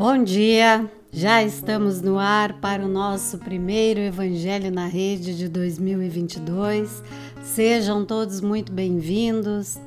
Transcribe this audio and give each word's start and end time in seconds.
Bom 0.00 0.24
dia! 0.24 0.90
Já 1.12 1.42
estamos 1.42 2.00
no 2.00 2.18
ar 2.18 2.54
para 2.54 2.82
o 2.82 2.88
nosso 2.88 3.36
primeiro 3.36 4.00
Evangelho 4.00 4.70
na 4.70 4.86
Rede 4.86 5.36
de 5.36 5.46
2022. 5.46 7.02
Sejam 7.42 8.02
todos 8.06 8.40
muito 8.40 8.72
bem-vindos. 8.72 9.78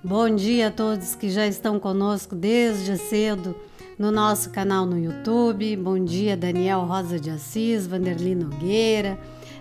Bom 0.00 0.32
dia 0.32 0.68
a 0.68 0.70
todos 0.70 1.16
que 1.16 1.28
já 1.28 1.44
estão 1.44 1.80
conosco 1.80 2.36
desde 2.36 2.96
cedo 2.98 3.52
no 3.98 4.12
nosso 4.12 4.50
canal 4.50 4.86
no 4.86 4.96
YouTube. 4.96 5.74
Bom 5.74 6.04
dia, 6.04 6.36
Daniel 6.36 6.84
Rosa 6.84 7.18
de 7.18 7.28
Assis, 7.28 7.84
Vanderly 7.84 8.36
Nogueira, 8.36 9.18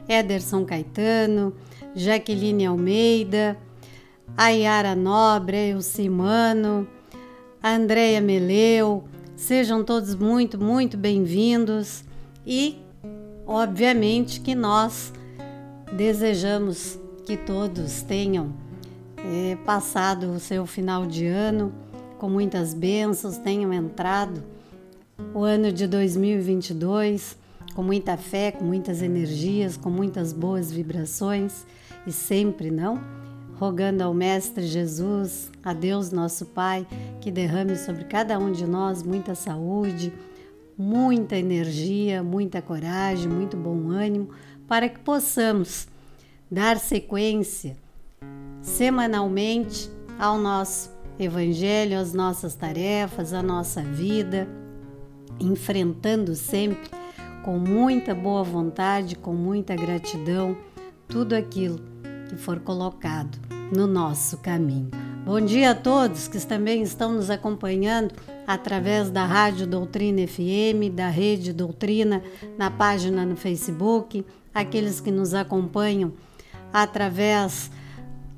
Ederson 0.08 0.64
Caetano, 0.64 1.56
Jaqueline 1.96 2.68
Almeida, 2.68 3.58
Ayara 4.38 4.96
Nobre, 4.96 5.74
o 5.74 5.82
Simano, 5.82 6.88
Andréia 7.64 8.22
Meleu. 8.22 9.04
Sejam 9.38 9.84
todos 9.84 10.16
muito, 10.16 10.60
muito 10.60 10.98
bem-vindos 10.98 12.04
e, 12.44 12.76
obviamente, 13.46 14.42
que 14.42 14.56
nós 14.56 15.14
desejamos 15.96 16.98
que 17.24 17.38
todos 17.38 18.02
tenham 18.02 18.52
é, 19.16 19.56
passado 19.58 20.32
o 20.32 20.40
seu 20.40 20.66
final 20.66 21.06
de 21.06 21.28
ano 21.28 21.72
com 22.18 22.28
muitas 22.28 22.74
bênçãos, 22.74 23.38
tenham 23.38 23.72
entrado 23.72 24.44
o 25.36 25.44
ano 25.44 25.72
de 25.72 25.86
2022 25.86 27.38
com 27.76 27.84
muita 27.84 28.18
fé, 28.18 28.52
com 28.52 28.66
muitas 28.66 29.04
energias, 29.04 29.78
com 29.78 29.92
muitas 29.92 30.34
boas 30.34 30.72
vibrações 30.72 31.64
e 32.08 32.12
sempre, 32.12 32.72
não? 32.72 33.00
rogando 33.60 34.04
ao 34.04 34.14
Mestre 34.14 34.66
Jesus, 34.66 35.50
a 35.68 35.74
Deus 35.74 36.12
nosso 36.12 36.46
Pai, 36.46 36.88
que 37.20 37.30
derrame 37.30 37.76
sobre 37.76 38.06
cada 38.06 38.40
um 38.40 38.52
de 38.54 38.66
nós 38.66 39.04
muita 39.04 39.36
saúde, 39.36 40.14
muita 40.78 41.36
energia, 41.36 42.24
muita 42.24 42.62
coragem, 42.62 43.28
muito 43.28 43.58
bom 43.58 43.90
ânimo, 43.90 44.30
para 44.66 44.88
que 44.88 45.00
possamos 45.00 45.88
dar 46.50 46.78
sequência 46.78 47.76
semanalmente 48.62 49.90
ao 50.18 50.38
nosso 50.38 50.96
Evangelho, 51.20 51.98
às 52.00 52.14
nossas 52.14 52.54
tarefas, 52.54 53.34
à 53.34 53.42
nossa 53.42 53.82
vida, 53.82 54.48
enfrentando 55.40 56.36
sempre 56.36 56.90
com 57.44 57.58
muita 57.58 58.14
boa 58.14 58.44
vontade, 58.44 59.16
com 59.16 59.34
muita 59.34 59.76
gratidão, 59.76 60.56
tudo 61.08 61.34
aquilo 61.34 61.80
que 62.30 62.36
for 62.36 62.60
colocado 62.60 63.40
no 63.76 63.88
nosso 63.88 64.38
caminho. 64.38 65.07
Bom 65.28 65.42
dia 65.42 65.72
a 65.72 65.76
todos 65.76 66.30
que 66.30 66.40
também 66.40 66.82
estão 66.82 67.12
nos 67.12 67.30
acompanhando 67.30 68.16
através 68.48 69.10
da 69.10 69.26
Rádio 69.26 69.68
Doutrina 69.68 70.26
FM, 70.26 70.90
da 70.96 71.10
Rede 71.10 71.52
Doutrina, 71.52 72.24
na 72.58 72.72
página 72.72 73.26
no 73.26 73.36
Facebook, 73.36 74.26
aqueles 74.54 75.02
que 75.02 75.12
nos 75.12 75.34
acompanham 75.34 76.14
através 76.72 77.70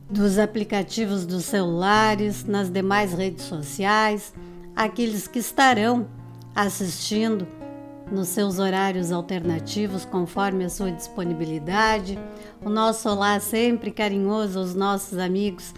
dos 0.09 0.39
aplicativos 0.39 1.27
dos 1.27 1.45
celulares, 1.45 2.43
nas 2.43 2.71
demais 2.71 3.13
redes 3.13 3.45
sociais, 3.45 4.33
aqueles 4.75 5.27
que 5.27 5.37
estarão 5.37 6.07
assistindo 6.55 7.47
nos 8.11 8.29
seus 8.29 8.57
horários 8.57 9.11
alternativos, 9.11 10.05
conforme 10.05 10.65
a 10.65 10.69
sua 10.71 10.91
disponibilidade. 10.91 12.17
O 12.65 12.67
nosso 12.67 13.07
olá 13.07 13.39
sempre 13.39 13.91
carinhoso 13.91 14.57
aos 14.57 14.73
nossos 14.73 15.19
amigos 15.19 15.71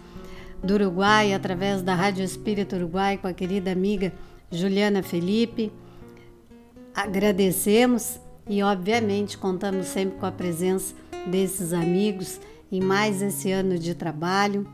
do 0.62 0.74
Uruguai, 0.74 1.34
através 1.34 1.82
da 1.82 1.94
Rádio 1.94 2.24
Espírito 2.24 2.76
Uruguai, 2.76 3.18
com 3.18 3.26
a 3.26 3.32
querida 3.32 3.72
amiga 3.72 4.12
Juliana 4.50 5.02
Felipe. 5.02 5.72
Agradecemos 6.94 8.20
e, 8.48 8.62
obviamente, 8.62 9.36
contamos 9.36 9.86
sempre 9.86 10.18
com 10.18 10.26
a 10.26 10.32
presença 10.32 10.94
desses 11.26 11.72
amigos 11.72 12.40
em 12.70 12.80
mais 12.80 13.20
esse 13.20 13.50
ano 13.50 13.78
de 13.78 13.94
trabalho 13.94 14.66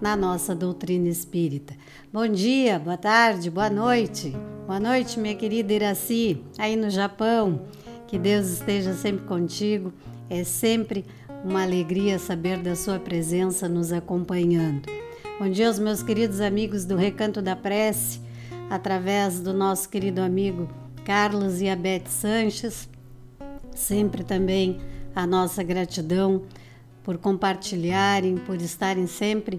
na 0.00 0.16
nossa 0.16 0.54
doutrina 0.54 1.08
espírita. 1.08 1.74
Bom 2.12 2.26
dia, 2.26 2.78
boa 2.78 2.96
tarde, 2.96 3.50
boa 3.50 3.68
noite. 3.68 4.34
Boa 4.66 4.80
noite, 4.80 5.18
minha 5.18 5.34
querida 5.34 5.72
Iraci, 5.72 6.42
aí 6.58 6.76
no 6.76 6.90
Japão. 6.90 7.62
Que 8.06 8.18
Deus 8.18 8.46
esteja 8.48 8.94
sempre 8.94 9.26
contigo. 9.26 9.92
É 10.28 10.44
sempre 10.44 11.04
uma 11.44 11.62
alegria 11.62 12.18
saber 12.18 12.58
da 12.58 12.74
sua 12.74 12.98
presença 12.98 13.68
nos 13.68 13.92
acompanhando. 13.92 14.88
Bom 15.40 15.48
dia 15.48 15.68
aos 15.68 15.78
meus 15.78 16.02
queridos 16.02 16.38
amigos 16.38 16.84
do 16.84 16.96
Recanto 16.96 17.40
da 17.40 17.56
Prece, 17.56 18.20
através 18.68 19.40
do 19.40 19.54
nosso 19.54 19.88
querido 19.88 20.20
amigo 20.20 20.68
Carlos 21.02 21.62
e 21.62 21.68
a 21.70 21.74
Beth 21.74 22.08
Sanches. 22.08 22.86
Sempre 23.74 24.22
também 24.22 24.78
a 25.16 25.26
nossa 25.26 25.62
gratidão 25.62 26.42
por 27.02 27.16
compartilharem, 27.16 28.36
por 28.36 28.60
estarem 28.60 29.06
sempre 29.06 29.58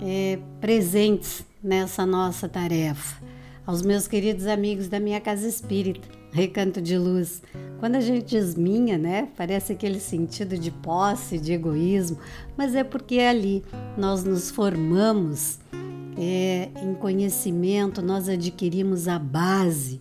é, 0.00 0.38
presentes 0.62 1.44
nessa 1.62 2.06
nossa 2.06 2.48
tarefa. 2.48 3.22
Aos 3.66 3.82
meus 3.82 4.08
queridos 4.08 4.46
amigos 4.46 4.88
da 4.88 4.98
minha 4.98 5.20
casa 5.20 5.46
espírita, 5.46 6.08
Recanto 6.32 6.80
de 6.80 6.96
Luz. 6.96 7.42
Quando 7.78 7.94
a 7.94 8.00
gente 8.00 8.26
diz 8.26 8.56
minha, 8.56 8.98
né? 8.98 9.28
Parece 9.36 9.72
aquele 9.72 10.00
sentido 10.00 10.58
de 10.58 10.70
posse, 10.70 11.38
de 11.38 11.52
egoísmo, 11.52 12.18
mas 12.56 12.74
é 12.74 12.82
porque 12.82 13.20
ali 13.20 13.64
nós 13.96 14.24
nos 14.24 14.50
formamos 14.50 15.58
é, 16.16 16.70
em 16.82 16.92
conhecimento, 16.94 18.02
nós 18.02 18.28
adquirimos 18.28 19.06
a 19.06 19.18
base 19.18 20.00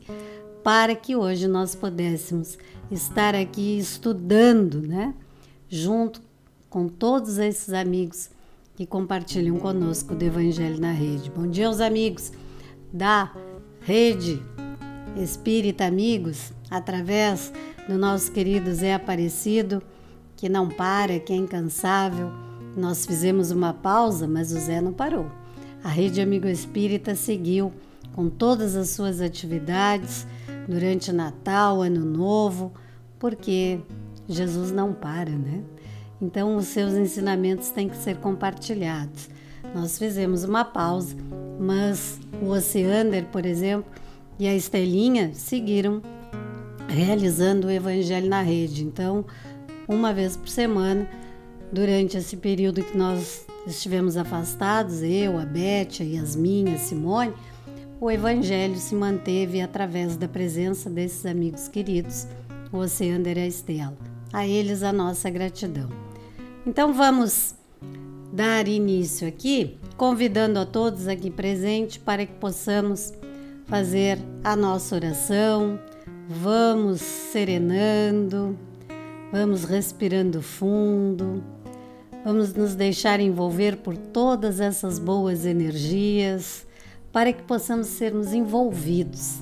para 0.63 0.95
que 0.95 1.15
hoje 1.15 1.47
nós 1.47 1.75
pudéssemos 1.75 2.57
estar 2.89 3.35
aqui 3.35 3.77
estudando, 3.77 4.81
né? 4.81 5.13
Junto 5.69 6.21
com 6.69 6.87
todos 6.87 7.37
esses 7.37 7.73
amigos 7.73 8.31
que 8.75 8.87
compartilham 8.87 9.57
conosco 9.59 10.15
do 10.15 10.23
Evangelho 10.23 10.79
na 10.79 10.91
Rede. 10.91 11.29
Bom 11.29 11.47
dia 11.47 11.67
aos 11.67 11.79
amigos 11.79 12.31
da 12.91 13.31
Rede 13.81 14.41
Espírita 15.15 15.85
Amigos, 15.85 16.51
através 16.69 17.51
do 17.87 17.97
nosso 17.97 18.31
querido 18.31 18.73
Zé 18.73 18.93
Aparecido, 18.93 19.81
que 20.35 20.49
não 20.49 20.67
para, 20.67 21.19
que 21.19 21.33
é 21.33 21.35
incansável. 21.35 22.31
Nós 22.75 23.05
fizemos 23.05 23.49
uma 23.51 23.73
pausa, 23.73 24.27
mas 24.27 24.51
o 24.51 24.59
Zé 24.59 24.81
não 24.81 24.93
parou. 24.93 25.31
A 25.83 25.89
Rede 25.89 26.21
Amigo 26.21 26.47
Espírita 26.47 27.15
seguiu 27.15 27.73
com 28.13 28.29
todas 28.29 28.75
as 28.75 28.89
suas 28.89 29.21
atividades 29.21 30.27
durante 30.67 31.11
Natal, 31.11 31.81
Ano 31.81 32.03
Novo, 32.03 32.73
porque 33.17 33.79
Jesus 34.27 34.71
não 34.71 34.93
para, 34.93 35.31
né? 35.31 35.63
Então, 36.21 36.55
os 36.55 36.65
seus 36.65 36.93
ensinamentos 36.93 37.69
têm 37.69 37.87
que 37.87 37.97
ser 37.97 38.17
compartilhados. 38.17 39.29
Nós 39.73 39.97
fizemos 39.97 40.43
uma 40.43 40.65
pausa, 40.65 41.15
mas 41.59 42.19
o 42.41 42.49
Oceander, 42.49 43.25
por 43.25 43.45
exemplo, 43.45 43.91
e 44.39 44.47
a 44.47 44.55
Estelinha 44.55 45.31
seguiram 45.33 46.01
realizando 46.87 47.67
o 47.67 47.71
Evangelho 47.71 48.29
na 48.29 48.41
rede. 48.41 48.83
Então, 48.83 49.25
uma 49.87 50.13
vez 50.13 50.37
por 50.37 50.49
semana, 50.49 51.07
durante 51.71 52.17
esse 52.17 52.37
período 52.37 52.83
que 52.83 52.97
nós 52.97 53.45
estivemos 53.65 54.17
afastados, 54.17 55.01
eu, 55.01 55.37
a 55.37 55.45
Beth, 55.45 56.01
a 56.01 56.03
Yasmin, 56.03 56.73
a 56.73 56.77
Simone, 56.77 57.33
o 57.99 58.11
Evangelho 58.11 58.75
se 58.75 58.93
manteve 58.93 59.59
através 59.59 60.15
da 60.15 60.27
presença 60.27 60.89
desses 60.89 61.25
amigos 61.25 61.67
queridos, 61.67 62.27
o 62.71 62.77
Oceander 62.77 63.37
e 63.37 63.41
a 63.41 63.47
Estela. 63.47 63.97
A 64.31 64.47
eles 64.47 64.83
a 64.83 64.93
nossa 64.93 65.29
gratidão. 65.29 65.89
Então 66.65 66.93
vamos 66.93 67.55
dar 68.31 68.67
início 68.67 69.27
aqui, 69.27 69.77
convidando 69.95 70.59
a 70.59 70.65
todos 70.65 71.07
aqui 71.07 71.31
presentes 71.31 71.97
para 71.97 72.25
que 72.25 72.33
possamos 72.33 73.13
fazer 73.67 74.17
a 74.43 74.55
nossa 74.55 74.95
oração. 74.95 75.79
Vamos 76.27 77.01
serenando, 77.01 78.57
vamos 79.31 79.63
respirando 79.63 80.41
fundo, 80.41 81.43
vamos 82.25 82.53
nos 82.53 82.75
deixar 82.75 83.19
envolver 83.19 83.77
por 83.77 83.95
todas 83.95 84.59
essas 84.59 84.99
boas 84.99 85.45
energias 85.45 86.65
para 87.11 87.31
que 87.31 87.43
possamos 87.43 87.87
sermos 87.87 88.33
envolvidos 88.33 89.41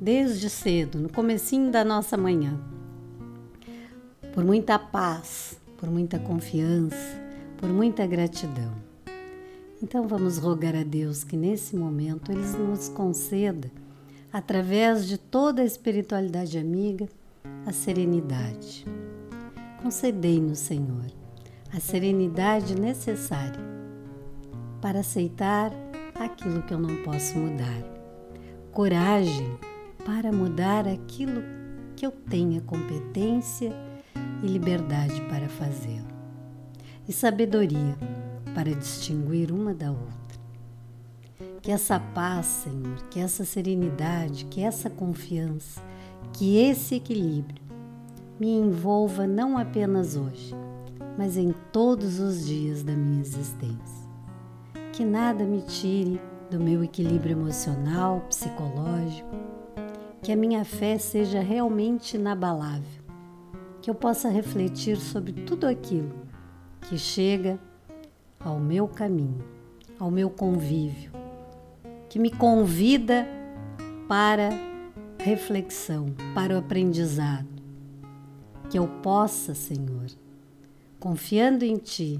desde 0.00 0.48
cedo, 0.48 0.98
no 0.98 1.08
comecinho 1.08 1.70
da 1.70 1.84
nossa 1.84 2.16
manhã. 2.16 2.58
Por 4.32 4.44
muita 4.44 4.78
paz, 4.78 5.58
por 5.76 5.90
muita 5.90 6.18
confiança, 6.18 7.20
por 7.56 7.68
muita 7.68 8.06
gratidão. 8.06 8.87
Então 9.80 10.08
vamos 10.08 10.38
rogar 10.38 10.74
a 10.74 10.82
Deus 10.82 11.22
que 11.22 11.36
nesse 11.36 11.76
momento 11.76 12.32
Ele 12.32 12.44
nos 12.58 12.88
conceda, 12.88 13.70
através 14.32 15.06
de 15.06 15.16
toda 15.16 15.62
a 15.62 15.64
espiritualidade 15.64 16.58
amiga, 16.58 17.08
a 17.64 17.72
serenidade. 17.72 18.84
Concedei-nos, 19.80 20.58
Senhor, 20.58 21.06
a 21.72 21.78
serenidade 21.78 22.74
necessária 22.74 23.60
para 24.80 25.00
aceitar 25.00 25.72
aquilo 26.14 26.62
que 26.62 26.74
eu 26.74 26.80
não 26.80 27.02
posso 27.04 27.38
mudar, 27.38 27.82
coragem 28.72 29.58
para 30.04 30.32
mudar 30.32 30.88
aquilo 30.88 31.40
que 31.94 32.04
eu 32.04 32.10
tenha 32.10 32.60
competência 32.62 33.72
e 34.42 34.46
liberdade 34.46 35.20
para 35.22 35.48
fazê-lo, 35.48 36.08
e 37.08 37.12
sabedoria 37.12 37.96
para 38.58 38.74
distinguir 38.74 39.52
uma 39.52 39.72
da 39.72 39.92
outra. 39.92 40.40
Que 41.62 41.70
essa 41.70 42.00
paz, 42.00 42.46
Senhor, 42.46 42.96
que 43.08 43.20
essa 43.20 43.44
serenidade, 43.44 44.46
que 44.46 44.60
essa 44.60 44.90
confiança, 44.90 45.80
que 46.32 46.58
esse 46.58 46.96
equilíbrio 46.96 47.62
me 48.36 48.50
envolva 48.50 49.28
não 49.28 49.56
apenas 49.56 50.16
hoje, 50.16 50.56
mas 51.16 51.36
em 51.36 51.54
todos 51.72 52.18
os 52.18 52.44
dias 52.44 52.82
da 52.82 52.94
minha 52.94 53.20
existência. 53.20 54.08
Que 54.92 55.04
nada 55.04 55.44
me 55.44 55.62
tire 55.62 56.20
do 56.50 56.58
meu 56.58 56.82
equilíbrio 56.82 57.38
emocional, 57.38 58.26
psicológico, 58.28 59.36
que 60.20 60.32
a 60.32 60.36
minha 60.36 60.64
fé 60.64 60.98
seja 60.98 61.38
realmente 61.38 62.16
inabalável, 62.16 63.04
que 63.80 63.88
eu 63.88 63.94
possa 63.94 64.28
refletir 64.28 64.96
sobre 64.96 65.32
tudo 65.32 65.64
aquilo 65.64 66.26
que 66.80 66.98
chega 66.98 67.60
ao 68.40 68.58
meu 68.58 68.86
caminho, 68.86 69.44
ao 69.98 70.10
meu 70.10 70.30
convívio, 70.30 71.12
que 72.08 72.18
me 72.18 72.30
convida 72.30 73.26
para 74.08 74.50
reflexão, 75.18 76.06
para 76.34 76.54
o 76.54 76.58
aprendizado. 76.58 77.46
Que 78.70 78.78
eu 78.78 78.86
possa, 79.02 79.54
Senhor, 79.54 80.06
confiando 81.00 81.64
em 81.64 81.76
Ti, 81.76 82.18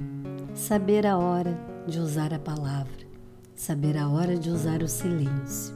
saber 0.54 1.06
a 1.06 1.16
hora 1.16 1.58
de 1.86 1.98
usar 1.98 2.34
a 2.34 2.38
palavra, 2.38 3.06
saber 3.54 3.96
a 3.96 4.08
hora 4.08 4.36
de 4.36 4.50
usar 4.50 4.82
o 4.82 4.88
silêncio. 4.88 5.74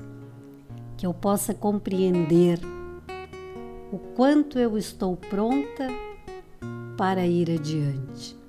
Que 0.96 1.06
eu 1.06 1.14
possa 1.14 1.54
compreender 1.54 2.58
o 3.92 3.98
quanto 3.98 4.58
eu 4.58 4.78
estou 4.78 5.16
pronta 5.16 5.88
para 6.96 7.26
ir 7.26 7.50
adiante. 7.50 8.41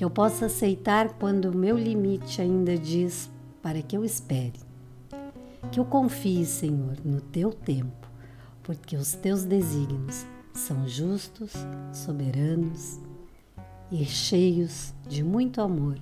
Que 0.00 0.04
eu 0.04 0.08
possa 0.08 0.46
aceitar 0.46 1.10
quando 1.18 1.50
o 1.50 1.54
meu 1.54 1.76
limite 1.76 2.40
ainda 2.40 2.74
diz 2.74 3.30
para 3.60 3.82
que 3.82 3.94
eu 3.94 4.02
espere. 4.02 4.58
Que 5.70 5.78
eu 5.78 5.84
confie, 5.84 6.46
Senhor, 6.46 6.96
no 7.04 7.20
teu 7.20 7.52
tempo, 7.52 8.08
porque 8.62 8.96
os 8.96 9.12
teus 9.12 9.44
desígnios 9.44 10.24
são 10.54 10.88
justos, 10.88 11.52
soberanos 11.92 12.98
e 13.92 14.02
cheios 14.06 14.94
de 15.06 15.22
muito 15.22 15.60
amor 15.60 15.98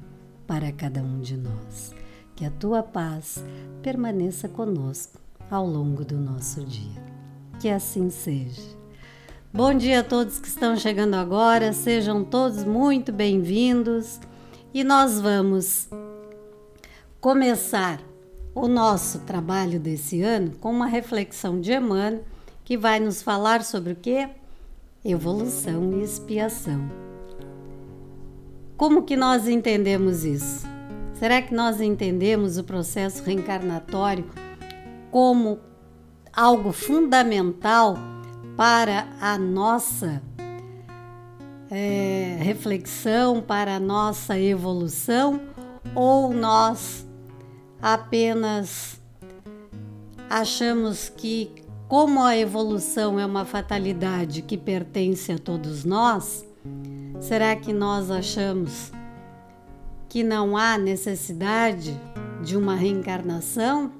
para 0.47 0.71
cada 0.71 1.03
um 1.03 1.19
de 1.19 1.37
nós. 1.37 1.93
Que 2.37 2.45
a 2.45 2.53
tua 2.53 2.85
paz 2.85 3.43
permaneça 3.83 4.49
conosco 4.49 5.21
ao 5.50 5.67
longo 5.67 6.05
do 6.05 6.21
nosso 6.21 6.65
dia. 6.65 7.03
Que 7.59 7.69
assim 7.69 8.11
seja. 8.11 8.77
Bom 9.50 9.73
dia 9.73 10.00
a 10.00 10.05
todos 10.05 10.39
que 10.39 10.47
estão 10.47 10.77
chegando 10.77 11.15
agora, 11.15 11.73
sejam 11.73 12.23
todos 12.23 12.65
muito 12.65 13.11
bem-vindos 13.11 14.21
e 14.75 14.85
nós 14.85 15.19
vamos 15.19 15.89
começar 17.19 17.99
o 18.55 18.69
nosso 18.69 19.21
trabalho 19.21 19.81
desse 19.81 20.21
ano 20.21 20.50
com 20.61 20.71
uma 20.71 20.85
reflexão 20.85 21.59
de 21.62 21.73
Emmanuel 21.73 22.23
que 22.62 22.77
vai 22.77 23.00
nos 23.00 23.23
falar 23.23 23.65
sobre 23.65 23.95
o 23.95 23.97
que? 23.97 24.29
Evolução 25.03 25.95
e 25.95 26.03
expiação. 26.03 26.87
Como 28.77 29.05
que 29.05 29.17
nós 29.17 29.49
entendemos 29.49 30.27
isso? 30.27 30.67
Será 31.15 31.41
que 31.41 31.55
nós 31.55 31.81
entendemos 31.81 32.59
o 32.59 32.65
processo 32.65 33.25
reencarnatório 33.25 34.27
como 35.11 35.59
algo 36.35 36.71
fundamental 36.71 37.97
para 38.58 39.06
a 39.20 39.38
nossa 39.38 40.20
é, 41.70 42.37
reflexão, 42.40 43.40
para 43.40 43.76
a 43.76 43.81
nossa 43.81 44.38
evolução? 44.38 45.40
Ou 45.94 46.34
nós 46.34 47.06
apenas 47.81 49.00
achamos 50.28 51.08
que, 51.08 51.50
como 51.88 52.22
a 52.22 52.37
evolução 52.37 53.19
é 53.19 53.25
uma 53.25 53.46
fatalidade 53.46 54.43
que 54.43 54.58
pertence 54.58 55.32
a 55.32 55.38
todos 55.38 55.87
nós, 55.87 56.46
Será 57.20 57.56
que 57.56 57.72
nós 57.72 58.11
achamos 58.11 58.93
que 60.08 60.22
não 60.22 60.56
há 60.56 60.78
necessidade 60.78 61.99
de 62.43 62.56
uma 62.56 62.75
reencarnação? 62.75 63.93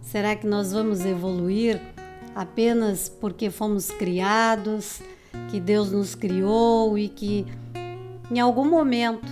Será 0.00 0.36
que 0.36 0.46
nós 0.46 0.70
vamos 0.72 1.04
evoluir 1.04 1.80
apenas 2.34 3.08
porque 3.08 3.50
fomos 3.50 3.90
criados, 3.90 5.00
que 5.50 5.60
Deus 5.60 5.90
nos 5.92 6.14
criou 6.14 6.98
e 6.98 7.08
que 7.08 7.46
em 8.30 8.40
algum 8.40 8.68
momento 8.68 9.26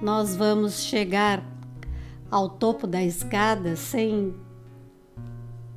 nós 0.00 0.34
vamos 0.34 0.82
chegar 0.82 1.42
ao 2.30 2.48
topo 2.48 2.86
da 2.86 3.02
escada 3.02 3.76
sem 3.76 4.34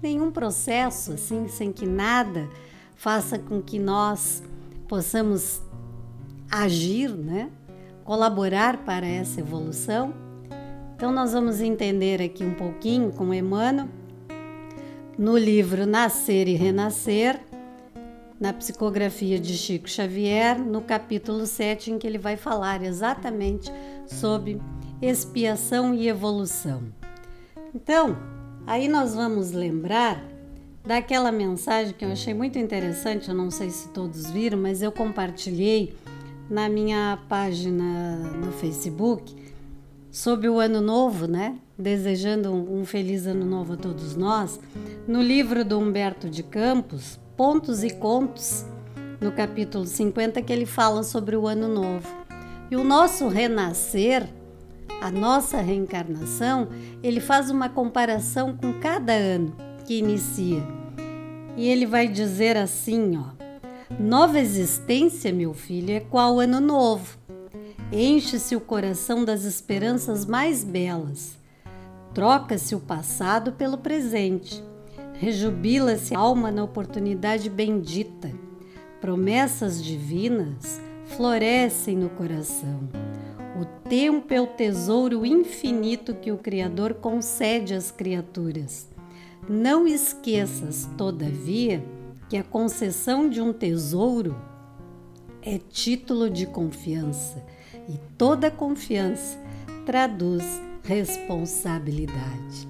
nenhum 0.02 0.32
processo, 0.32 1.14
assim, 1.14 1.48
sem 1.48 1.72
que 1.72 1.86
nada 1.86 2.48
faça 2.96 3.38
com 3.38 3.62
que 3.62 3.78
nós 3.78 4.42
possamos 4.88 5.62
agir, 6.50 7.10
né? 7.10 7.50
colaborar 8.06 8.78
para 8.86 9.06
essa 9.06 9.42
evolução. 9.42 10.14
Então, 10.96 11.12
nós 11.12 11.34
vamos 11.34 11.60
entender 11.60 12.22
aqui 12.22 12.46
um 12.46 12.54
pouquinho 12.54 13.12
com 13.12 13.34
Emmanuel 13.34 13.90
no 15.18 15.38
livro 15.38 15.86
Nascer 15.86 16.48
e 16.48 16.56
Renascer, 16.56 17.40
na 18.40 18.52
psicografia 18.52 19.40
de 19.40 19.54
Chico 19.58 19.90
Xavier, 19.90 20.60
no 20.60 20.82
capítulo 20.82 21.46
7, 21.46 21.92
em 21.92 21.98
que 21.98 22.06
ele 22.06 22.18
vai 22.18 22.36
falar 22.36 22.84
exatamente 22.84 23.72
sobre 24.06 24.62
expiação 25.02 25.94
e 25.94 26.10
evolução. 26.10 26.84
Então, 27.74 28.18
aí 28.68 28.88
nós 28.88 29.16
vamos 29.16 29.52
lembrar 29.52 30.22
daquela 30.86 31.32
mensagem 31.32 31.94
que 31.94 32.04
eu 32.04 32.12
achei 32.12 32.34
muito 32.34 32.60
interessante, 32.60 33.30
eu 33.30 33.36
não 33.36 33.50
sei 33.50 33.70
se 33.70 33.90
todos 33.90 34.30
viram, 34.30 34.58
mas 34.58 34.82
eu 34.82 34.92
compartilhei 34.92 35.96
na 36.50 36.70
minha 36.70 37.18
página 37.28 38.18
no 38.36 38.52
Facebook 38.52 39.45
sobre 40.16 40.48
o 40.48 40.62
ano 40.62 40.80
novo, 40.80 41.28
né? 41.28 41.58
Desejando 41.78 42.50
um 42.54 42.86
feliz 42.86 43.28
ano 43.28 43.44
novo 43.44 43.74
a 43.74 43.76
todos 43.76 44.16
nós, 44.16 44.58
no 45.06 45.22
livro 45.22 45.66
do 45.66 45.78
Humberto 45.78 46.30
de 46.30 46.42
Campos, 46.42 47.20
Pontos 47.36 47.84
e 47.84 47.90
Contos, 47.90 48.66
no 49.20 49.34
capítulo 49.34 49.86
50, 49.86 50.42
que 50.42 50.54
ele 50.54 50.66
fala 50.66 51.04
sobre 51.04 51.36
o 51.36 51.46
ano 51.46 51.68
novo. 51.68 52.08
E 52.72 52.78
o 52.78 52.84
nosso 52.84 53.28
renascer, 53.28 54.26
a 55.02 55.12
nossa 55.12 55.58
reencarnação, 55.58 56.70
ele 57.04 57.20
faz 57.20 57.50
uma 57.50 57.68
comparação 57.68 58.56
com 58.56 58.72
cada 58.80 59.12
ano 59.12 59.54
que 59.86 60.00
inicia. 60.00 60.64
E 61.58 61.68
ele 61.68 61.86
vai 61.86 62.08
dizer 62.08 62.56
assim, 62.56 63.18
ó: 63.18 63.36
Nova 64.00 64.40
existência, 64.40 65.34
meu 65.34 65.54
filho, 65.54 65.92
é 65.92 66.00
qual 66.00 66.40
ano 66.40 66.62
novo. 66.62 67.18
Enche-se 67.92 68.56
o 68.56 68.60
coração 68.60 69.24
das 69.24 69.44
esperanças 69.44 70.26
mais 70.26 70.64
belas. 70.64 71.38
Troca-se 72.16 72.74
o 72.74 72.80
passado 72.80 73.52
pelo 73.52 73.78
presente. 73.78 74.64
Rejubila-se 75.14 76.16
a 76.16 76.20
alma 76.20 76.52
na 76.52 76.64
oportunidade 76.64 77.48
bendita. 77.48 78.32
Promessas 79.00 79.84
divinas 79.84 80.82
florescem 81.06 81.96
no 81.96 82.10
coração. 82.10 82.90
O 83.62 83.66
tempo 83.88 84.34
é 84.34 84.42
o 84.42 84.48
tesouro 84.48 85.24
infinito 85.24 86.16
que 86.16 86.32
o 86.32 86.38
Criador 86.38 86.96
concede 86.96 87.76
às 87.76 87.92
criaturas. 87.92 88.90
Não 89.48 89.88
esqueças, 89.88 90.90
todavia, 90.98 91.86
que 92.28 92.36
a 92.36 92.44
concessão 92.44 93.30
de 93.30 93.40
um 93.40 93.54
tesouro 93.54 94.36
é 95.40 95.60
título 95.60 96.32
de 96.32 96.48
confiança 96.48 97.46
e 97.88 97.98
toda 98.18 98.52
confiança 98.52 99.38
traduz 99.86 100.44
responsabilidade. 100.84 102.68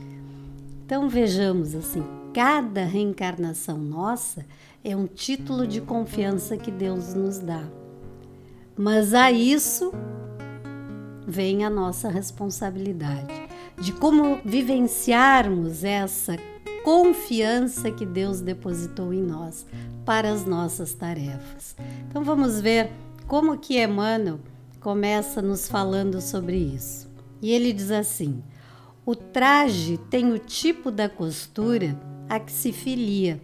Então 0.86 1.10
vejamos 1.10 1.75
assim, 1.75 2.03
cada 2.34 2.84
reencarnação 2.86 3.77
nossa 3.77 4.45
é 4.84 4.95
um 4.95 5.07
título 5.07 5.65
de 5.65 5.81
confiança 5.81 6.55
que 6.57 6.69
Deus 6.72 7.13
nos 7.13 7.39
dá. 7.39 7.63
Mas 8.77 9.13
a 9.13 9.31
isso 9.31 9.91
vem 11.27 11.65
a 11.65 11.69
nossa 11.69 12.10
responsabilidade 12.10 13.34
de 13.79 13.91
como 13.91 14.39
vivenciarmos 14.45 15.84
essa 15.84 16.38
confiança 16.84 17.89
que 17.89 18.05
Deus 18.05 18.41
depositou 18.41 19.12
em 19.12 19.22
nós 19.22 19.65
para 20.05 20.31
as 20.31 20.45
nossas 20.45 20.93
tarefas. 20.93 21.75
Então 22.07 22.24
vamos 22.24 22.62
ver 22.62 22.91
como 23.27 23.57
que 23.57 23.81
Emmanuel 23.81 24.39
começa 24.86 25.42
nos 25.42 25.68
falando 25.68 26.22
sobre 26.22 26.58
isso. 26.58 27.10
E 27.42 27.51
ele 27.51 27.74
diz 27.74 27.89
assim: 27.89 28.44
o 29.04 29.15
traje 29.15 29.98
tem 30.12 30.32
o 30.32 30.38
tipo 30.38 30.92
da 30.92 31.10
costura 31.10 32.00
a 32.30 32.39
que 32.39 32.51
se 32.51 32.72
filia, 32.72 33.42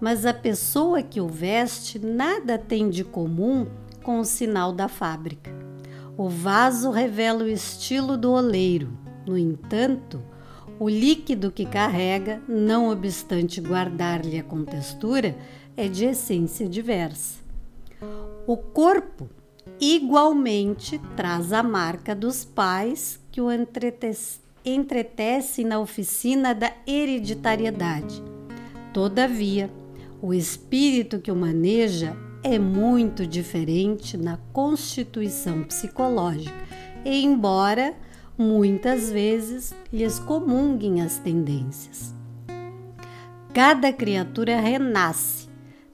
mas 0.00 0.24
a 0.24 0.32
pessoa 0.32 1.02
que 1.02 1.20
o 1.20 1.26
veste 1.26 1.98
nada 1.98 2.56
tem 2.56 2.88
de 2.88 3.02
comum 3.02 3.66
com 4.04 4.20
o 4.20 4.24
sinal 4.24 4.72
da 4.72 4.86
fábrica. 4.86 5.50
O 6.16 6.28
vaso 6.28 6.92
revela 6.92 7.42
o 7.42 7.48
estilo 7.48 8.16
do 8.16 8.30
oleiro. 8.30 8.96
No 9.26 9.36
entanto, 9.36 10.22
o 10.78 10.88
líquido 10.88 11.50
que 11.50 11.66
carrega, 11.66 12.40
não 12.48 12.90
obstante 12.92 13.60
guardar-lhe 13.60 14.38
a 14.38 14.44
contextura, 14.44 15.36
é 15.76 15.88
de 15.88 16.04
essência 16.04 16.68
diversa. 16.68 17.40
O 18.46 18.56
corpo 18.56 19.28
igualmente 19.80 21.00
traz 21.16 21.52
a 21.52 21.62
marca 21.62 22.14
dos 22.14 22.44
pais 22.44 23.20
que 23.30 23.40
o 23.40 23.48
entretece 24.64 25.64
na 25.64 25.78
oficina 25.78 26.54
da 26.54 26.72
hereditariedade. 26.86 28.22
Todavia, 28.92 29.70
o 30.22 30.32
espírito 30.32 31.20
que 31.20 31.30
o 31.30 31.36
maneja 31.36 32.16
é 32.42 32.58
muito 32.58 33.26
diferente 33.26 34.16
na 34.16 34.38
constituição 34.52 35.62
psicológica, 35.64 36.54
embora 37.04 37.94
muitas 38.38 39.10
vezes 39.10 39.74
lhes 39.92 40.18
comunguem 40.18 41.02
as 41.02 41.18
tendências. 41.18 42.14
Cada 43.52 43.92
criatura 43.92 44.60
renasce, 44.60 45.48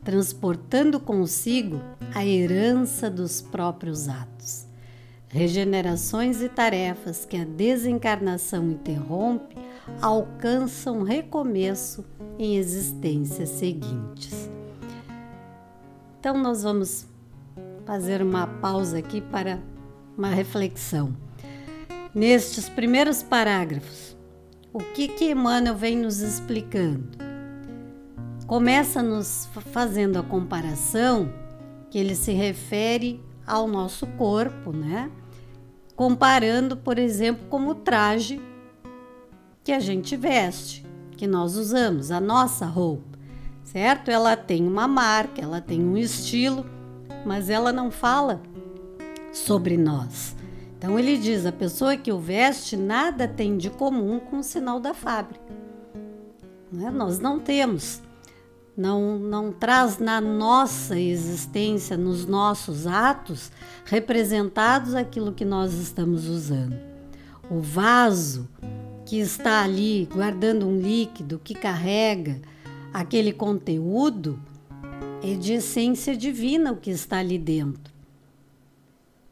transportando 0.05 0.99
consigo 0.99 1.81
a 2.15 2.25
herança 2.25 3.11
dos 3.11 3.41
próprios 3.41 4.09
atos. 4.09 4.67
Regenerações 5.29 6.43
e 6.43 6.49
tarefas 6.49 7.25
que 7.25 7.37
a 7.39 7.45
desencarnação 7.45 8.71
interrompe 8.71 9.57
alcançam 10.01 11.03
recomeço 11.03 12.05
em 12.39 12.57
existências 12.57 13.49
seguintes. 13.49 14.51
Então, 16.21 16.37
nós 16.37 16.63
vamos 16.63 17.07
fazer 17.87 18.23
uma 18.23 18.47
pausa 18.47 18.99
aqui 18.99 19.21
para 19.21 19.59
uma 20.17 20.29
reflexão. 20.29 21.17
Nestes 22.15 22.69
primeiros 22.69 23.23
parágrafos, 23.23 24.17
o 24.71 24.79
que 24.79 25.09
que 25.09 25.31
Emmanuel 25.31 25.75
vem 25.75 25.97
nos 25.97 26.21
explicando? 26.21 27.09
Começa 28.47 29.03
nos 29.03 29.49
fazendo 29.73 30.19
a 30.19 30.23
comparação 30.23 31.33
que 31.93 31.99
ele 31.99 32.17
se 32.17 32.33
refere 32.33 33.21
ao 33.47 33.69
nosso 33.69 34.07
corpo, 34.07 34.73
né? 34.73 35.13
Comparando, 35.95 36.77
por 36.77 36.99
exemplo, 36.99 37.47
como 37.49 37.71
o 37.71 37.75
traje 37.77 38.41
que 39.63 39.71
a 39.71 39.79
gente 39.79 40.17
veste, 40.17 40.85
que 41.17 41.29
nós 41.29 41.55
usamos, 41.57 42.11
a 42.11 42.19
nossa 42.19 42.67
roupa 42.67 43.13
certo? 43.73 44.11
Ela 44.11 44.37
tem 44.37 44.67
uma 44.67 44.87
marca, 44.87 45.41
ela 45.41 45.61
tem 45.61 45.83
um 45.83 45.97
estilo, 45.97 46.67
mas 47.25 47.49
ela 47.49 47.73
não 47.73 47.91
fala 47.91 48.43
sobre 49.33 49.77
nós. 49.77 50.37
Então 50.77 50.99
ele 50.99 51.17
diz: 51.17 51.47
a 51.47 51.53
pessoa 51.53 51.97
que 51.97 52.13
o 52.13 52.19
veste 52.19 52.77
nada 52.77 53.27
tem 53.27 53.57
de 53.57 53.71
comum 53.71 54.19
com 54.19 54.39
o 54.39 54.43
sinal 54.43 54.79
da 54.79 54.93
fábrica. 54.93 55.41
Não 56.71 56.89
é? 56.89 56.91
Nós 56.91 57.19
não 57.19 57.39
temos, 57.39 58.03
não, 58.77 59.19
não 59.19 59.53
traz 59.53 59.99
na 59.99 60.21
nossa 60.21 60.99
existência, 60.99 61.97
nos 61.97 62.27
nossos 62.27 62.87
atos, 62.87 63.53
representados 63.85 64.95
aquilo 64.95 65.33
que 65.33 65.45
nós 65.45 65.75
estamos 65.75 66.27
usando. 66.27 66.77
O 67.51 67.61
vaso 67.61 68.49
que 69.05 69.19
está 69.19 69.63
ali 69.63 70.09
guardando 70.11 70.67
um 70.67 70.81
líquido 70.81 71.41
que 71.43 71.55
carrega 71.55 72.41
aquele 72.93 73.33
conteúdo 73.33 74.41
é 75.23 75.35
de 75.35 75.55
essência 75.55 76.17
divina 76.17 76.73
o 76.73 76.77
que 76.77 76.91
está 76.91 77.19
ali 77.19 77.39
dentro. 77.39 77.93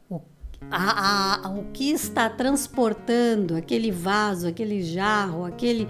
O, 0.09 0.21
a, 0.69 1.47
a, 1.47 1.49
o 1.49 1.65
que 1.71 1.89
está 1.89 2.29
transportando 2.29 3.55
aquele 3.55 3.91
vaso, 3.91 4.47
aquele 4.47 4.83
jarro, 4.83 5.45
aquele 5.45 5.87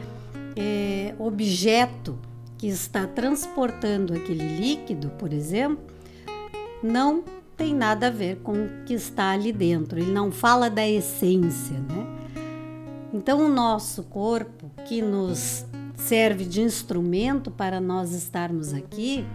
é, 0.56 1.14
objeto 1.20 2.18
que 2.62 2.68
está 2.68 3.08
transportando 3.08 4.14
aquele 4.14 4.56
líquido, 4.56 5.10
por 5.18 5.34
exemplo, 5.34 5.84
não 6.84 7.24
tem 7.58 7.74
nada 7.74 8.06
a 8.06 8.12
ver 8.12 8.38
com 8.44 8.52
o 8.52 8.86
que 8.86 8.94
está 8.94 9.32
ali 9.32 9.52
dentro. 9.52 9.98
Ele 9.98 10.12
não 10.12 10.32
fala 10.32 10.70
da 10.70 10.88
essência, 10.88 11.80
né? 11.80 12.06
Então, 13.12 13.44
o 13.44 13.50
nosso 13.50 14.04
corpo 14.04 14.70
que 14.88 15.02
nos 15.02 15.66
serve 15.96 16.46
de 16.46 16.62
instrumento 16.62 17.50
para 17.50 17.82
nós 17.82 18.14
estarmos 18.14 18.76
aqui, 18.76 19.26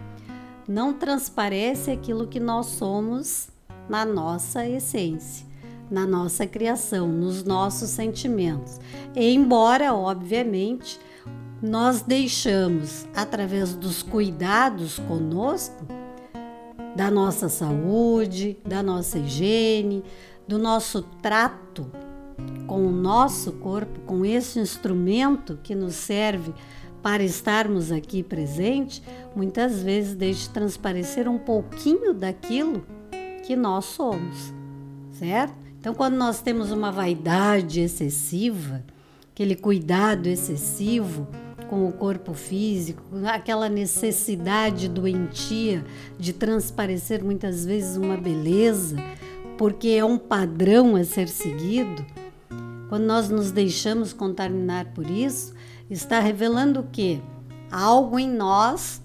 não 0.65 0.93
transparece 0.93 1.91
aquilo 1.91 2.27
que 2.27 2.39
nós 2.39 2.67
somos 2.67 3.49
na 3.89 4.05
nossa 4.05 4.65
essência, 4.65 5.45
na 5.91 6.07
nossa 6.07 6.47
criação, 6.47 7.09
nos 7.09 7.43
nossos 7.43 7.89
sentimentos. 7.89 8.79
Embora, 9.13 9.93
obviamente, 9.93 10.97
nós 11.61 12.01
deixamos, 12.01 13.07
através 13.15 13.75
dos 13.75 14.03
cuidados 14.03 14.99
conosco, 14.99 15.85
da 16.95 17.11
nossa 17.11 17.49
saúde, 17.49 18.57
da 18.65 18.81
nossa 18.81 19.19
higiene, 19.19 20.03
do 20.47 20.57
nosso 20.57 21.01
trato 21.21 21.89
com 22.65 22.85
o 22.85 22.91
nosso 22.91 23.53
corpo, 23.53 23.99
com 24.01 24.25
esse 24.25 24.59
instrumento 24.59 25.59
que 25.63 25.73
nos 25.73 25.95
serve 25.95 26.53
para 27.01 27.23
estarmos 27.23 27.91
aqui 27.91 28.21
presente, 28.21 29.01
muitas 29.35 29.81
vezes 29.81 30.15
deixe 30.15 30.49
transparecer 30.49 31.27
um 31.27 31.37
pouquinho 31.37 32.13
daquilo 32.13 32.85
que 33.45 33.55
nós 33.55 33.85
somos, 33.85 34.53
certo? 35.11 35.55
Então, 35.79 35.93
quando 35.93 36.15
nós 36.15 36.41
temos 36.41 36.71
uma 36.71 36.91
vaidade 36.91 37.79
excessiva, 37.79 38.83
aquele 39.31 39.55
cuidado 39.55 40.27
excessivo 40.27 41.27
com 41.69 41.87
o 41.87 41.91
corpo 41.91 42.33
físico, 42.33 43.03
aquela 43.25 43.69
necessidade 43.69 44.87
doentia 44.87 45.85
de 46.17 46.33
transparecer 46.33 47.23
muitas 47.23 47.65
vezes 47.65 47.97
uma 47.97 48.17
beleza, 48.17 48.97
porque 49.57 49.89
é 49.89 50.03
um 50.03 50.17
padrão 50.17 50.95
a 50.95 51.03
ser 51.03 51.27
seguido, 51.27 52.05
quando 52.89 53.03
nós 53.03 53.29
nos 53.29 53.51
deixamos 53.51 54.13
contaminar 54.13 54.93
por 54.93 55.09
isso, 55.09 55.53
está 55.89 56.19
revelando 56.19 56.79
o 56.79 56.87
quê? 56.91 57.19
Algo 57.69 58.17
em 58.17 58.29
nós, 58.29 59.01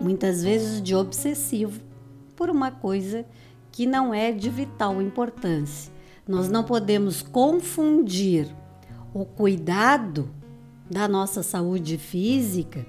muitas 0.00 0.42
vezes 0.42 0.80
de 0.80 0.94
obsessivo, 0.94 1.80
por 2.34 2.48
uma 2.48 2.70
coisa 2.70 3.26
que 3.70 3.84
não 3.84 4.14
é 4.14 4.32
de 4.32 4.48
vital 4.48 5.02
importância. 5.02 5.92
Nós 6.26 6.48
não 6.48 6.64
podemos 6.64 7.20
confundir 7.20 8.48
o 9.12 9.24
cuidado 9.24 10.30
da 10.90 11.06
nossa 11.06 11.42
saúde 11.42 11.98
física 11.98 12.86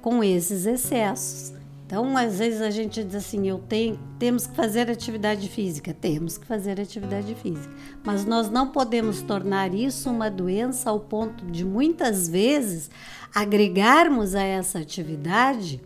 com 0.00 0.22
esses 0.22 0.66
excessos. 0.66 1.52
Então, 1.86 2.16
às 2.16 2.38
vezes 2.38 2.62
a 2.62 2.70
gente 2.70 3.04
diz 3.04 3.14
assim, 3.14 3.46
eu 3.46 3.58
tenho, 3.58 3.98
temos 4.18 4.46
que 4.46 4.56
fazer 4.56 4.90
atividade 4.90 5.46
física, 5.46 5.92
temos 5.92 6.38
que 6.38 6.46
fazer 6.46 6.80
atividade 6.80 7.34
física, 7.34 7.74
mas 8.02 8.24
nós 8.24 8.48
não 8.48 8.68
podemos 8.68 9.20
tornar 9.20 9.74
isso 9.74 10.08
uma 10.08 10.30
doença 10.30 10.88
ao 10.88 10.98
ponto 10.98 11.44
de 11.44 11.66
muitas 11.66 12.26
vezes 12.26 12.90
agregarmos 13.34 14.34
a 14.34 14.42
essa 14.42 14.78
atividade 14.78 15.82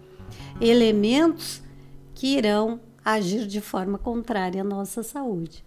elementos 0.61 1.61
que 2.15 2.39
irão 2.39 2.81
agir 3.05 3.47
de 3.47 3.61
forma 3.61 3.99
contrária 3.99 4.61
à 4.61 4.65
nossa 4.65 5.03
saúde. 5.03 5.65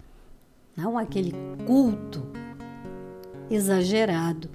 Não 0.75 0.98
aquele 0.98 1.34
culto 1.65 2.25
exagerado 3.51 4.50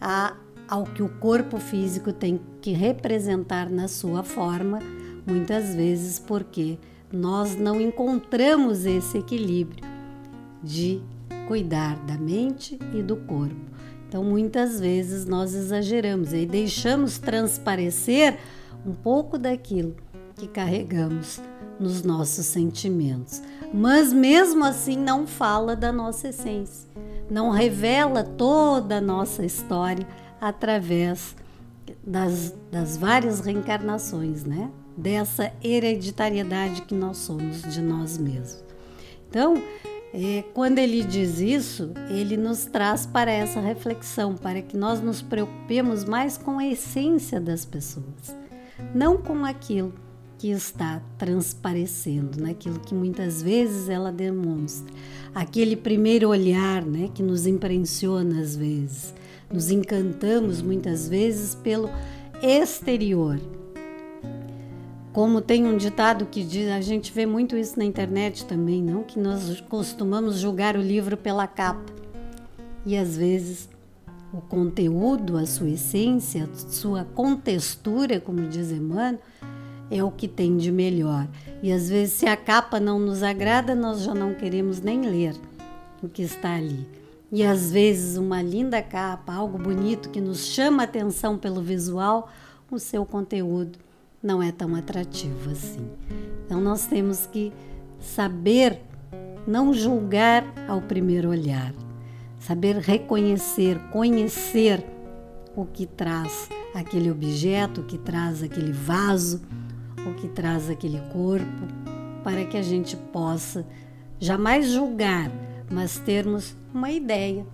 a, 0.00 0.34
ao 0.68 0.84
que 0.84 1.02
o 1.02 1.08
corpo 1.08 1.58
físico 1.58 2.12
tem 2.12 2.40
que 2.60 2.72
representar 2.72 3.70
na 3.70 3.88
sua 3.88 4.22
forma 4.22 4.80
muitas 5.26 5.74
vezes 5.74 6.18
porque 6.18 6.78
nós 7.12 7.56
não 7.56 7.80
encontramos 7.80 8.84
esse 8.84 9.18
equilíbrio 9.18 9.84
de 10.62 11.00
cuidar 11.46 11.96
da 12.04 12.16
mente 12.16 12.78
e 12.92 13.02
do 13.02 13.16
corpo. 13.16 13.54
Então, 14.08 14.22
muitas 14.22 14.80
vezes 14.80 15.26
nós 15.26 15.54
exageramos 15.54 16.32
e 16.32 16.46
deixamos 16.46 17.18
transparecer 17.18 18.38
um 18.84 18.92
pouco 18.92 19.36
daquilo 19.36 19.96
que 20.36 20.46
carregamos 20.46 21.40
nos 21.78 22.02
nossos 22.02 22.46
sentimentos. 22.46 23.42
Mas 23.74 24.12
mesmo 24.12 24.64
assim 24.64 24.96
não 24.96 25.26
fala 25.26 25.74
da 25.74 25.92
nossa 25.92 26.28
essência, 26.28 26.88
não 27.28 27.50
revela 27.50 28.22
toda 28.22 28.98
a 28.98 29.00
nossa 29.00 29.44
história 29.44 30.06
através 30.40 31.36
das, 32.04 32.54
das 32.70 32.96
várias 32.96 33.40
reencarnações, 33.40 34.44
né? 34.44 34.70
Dessa 34.96 35.52
hereditariedade 35.62 36.82
que 36.82 36.94
nós 36.94 37.18
somos 37.18 37.62
de 37.62 37.82
nós 37.82 38.16
mesmos. 38.16 38.64
Então, 39.28 39.62
é, 40.14 40.44
quando 40.54 40.78
ele 40.78 41.04
diz 41.04 41.40
isso, 41.40 41.92
ele 42.08 42.36
nos 42.36 42.64
traz 42.64 43.04
para 43.04 43.30
essa 43.30 43.60
reflexão, 43.60 44.34
para 44.34 44.62
que 44.62 44.76
nós 44.76 45.00
nos 45.00 45.20
preocupemos 45.20 46.04
mais 46.04 46.38
com 46.38 46.58
a 46.58 46.66
essência 46.66 47.38
das 47.38 47.66
pessoas, 47.66 48.34
não 48.94 49.18
com 49.18 49.44
aquilo 49.44 49.92
que 50.38 50.50
está 50.50 51.02
transparecendo, 51.18 52.40
naquilo 52.40 52.78
que 52.80 52.94
muitas 52.94 53.42
vezes 53.42 53.88
ela 53.88 54.12
demonstra. 54.12 54.94
Aquele 55.34 55.76
primeiro 55.76 56.28
olhar 56.28 56.84
né, 56.84 57.10
que 57.12 57.22
nos 57.22 57.46
impressiona 57.46 58.40
às 58.40 58.56
vezes. 58.56 59.14
Nos 59.52 59.70
encantamos 59.70 60.60
muitas 60.60 61.08
vezes 61.08 61.54
pelo 61.54 61.90
exterior, 62.42 63.40
como 65.16 65.40
tem 65.40 65.64
um 65.64 65.78
ditado 65.78 66.26
que 66.26 66.44
diz, 66.44 66.70
a 66.70 66.82
gente 66.82 67.10
vê 67.10 67.24
muito 67.24 67.56
isso 67.56 67.78
na 67.78 67.86
internet 67.86 68.44
também, 68.44 68.82
não? 68.82 69.02
Que 69.02 69.18
nós 69.18 69.62
costumamos 69.62 70.38
julgar 70.38 70.76
o 70.76 70.82
livro 70.82 71.16
pela 71.16 71.46
capa. 71.46 71.90
E 72.84 72.94
às 72.94 73.16
vezes 73.16 73.66
o 74.30 74.42
conteúdo, 74.42 75.38
a 75.38 75.46
sua 75.46 75.70
essência, 75.70 76.44
a 76.44 76.70
sua 76.70 77.04
contextura, 77.04 78.20
como 78.20 78.46
diz 78.46 78.70
Emmanuel, 78.70 79.18
é 79.90 80.04
o 80.04 80.10
que 80.10 80.28
tem 80.28 80.58
de 80.58 80.70
melhor. 80.70 81.26
E 81.62 81.72
às 81.72 81.88
vezes, 81.88 82.12
se 82.12 82.26
a 82.26 82.36
capa 82.36 82.78
não 82.78 82.98
nos 82.98 83.22
agrada, 83.22 83.74
nós 83.74 84.02
já 84.02 84.14
não 84.14 84.34
queremos 84.34 84.82
nem 84.82 85.00
ler 85.00 85.34
o 86.02 86.10
que 86.10 86.20
está 86.20 86.56
ali. 86.56 86.86
E 87.36 87.44
às 87.44 87.70
vezes, 87.70 88.16
uma 88.16 88.40
linda 88.40 88.80
capa, 88.80 89.34
algo 89.34 89.58
bonito 89.58 90.08
que 90.08 90.22
nos 90.22 90.46
chama 90.46 90.84
atenção 90.84 91.36
pelo 91.36 91.60
visual, 91.60 92.30
o 92.70 92.78
seu 92.78 93.04
conteúdo 93.04 93.78
não 94.22 94.42
é 94.42 94.50
tão 94.50 94.74
atrativo 94.74 95.50
assim. 95.50 95.86
Então 96.46 96.62
nós 96.62 96.86
temos 96.86 97.26
que 97.26 97.52
saber 98.00 98.80
não 99.46 99.74
julgar 99.74 100.46
ao 100.66 100.80
primeiro 100.80 101.28
olhar, 101.28 101.74
saber 102.38 102.78
reconhecer, 102.78 103.78
conhecer 103.92 104.82
o 105.54 105.66
que 105.66 105.84
traz 105.84 106.48
aquele 106.74 107.10
objeto, 107.10 107.82
o 107.82 107.84
que 107.84 107.98
traz 107.98 108.42
aquele 108.42 108.72
vaso, 108.72 109.42
o 110.08 110.14
que 110.14 110.28
traz 110.28 110.70
aquele 110.70 111.02
corpo, 111.12 111.66
para 112.24 112.46
que 112.46 112.56
a 112.56 112.62
gente 112.62 112.96
possa 112.96 113.66
jamais 114.18 114.70
julgar, 114.70 115.30
mas 115.70 115.98
termos 115.98 116.56
uma 116.72 116.90
ideia 116.90 117.46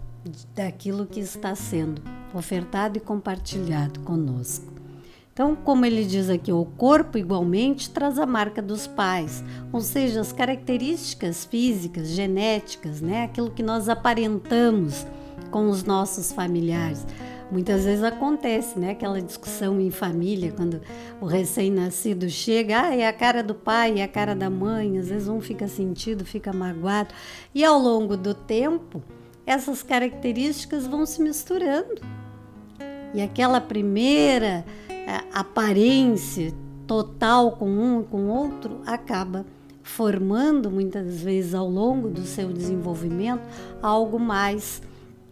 daquilo 0.55 1.07
que 1.07 1.21
está 1.21 1.55
sendo 1.55 2.03
ofertado 2.35 2.97
e 2.97 3.01
compartilhado 3.01 4.01
conosco. 4.01 4.73
Então, 5.33 5.57
como 5.57 5.87
ele 5.87 6.05
diz 6.05 6.29
aqui, 6.29 6.53
o 6.53 6.65
corpo 6.65 7.17
igualmente 7.17 7.89
traz 7.89 8.19
a 8.19 8.27
marca 8.27 8.61
dos 8.61 8.87
pais, 8.87 9.43
ou 9.73 9.81
seja, 9.81 10.21
as 10.21 10.31
características 10.31 11.47
físicas, 11.47 12.09
genéticas, 12.09 13.01
né? 13.01 13.25
aquilo 13.25 13.51
que 13.51 13.63
nós 13.63 13.89
aparentamos 13.89 15.07
com 15.51 15.71
os 15.71 15.85
nossos 15.85 16.33
familiares. 16.33 17.07
Muitas 17.53 17.85
vezes 17.85 18.03
acontece, 18.03 18.79
né? 18.79 18.93
Aquela 18.93 19.21
discussão 19.21 19.79
em 19.79 19.91
família, 19.91 20.51
quando 20.51 20.81
o 21.21 21.27
recém-nascido 21.27 22.31
chega, 22.31 22.81
ah, 22.81 22.97
é 22.97 23.07
a 23.07 23.13
cara 23.13 23.43
do 23.43 23.55
pai, 23.55 24.01
é 24.01 24.03
a 24.03 24.09
cara 24.09 24.35
da 24.35 24.49
mãe, 24.49 24.97
às 24.97 25.11
vezes 25.11 25.29
um 25.29 25.39
fica 25.39 25.69
sentido, 25.69 26.25
fica 26.25 26.51
magoado. 26.51 27.11
E 27.55 27.63
ao 27.63 27.79
longo 27.79 28.17
do 28.17 28.33
tempo, 28.33 29.03
essas 29.45 29.83
características 29.83 30.87
vão 30.87 31.05
se 31.05 31.21
misturando. 31.21 32.01
E 33.13 33.21
aquela 33.21 33.61
primeira 33.61 34.65
é, 34.89 35.23
aparência 35.35 36.55
total 36.87 37.53
com 37.53 37.69
um 37.69 38.01
e 38.01 38.05
com 38.05 38.29
outro 38.29 38.81
acaba 38.87 39.45
formando 39.83 40.71
muitas 40.71 41.21
vezes 41.21 41.55
ao 41.55 41.69
longo 41.69 42.09
do 42.09 42.23
seu 42.23 42.51
desenvolvimento 42.51 43.43
algo 43.83 44.19
mais 44.19 44.81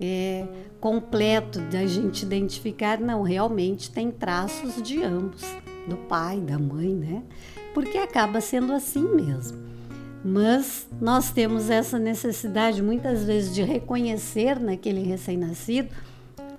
é, 0.01 0.47
completo 0.81 1.61
da 1.63 1.87
gente 1.87 2.23
identificar 2.23 2.99
não 2.99 3.23
realmente 3.23 3.91
tem 3.91 4.11
traços 4.11 4.83
de 4.83 5.03
ambos 5.03 5.43
do 5.87 5.97
pai 5.97 6.41
da 6.41 6.59
mãe 6.59 6.95
né 6.95 7.23
porque 7.75 7.99
acaba 7.99 8.41
sendo 8.41 8.73
assim 8.73 9.03
mesmo 9.15 9.59
mas 10.25 10.87
nós 11.01 11.31
temos 11.31 11.71
essa 11.71 11.99
necessidade 11.99 12.83
muitas 12.83 13.25
vezes 13.25 13.55
de 13.55 13.63
reconhecer 13.63 14.61
naquele 14.61 15.03
recém-nascido 15.03 15.89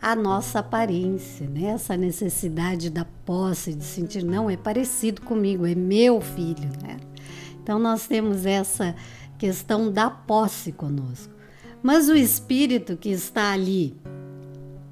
a 0.01 0.15
nossa 0.15 0.59
aparência, 0.59 1.47
né? 1.47 1.65
essa 1.65 1.95
necessidade 1.95 2.89
da 2.89 3.05
posse, 3.23 3.75
de 3.75 3.83
sentir, 3.83 4.23
não, 4.23 4.49
é 4.49 4.57
parecido 4.57 5.21
comigo, 5.21 5.67
é 5.67 5.75
meu 5.75 6.19
filho. 6.19 6.69
Né? 6.81 6.97
Então 7.61 7.77
nós 7.77 8.07
temos 8.07 8.45
essa 8.45 8.95
questão 9.37 9.91
da 9.91 10.09
posse 10.09 10.71
conosco. 10.71 11.30
Mas 11.83 12.09
o 12.09 12.15
espírito 12.15 12.95
que 12.95 13.09
está 13.09 13.51
ali 13.51 13.95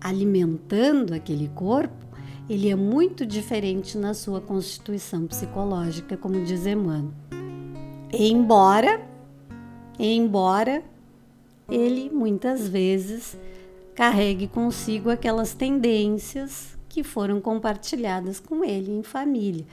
alimentando 0.01 1.13
aquele 1.13 1.49
corpo, 1.49 2.07
ele 2.49 2.69
é 2.69 2.75
muito 2.75 3.25
diferente 3.25 3.97
na 3.97 4.13
sua 4.13 4.41
constituição 4.41 5.27
psicológica, 5.27 6.17
como 6.17 6.43
diz 6.43 6.65
Emmanuel. 6.65 7.11
Embora, 8.11 9.07
embora 9.99 10.83
ele 11.69 12.09
muitas 12.09 12.67
vezes 12.67 13.37
carregue 13.93 14.47
consigo 14.47 15.09
aquelas 15.09 15.53
tendências 15.53 16.77
que 16.87 17.03
foram 17.03 17.39
compartilhadas 17.39 18.39
com 18.39 18.63
ele 18.63 18.91
em 18.91 19.03
família. 19.03 19.65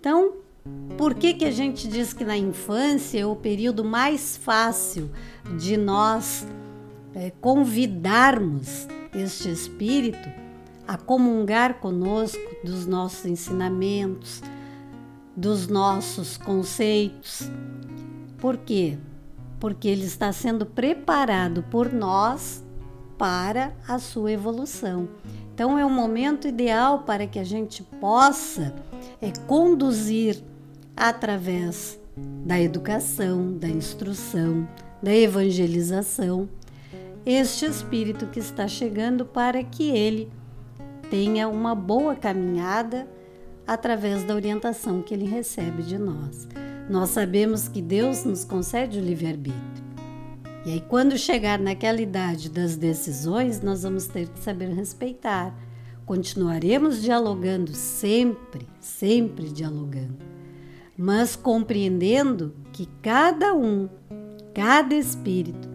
Então, 0.00 0.43
por 0.96 1.14
que, 1.14 1.34
que 1.34 1.44
a 1.44 1.50
gente 1.50 1.86
diz 1.88 2.12
que 2.12 2.24
na 2.24 2.36
infância 2.36 3.20
é 3.20 3.26
o 3.26 3.36
período 3.36 3.84
mais 3.84 4.36
fácil 4.36 5.10
de 5.58 5.76
nós 5.76 6.46
é, 7.14 7.30
convidarmos 7.40 8.86
este 9.14 9.50
espírito 9.50 10.28
a 10.86 10.96
comungar 10.96 11.80
conosco 11.80 12.40
dos 12.64 12.86
nossos 12.86 13.26
ensinamentos, 13.26 14.42
dos 15.36 15.68
nossos 15.68 16.36
conceitos? 16.36 17.50
Por 18.38 18.56
quê? 18.56 18.96
Porque 19.58 19.88
ele 19.88 20.04
está 20.04 20.32
sendo 20.32 20.64
preparado 20.64 21.62
por 21.64 21.92
nós 21.92 22.64
para 23.18 23.74
a 23.86 23.98
sua 23.98 24.32
evolução. 24.32 25.08
Então 25.54 25.78
é 25.78 25.84
um 25.84 25.90
momento 25.90 26.48
ideal 26.48 27.00
para 27.00 27.26
que 27.26 27.38
a 27.38 27.44
gente 27.44 27.82
possa 27.82 28.74
é, 29.20 29.30
conduzir 29.46 30.42
através 30.96 31.98
da 32.46 32.60
educação, 32.60 33.56
da 33.56 33.68
instrução, 33.68 34.68
da 35.02 35.14
evangelização, 35.14 36.48
este 37.26 37.64
espírito 37.64 38.26
que 38.26 38.38
está 38.38 38.68
chegando 38.68 39.24
para 39.24 39.62
que 39.62 39.90
ele 39.90 40.30
tenha 41.10 41.48
uma 41.48 41.74
boa 41.74 42.14
caminhada 42.14 43.08
através 43.66 44.22
da 44.24 44.34
orientação 44.34 45.00
que 45.02 45.14
ele 45.14 45.26
recebe 45.26 45.82
de 45.82 45.98
nós. 45.98 46.46
Nós 46.88 47.10
sabemos 47.10 47.66
que 47.66 47.80
Deus 47.80 48.24
nos 48.24 48.44
concede 48.44 48.98
o 48.98 49.02
livre-arbítrio. 49.02 49.84
E 50.66 50.72
aí, 50.72 50.80
quando 50.80 51.16
chegar 51.18 51.58
naquela 51.58 52.00
idade 52.00 52.48
das 52.48 52.76
decisões, 52.76 53.60
nós 53.60 53.82
vamos 53.82 54.06
ter 54.06 54.28
que 54.28 54.38
saber 54.38 54.70
respeitar. 54.70 55.54
Continuaremos 56.06 57.02
dialogando 57.02 57.72
sempre, 57.74 58.66
sempre 58.80 59.48
dialogando, 59.50 60.18
mas 60.96 61.34
compreendendo 61.34 62.54
que 62.72 62.86
cada 63.02 63.54
um, 63.54 63.88
cada 64.54 64.94
espírito, 64.94 65.68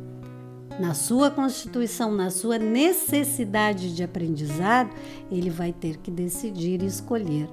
na 0.80 0.94
sua 0.94 1.30
constituição, 1.30 2.12
na 2.14 2.30
sua 2.30 2.58
necessidade 2.58 3.94
de 3.94 4.02
aprendizado, 4.02 4.96
ele 5.30 5.50
vai 5.50 5.74
ter 5.74 5.98
que 5.98 6.10
decidir 6.10 6.82
e 6.82 6.86
escolher 6.86 7.50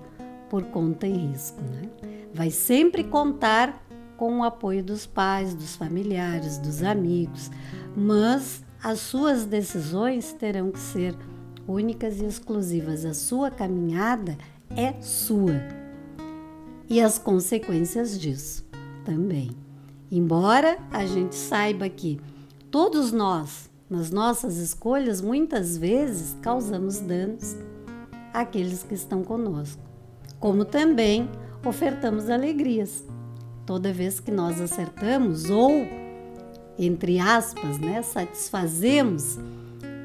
por 0.48 0.62
conta 0.66 1.06
e 1.08 1.12
risco. 1.12 1.60
Né? 1.62 1.88
Vai 2.32 2.50
sempre 2.50 3.02
contar 3.02 3.84
com 4.16 4.38
o 4.38 4.44
apoio 4.44 4.82
dos 4.82 5.06
pais, 5.06 5.54
dos 5.54 5.74
familiares, 5.74 6.58
dos 6.58 6.82
amigos, 6.82 7.50
mas 7.96 8.64
as 8.82 9.00
suas 9.00 9.44
decisões 9.44 10.32
terão 10.32 10.70
que 10.70 10.78
ser 10.78 11.16
únicas 11.66 12.20
e 12.20 12.24
exclusivas. 12.24 13.04
A 13.04 13.12
sua 13.12 13.50
caminhada 13.50 14.38
é 14.70 15.00
sua 15.02 15.85
e 16.88 17.00
as 17.00 17.18
consequências 17.18 18.18
disso 18.18 18.64
também. 19.04 19.50
Embora 20.10 20.78
a 20.90 21.04
gente 21.06 21.34
saiba 21.34 21.88
que 21.88 22.20
todos 22.70 23.12
nós 23.12 23.68
nas 23.88 24.10
nossas 24.10 24.56
escolhas, 24.56 25.20
muitas 25.20 25.76
vezes 25.76 26.36
causamos 26.42 26.98
danos 26.98 27.56
àqueles 28.32 28.82
que 28.82 28.94
estão 28.94 29.22
conosco, 29.22 29.80
como 30.40 30.64
também 30.64 31.30
ofertamos 31.64 32.28
alegrias. 32.28 33.04
Toda 33.64 33.92
vez 33.92 34.20
que 34.20 34.30
nós 34.30 34.60
acertamos 34.60 35.50
ou, 35.50 35.70
entre 36.78 37.18
aspas, 37.18 37.78
né, 37.78 38.02
satisfazemos 38.02 39.38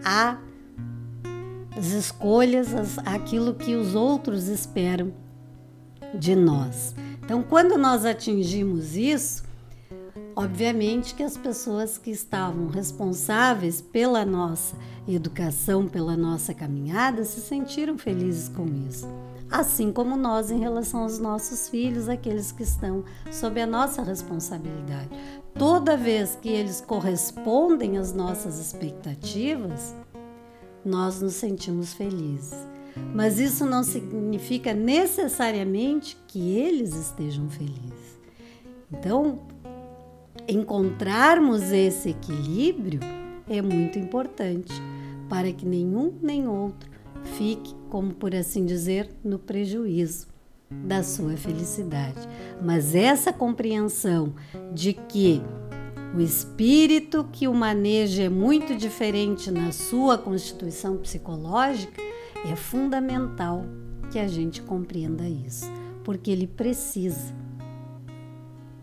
a, 0.04 0.38
as 1.76 1.88
escolhas, 1.88 2.74
as, 2.74 2.98
aquilo 3.00 3.54
que 3.54 3.76
os 3.76 3.96
outros 3.96 4.48
esperam 4.48 5.12
de 6.14 6.36
nós. 6.36 6.96
Então, 7.24 7.42
quando 7.42 7.78
nós 7.78 8.06
atingimos 8.06 8.96
isso, 8.96 9.44
obviamente 10.36 11.16
que 11.16 11.24
as 11.24 11.38
pessoas 11.38 11.98
que 11.98 12.12
estavam 12.12 12.68
responsáveis 12.68 13.82
pela 13.82 14.26
nossa 14.26 14.76
educação, 15.08 15.88
pela 15.88 16.16
nossa 16.18 16.54
caminhada, 16.54 17.24
se 17.24 17.42
sentiram 17.42 17.98
felizes 17.98 18.50
com 18.50 18.66
isso. 18.88 19.08
Assim 19.50 19.92
como 19.92 20.16
nós 20.16 20.50
em 20.50 20.60
relação 20.60 21.02
aos 21.02 21.20
nossos 21.20 21.68
filhos, 21.68 22.08
aqueles 22.08 22.52
que 22.52 22.64
estão 22.64 23.04
sob 23.30 23.62
a 23.62 23.68
nossa 23.68 24.02
responsabilidade. 24.02 25.10
Toda 25.54 25.98
vez 25.98 26.38
que 26.42 26.48
eles 26.48 26.80
correspondem 26.80 27.98
às 27.98 28.14
nossas 28.14 28.60
expectativas, 28.60 29.94
nós 30.86 31.22
nos 31.22 31.34
sentimos 31.34 31.94
felizes. 31.94 32.71
Mas 33.14 33.40
isso 33.40 33.66
não 33.66 33.84
significa 33.84 34.74
necessariamente 34.74 36.18
que 36.28 36.58
eles 36.58 36.94
estejam 36.96 37.50
felizes. 37.50 38.20
Então, 38.92 39.40
encontrarmos 40.48 41.72
esse 41.72 42.10
equilíbrio 42.10 43.00
é 43.50 43.62
muito 43.62 43.98
importante 43.98 44.74
para 45.30 45.52
que 45.52 45.66
nenhum 45.66 46.14
nem 46.22 46.48
outro 46.48 46.90
fique, 47.38 47.74
como 47.90 48.14
por 48.14 48.36
assim 48.36 48.66
dizer, 48.66 49.10
no 49.24 49.40
prejuízo 49.40 50.28
da 50.70 51.04
sua 51.04 51.36
felicidade. 51.36 52.28
Mas 52.62 52.96
essa 52.96 53.32
compreensão 53.32 54.34
de 54.74 54.94
que 54.94 55.42
o 56.16 56.20
espírito 56.20 57.28
que 57.32 57.48
o 57.48 57.54
maneja 57.54 58.24
é 58.24 58.30
muito 58.30 58.76
diferente 58.76 59.50
na 59.52 59.72
sua 59.72 60.18
constituição 60.18 60.98
psicológica 60.98 62.02
é 62.46 62.56
fundamental 62.56 63.66
que 64.12 64.20
a 64.20 64.28
gente 64.28 64.62
compreenda 64.62 65.28
isso, 65.28 65.66
porque 66.04 66.32
ele 66.32 66.48
precisa 66.48 67.34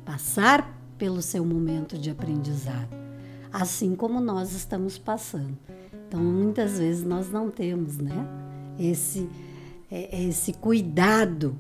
passar 0.04 0.76
pelo 0.96 1.20
seu 1.20 1.44
momento 1.44 1.98
de 1.98 2.10
aprendizado, 2.10 2.96
assim 3.52 3.94
como 3.94 4.20
nós 4.20 4.52
estamos 4.52 4.98
passando. 4.98 5.56
Então, 6.06 6.20
muitas 6.20 6.78
vezes 6.78 7.04
nós 7.04 7.30
não 7.30 7.50
temos, 7.50 7.98
né, 7.98 8.26
esse 8.78 9.28
é, 9.90 10.24
esse 10.24 10.52
cuidado 10.52 11.56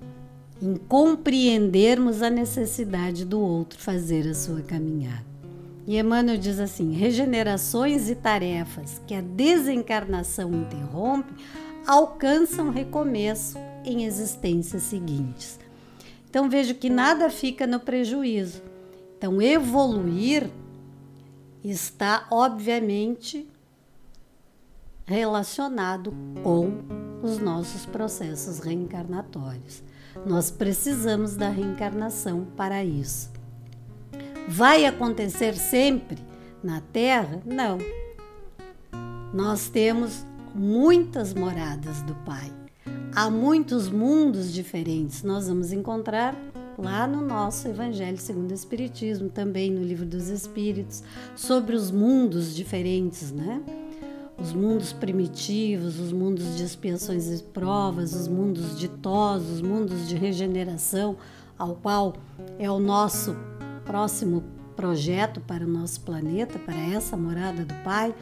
em 0.60 0.76
compreendermos 0.76 2.20
a 2.20 2.28
necessidade 2.28 3.24
do 3.24 3.40
outro 3.40 3.78
fazer 3.78 4.28
a 4.28 4.34
sua 4.34 4.60
caminhada. 4.60 5.26
E 5.86 5.98
Emmanuel 5.98 6.36
diz 6.36 6.58
assim: 6.58 6.92
regenerações 6.92 8.10
e 8.10 8.14
tarefas 8.14 9.00
que 9.06 9.14
a 9.14 9.22
desencarnação 9.22 10.52
interrompe 10.52 11.32
alcançam 11.86 12.70
recomeço 12.70 13.58
em 13.84 14.04
existências 14.04 14.82
seguintes. 14.82 15.58
Então 16.28 16.48
vejo 16.48 16.74
que 16.74 16.90
nada 16.90 17.30
fica 17.30 17.66
no 17.66 17.80
prejuízo. 17.80 18.62
Então 19.16 19.40
evoluir 19.40 20.50
está 21.64 22.26
obviamente 22.30 23.48
relacionado 25.06 26.14
com 26.42 26.82
os 27.22 27.38
nossos 27.38 27.86
processos 27.86 28.58
reencarnatórios. 28.58 29.82
Nós 30.26 30.50
precisamos 30.50 31.34
da 31.34 31.48
reencarnação 31.48 32.46
para 32.56 32.84
isso. 32.84 33.30
Vai 34.46 34.84
acontecer 34.84 35.56
sempre 35.56 36.18
na 36.62 36.80
Terra? 36.80 37.40
Não. 37.44 37.78
Nós 39.32 39.68
temos 39.68 40.24
muitas 40.58 41.32
moradas 41.32 42.02
do 42.02 42.14
Pai. 42.16 42.52
Há 43.14 43.30
muitos 43.30 43.88
mundos 43.88 44.52
diferentes. 44.52 45.22
Nós 45.22 45.48
vamos 45.48 45.72
encontrar 45.72 46.36
lá 46.76 47.06
no 47.06 47.20
nosso 47.20 47.68
Evangelho 47.68 48.18
segundo 48.18 48.50
o 48.50 48.54
Espiritismo, 48.54 49.28
também 49.28 49.70
no 49.70 49.82
Livro 49.82 50.04
dos 50.04 50.28
Espíritos, 50.28 51.02
sobre 51.34 51.74
os 51.74 51.90
mundos 51.90 52.54
diferentes, 52.54 53.32
né? 53.32 53.62
Os 54.40 54.52
mundos 54.52 54.92
primitivos, 54.92 55.98
os 55.98 56.12
mundos 56.12 56.56
de 56.56 56.62
expiações 56.62 57.28
e 57.28 57.42
provas, 57.42 58.14
os 58.14 58.28
mundos 58.28 58.78
ditosos, 58.78 59.54
os 59.54 59.60
mundos 59.60 60.08
de 60.08 60.14
regeneração, 60.16 61.16
ao 61.58 61.74
qual 61.74 62.14
é 62.58 62.70
o 62.70 62.78
nosso 62.78 63.36
próximo 63.84 64.44
projeto 64.76 65.40
para 65.40 65.64
o 65.64 65.68
nosso 65.68 66.00
planeta, 66.02 66.56
para 66.60 66.78
essa 66.78 67.16
morada 67.16 67.64
do 67.64 67.74
Pai. 67.82 68.14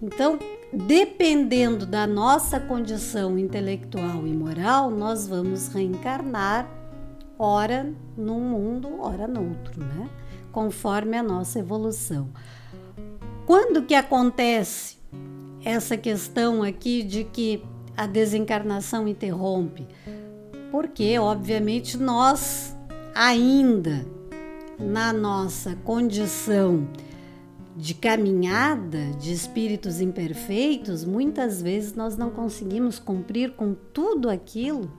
Então, 0.00 0.38
dependendo 0.72 1.86
da 1.86 2.06
nossa 2.06 2.60
condição 2.60 3.38
intelectual 3.38 4.26
e 4.26 4.32
moral, 4.32 4.90
nós 4.90 5.26
vamos 5.26 5.68
reencarnar, 5.68 6.68
ora 7.38 7.92
num 8.16 8.40
mundo, 8.40 9.00
ora 9.00 9.26
no 9.26 9.48
outro, 9.48 9.82
né? 9.82 10.08
Conforme 10.52 11.16
a 11.16 11.22
nossa 11.22 11.58
evolução. 11.58 12.28
Quando 13.46 13.82
que 13.82 13.94
acontece 13.94 14.98
essa 15.64 15.96
questão 15.96 16.62
aqui 16.62 17.02
de 17.02 17.24
que 17.24 17.64
a 17.96 18.06
desencarnação 18.06 19.08
interrompe? 19.08 19.86
Porque, 20.70 21.18
obviamente, 21.18 21.96
nós 21.96 22.76
ainda 23.14 24.06
na 24.78 25.12
nossa 25.12 25.76
condição 25.76 26.86
de 27.78 27.94
caminhada 27.94 29.12
de 29.20 29.32
espíritos 29.32 30.00
imperfeitos, 30.00 31.04
muitas 31.04 31.62
vezes 31.62 31.94
nós 31.94 32.16
não 32.16 32.28
conseguimos 32.28 32.98
cumprir 32.98 33.52
com 33.52 33.72
tudo 33.72 34.28
aquilo 34.28 34.90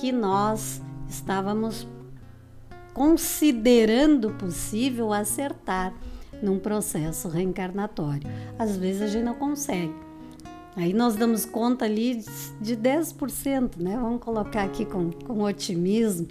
que 0.00 0.10
nós 0.10 0.80
estávamos 1.06 1.86
considerando 2.94 4.30
possível 4.30 5.12
acertar 5.12 5.94
num 6.42 6.58
processo 6.58 7.28
reencarnatório. 7.28 8.26
Às 8.58 8.74
vezes 8.74 9.02
a 9.02 9.06
gente 9.06 9.24
não 9.24 9.34
consegue. 9.34 9.94
Aí 10.76 10.94
nós 10.94 11.14
damos 11.14 11.44
conta 11.44 11.84
ali 11.84 12.24
de 12.58 12.74
10%, 12.74 13.76
né? 13.76 13.98
Vamos 14.00 14.22
colocar 14.22 14.62
aqui 14.62 14.86
com, 14.86 15.10
com 15.10 15.42
otimismo 15.42 16.26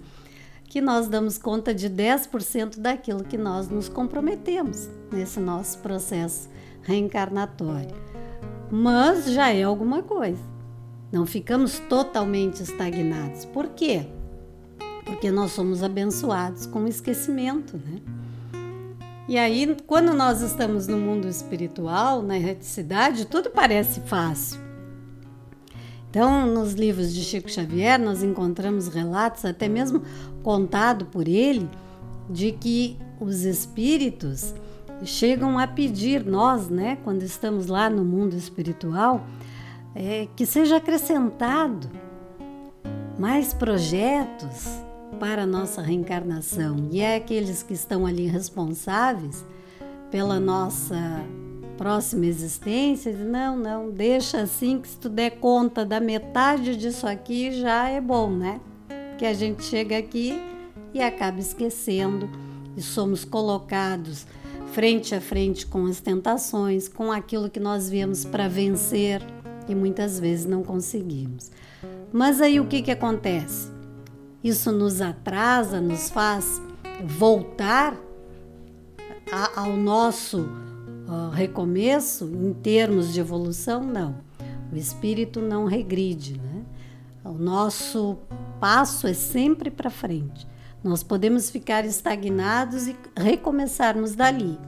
que 0.68 0.80
nós 0.80 1.08
damos 1.08 1.38
conta 1.38 1.74
de 1.74 1.88
10% 1.88 2.78
daquilo 2.78 3.24
que 3.24 3.38
nós 3.38 3.68
nos 3.68 3.88
comprometemos 3.88 4.88
nesse 5.10 5.40
nosso 5.40 5.78
processo 5.78 6.48
reencarnatório. 6.82 7.96
Mas 8.70 9.30
já 9.30 9.50
é 9.50 9.62
alguma 9.62 10.02
coisa. 10.02 10.42
Não 11.10 11.24
ficamos 11.24 11.78
totalmente 11.78 12.62
estagnados. 12.62 13.46
Por 13.46 13.68
quê? 13.68 14.06
Porque 15.06 15.30
nós 15.30 15.52
somos 15.52 15.82
abençoados 15.82 16.66
com 16.66 16.84
o 16.84 16.88
esquecimento, 16.88 17.78
né? 17.78 18.02
E 19.26 19.38
aí, 19.38 19.76
quando 19.86 20.12
nós 20.14 20.42
estamos 20.42 20.86
no 20.86 20.98
mundo 20.98 21.28
espiritual, 21.28 22.22
na 22.22 22.36
erraticidade, 22.36 23.26
tudo 23.26 23.50
parece 23.50 24.00
fácil. 24.00 24.68
Então, 26.10 26.46
nos 26.46 26.72
livros 26.72 27.12
de 27.12 27.22
Chico 27.22 27.50
Xavier, 27.50 28.00
nós 28.00 28.22
encontramos 28.22 28.88
relatos, 28.88 29.44
até 29.44 29.68
mesmo 29.68 30.02
contado 30.42 31.06
por 31.06 31.28
ele, 31.28 31.68
de 32.28 32.52
que 32.52 32.96
os 33.20 33.44
espíritos 33.44 34.54
chegam 35.04 35.58
a 35.58 35.66
pedir 35.66 36.24
nós, 36.24 36.68
né, 36.68 36.98
quando 37.04 37.22
estamos 37.22 37.66
lá 37.66 37.88
no 37.88 38.04
mundo 38.04 38.34
espiritual, 38.34 39.24
é, 39.94 40.28
que 40.36 40.44
seja 40.44 40.76
acrescentado 40.76 41.88
mais 43.18 43.52
projetos 43.52 44.68
para 45.18 45.42
a 45.42 45.46
nossa 45.46 45.82
reencarnação. 45.82 46.88
E 46.90 47.00
é 47.00 47.16
aqueles 47.16 47.62
que 47.62 47.74
estão 47.74 48.06
ali 48.06 48.26
responsáveis 48.26 49.44
pela 50.10 50.38
nossa 50.38 51.24
próxima 51.76 52.26
existência, 52.26 53.12
não, 53.12 53.56
não, 53.56 53.90
deixa 53.90 54.40
assim 54.40 54.80
que 54.80 54.88
se 54.88 54.98
tu 54.98 55.08
der 55.08 55.38
conta 55.38 55.84
da 55.84 56.00
metade 56.00 56.76
disso 56.76 57.06
aqui 57.06 57.52
já 57.52 57.88
é 57.88 58.00
bom, 58.00 58.28
né? 58.30 58.60
Que 59.18 59.26
a 59.26 59.34
gente 59.34 59.64
chega 59.64 59.98
aqui 59.98 60.40
e 60.94 61.02
acaba 61.02 61.40
esquecendo 61.40 62.30
e 62.76 62.80
somos 62.80 63.24
colocados 63.24 64.26
frente 64.72 65.14
a 65.14 65.20
frente 65.20 65.66
com 65.66 65.86
as 65.86 66.00
tentações, 66.00 66.88
com 66.88 67.10
aquilo 67.10 67.50
que 67.50 67.58
nós 67.58 67.88
viemos 67.88 68.24
para 68.24 68.48
vencer 68.48 69.20
e 69.68 69.74
muitas 69.74 70.20
vezes 70.20 70.46
não 70.46 70.62
conseguimos. 70.62 71.50
Mas 72.12 72.40
aí 72.40 72.60
o 72.60 72.66
que, 72.66 72.80
que 72.80 72.90
acontece? 72.90 73.70
Isso 74.42 74.70
nos 74.70 75.00
atrasa, 75.00 75.80
nos 75.80 76.08
faz 76.10 76.62
voltar 77.04 77.96
a, 79.30 79.62
ao 79.62 79.76
nosso 79.76 80.42
uh, 80.42 81.30
recomeço 81.32 82.24
em 82.24 82.52
termos 82.52 83.12
de 83.12 83.20
evolução, 83.20 83.82
não. 83.82 84.16
O 84.72 84.76
espírito 84.76 85.40
não 85.40 85.64
regride, 85.64 86.38
né? 86.38 86.62
O 87.24 87.32
nosso 87.32 88.16
passo 88.60 89.06
é 89.06 89.14
sempre 89.14 89.70
para 89.70 89.90
frente. 89.90 90.46
Nós 90.82 91.02
podemos 91.02 91.50
ficar 91.50 91.84
estagnados 91.84 92.86
e 92.86 92.96
recomeçarmos 93.16 94.14
dali, 94.14 94.58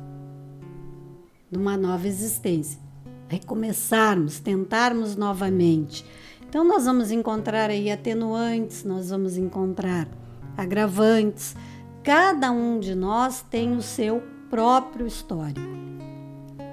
numa 1.50 1.76
nova 1.76 2.06
existência. 2.06 2.80
Recomeçarmos, 3.28 4.40
tentarmos 4.40 5.14
novamente. 5.14 6.04
Então, 6.48 6.64
nós 6.64 6.84
vamos 6.84 7.12
encontrar 7.12 7.70
aí 7.70 7.92
atenuantes, 7.92 8.82
nós 8.82 9.10
vamos 9.10 9.36
encontrar 9.36 10.08
agravantes. 10.56 11.54
Cada 12.02 12.50
um 12.50 12.80
de 12.80 12.94
nós 12.94 13.44
tem 13.48 13.76
o 13.76 13.82
seu 13.82 14.20
próprio 14.50 15.06
histórico. 15.06 15.60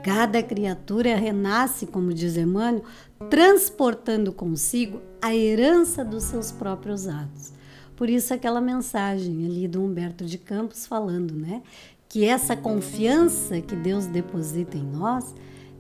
Cada 0.08 0.42
criatura 0.42 1.18
renasce, 1.18 1.86
como 1.86 2.14
diz 2.14 2.38
Emmanuel, 2.38 2.82
transportando 3.30 4.32
consigo 4.32 5.02
a 5.22 5.36
herança 5.36 6.02
dos 6.06 6.24
seus 6.24 6.50
próprios 6.50 7.10
atos. 7.10 7.52
Por 7.94 8.10
isso 8.10 8.34
aquela 8.34 8.62
mensagem 8.62 9.46
ali 9.46 9.68
do 9.68 9.84
Humberto 9.84 10.24
de 10.24 10.38
Campos 10.38 10.88
falando, 10.88 11.36
né, 11.36 11.62
que 12.08 12.24
essa 12.24 12.56
confiança 12.56 13.60
que 13.60 13.76
Deus 13.76 14.06
deposita 14.06 14.78
em 14.78 14.84
nós, 14.86 15.36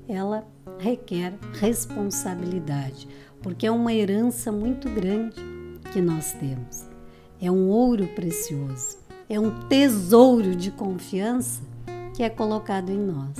ela 0.09 0.45
requer 0.77 1.33
responsabilidade, 1.53 3.07
porque 3.41 3.65
é 3.65 3.71
uma 3.71 3.93
herança 3.93 4.51
muito 4.51 4.89
grande 4.89 5.37
que 5.93 6.01
nós 6.01 6.33
temos. 6.33 6.85
É 7.39 7.49
um 7.49 7.69
ouro 7.69 8.05
precioso, 8.07 8.97
é 9.29 9.39
um 9.39 9.51
tesouro 9.69 10.53
de 10.53 10.69
confiança 10.69 11.61
que 12.13 12.23
é 12.23 12.29
colocado 12.29 12.89
em 12.89 12.99
nós. 12.99 13.37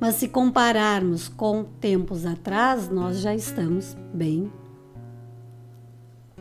Mas 0.00 0.16
se 0.16 0.28
compararmos 0.28 1.28
com 1.28 1.64
tempos 1.64 2.26
atrás, 2.26 2.88
nós 2.88 3.20
já 3.20 3.34
estamos 3.34 3.96
bem 4.12 4.52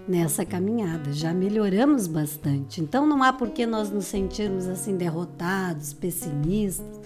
nessa 0.08 0.46
caminhada, 0.46 1.14
já 1.14 1.34
melhoramos 1.34 2.08
bastante. 2.08 2.82
Então 2.82 3.06
não 3.06 3.24
há 3.24 3.32
por 3.32 3.50
que 3.50 3.66
nós 3.66 3.90
nos 3.90 4.06
sentirmos 4.06 4.68
assim 4.68 4.98
derrotados, 4.98 5.94
pessimistas, 5.94 7.00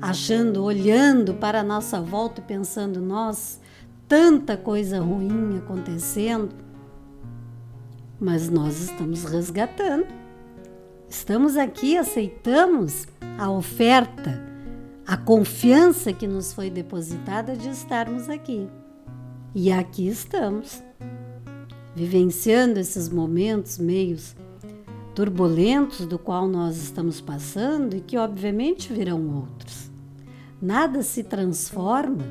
achando, 0.00 0.62
olhando 0.64 1.34
para 1.34 1.60
a 1.60 1.64
nossa 1.64 2.00
volta 2.00 2.40
e 2.40 2.44
pensando, 2.44 3.00
nós 3.00 3.60
tanta 4.08 4.56
coisa 4.56 5.00
ruim 5.00 5.58
acontecendo. 5.58 6.54
Mas 8.20 8.48
nós 8.48 8.80
estamos 8.80 9.24
resgatando. 9.24 10.06
Estamos 11.08 11.56
aqui, 11.56 11.96
aceitamos 11.96 13.06
a 13.38 13.50
oferta, 13.50 14.51
a 15.06 15.16
confiança 15.16 16.12
que 16.12 16.26
nos 16.26 16.52
foi 16.52 16.70
depositada 16.70 17.56
de 17.56 17.68
estarmos 17.68 18.28
aqui. 18.28 18.68
E 19.54 19.70
aqui 19.70 20.08
estamos 20.08 20.82
vivenciando 21.94 22.78
esses 22.80 23.08
momentos 23.08 23.78
meios 23.78 24.34
turbulentos 25.14 26.06
do 26.06 26.18
qual 26.18 26.48
nós 26.48 26.76
estamos 26.76 27.20
passando 27.20 27.94
e 27.94 28.00
que 28.00 28.16
obviamente 28.16 28.92
virão 28.92 29.28
outros. 29.36 29.90
Nada 30.60 31.02
se 31.02 31.22
transforma 31.22 32.24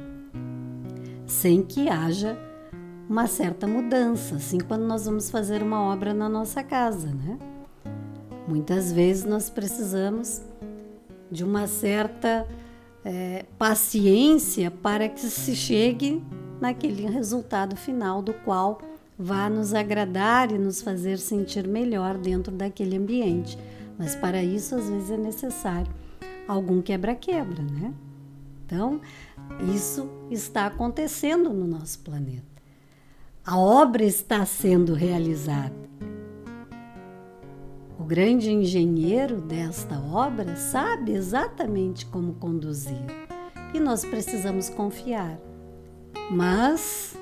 sem 1.27 1.61
que 1.61 1.89
haja 1.89 2.37
uma 3.07 3.27
certa 3.27 3.67
mudança, 3.67 4.35
assim 4.35 4.57
quando 4.59 4.83
nós 4.83 5.05
vamos 5.05 5.29
fazer 5.29 5.61
uma 5.61 5.81
obra 5.81 6.13
na 6.13 6.29
nossa 6.29 6.63
casa, 6.63 7.07
né? 7.07 7.37
Muitas 8.47 8.91
vezes 8.91 9.25
nós 9.25 9.49
precisamos 9.49 10.41
de 11.29 11.43
uma 11.43 11.67
certa 11.67 12.47
é, 13.03 13.45
paciência 13.57 14.69
para 14.69 15.09
que 15.09 15.19
se 15.21 15.55
chegue 15.55 16.21
naquele 16.59 17.07
resultado 17.07 17.75
final 17.75 18.21
do 18.21 18.33
qual 18.33 18.79
vá 19.17 19.49
nos 19.49 19.73
agradar 19.73 20.51
e 20.51 20.57
nos 20.57 20.81
fazer 20.81 21.17
sentir 21.17 21.67
melhor 21.67 22.17
dentro 22.17 22.51
daquele 22.51 22.97
ambiente. 22.97 23.57
Mas 23.97 24.15
para 24.15 24.43
isso, 24.43 24.75
às 24.75 24.89
vezes, 24.89 25.11
é 25.11 25.17
necessário 25.17 25.91
algum 26.47 26.81
quebra-quebra, 26.81 27.61
né? 27.63 27.93
Então, 28.65 29.01
isso 29.73 30.09
está 30.29 30.65
acontecendo 30.67 31.51
no 31.51 31.67
nosso 31.67 31.99
planeta. 31.99 32.51
A 33.45 33.57
obra 33.57 34.03
está 34.03 34.45
sendo 34.45 34.93
realizada. 34.93 35.75
O 38.01 38.03
grande 38.03 38.49
engenheiro 38.49 39.39
desta 39.39 39.99
obra 39.99 40.55
sabe 40.55 41.11
exatamente 41.11 42.03
como 42.07 42.33
conduzir 42.33 43.05
e 43.75 43.79
nós 43.79 44.03
precisamos 44.03 44.69
confiar. 44.69 45.39
Mas 46.31 47.15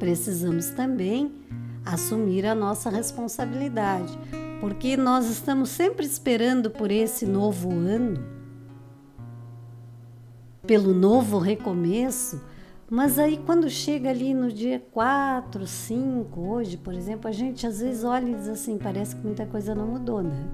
precisamos 0.00 0.70
também 0.70 1.32
assumir 1.86 2.44
a 2.44 2.56
nossa 2.56 2.90
responsabilidade, 2.90 4.18
porque 4.60 4.96
nós 4.96 5.26
estamos 5.30 5.68
sempre 5.68 6.04
esperando 6.04 6.72
por 6.72 6.90
esse 6.90 7.24
novo 7.24 7.70
ano, 7.70 8.20
pelo 10.66 10.92
novo 10.92 11.38
recomeço, 11.38 12.42
mas 12.90 13.18
aí 13.18 13.38
quando 13.38 13.70
chega 13.70 14.10
ali 14.10 14.34
no 14.34 14.52
dia 14.52 14.82
4, 14.92 15.66
5, 15.66 16.40
hoje, 16.40 16.76
por 16.76 16.92
exemplo, 16.92 17.28
a 17.28 17.32
gente 17.32 17.66
às 17.66 17.80
vezes 17.80 18.04
olha 18.04 18.28
e 18.28 18.34
diz 18.34 18.48
assim, 18.48 18.76
parece 18.76 19.16
que 19.16 19.24
muita 19.24 19.46
coisa 19.46 19.74
não 19.74 19.86
mudou, 19.86 20.22
né? 20.22 20.48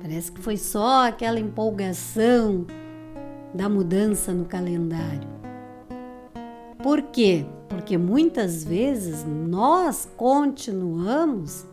Parece 0.00 0.32
que 0.32 0.40
foi 0.40 0.56
só 0.56 1.06
aquela 1.06 1.38
empolgação 1.38 2.66
da 3.54 3.68
mudança 3.68 4.32
no 4.32 4.46
calendário. 4.46 5.28
Por 6.82 7.02
quê? 7.02 7.44
porque 7.70 7.96
muitas 7.96 8.64
vezes 8.64 9.24
nós 9.24 10.06
continuamos 10.16 11.64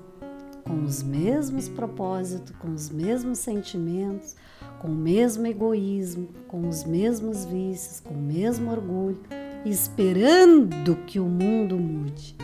com 0.63 0.83
os 0.83 1.01
mesmos 1.01 1.67
propósitos, 1.67 2.55
com 2.57 2.71
os 2.71 2.91
mesmos 2.91 3.39
sentimentos, 3.39 4.35
com 4.79 4.89
o 4.89 4.95
mesmo 4.95 5.47
egoísmo, 5.47 6.29
com 6.47 6.69
os 6.69 6.83
mesmos 6.83 7.45
vícios, 7.45 7.99
com 7.99 8.13
o 8.13 8.21
mesmo 8.21 8.69
orgulho, 8.69 9.19
esperando 9.65 10.95
que 11.05 11.19
o 11.19 11.25
mundo 11.25 11.77
mude. 11.77 12.35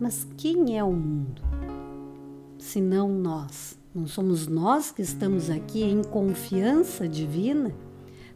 Mas 0.00 0.26
quem 0.36 0.76
é 0.76 0.82
o 0.82 0.92
mundo? 0.92 1.42
Se 2.58 2.80
não 2.80 3.08
nós. 3.08 3.78
Não 3.94 4.08
somos 4.08 4.48
nós 4.48 4.90
que 4.90 5.02
estamos 5.02 5.48
aqui 5.48 5.84
em 5.84 6.02
confiança 6.02 7.08
divina 7.08 7.72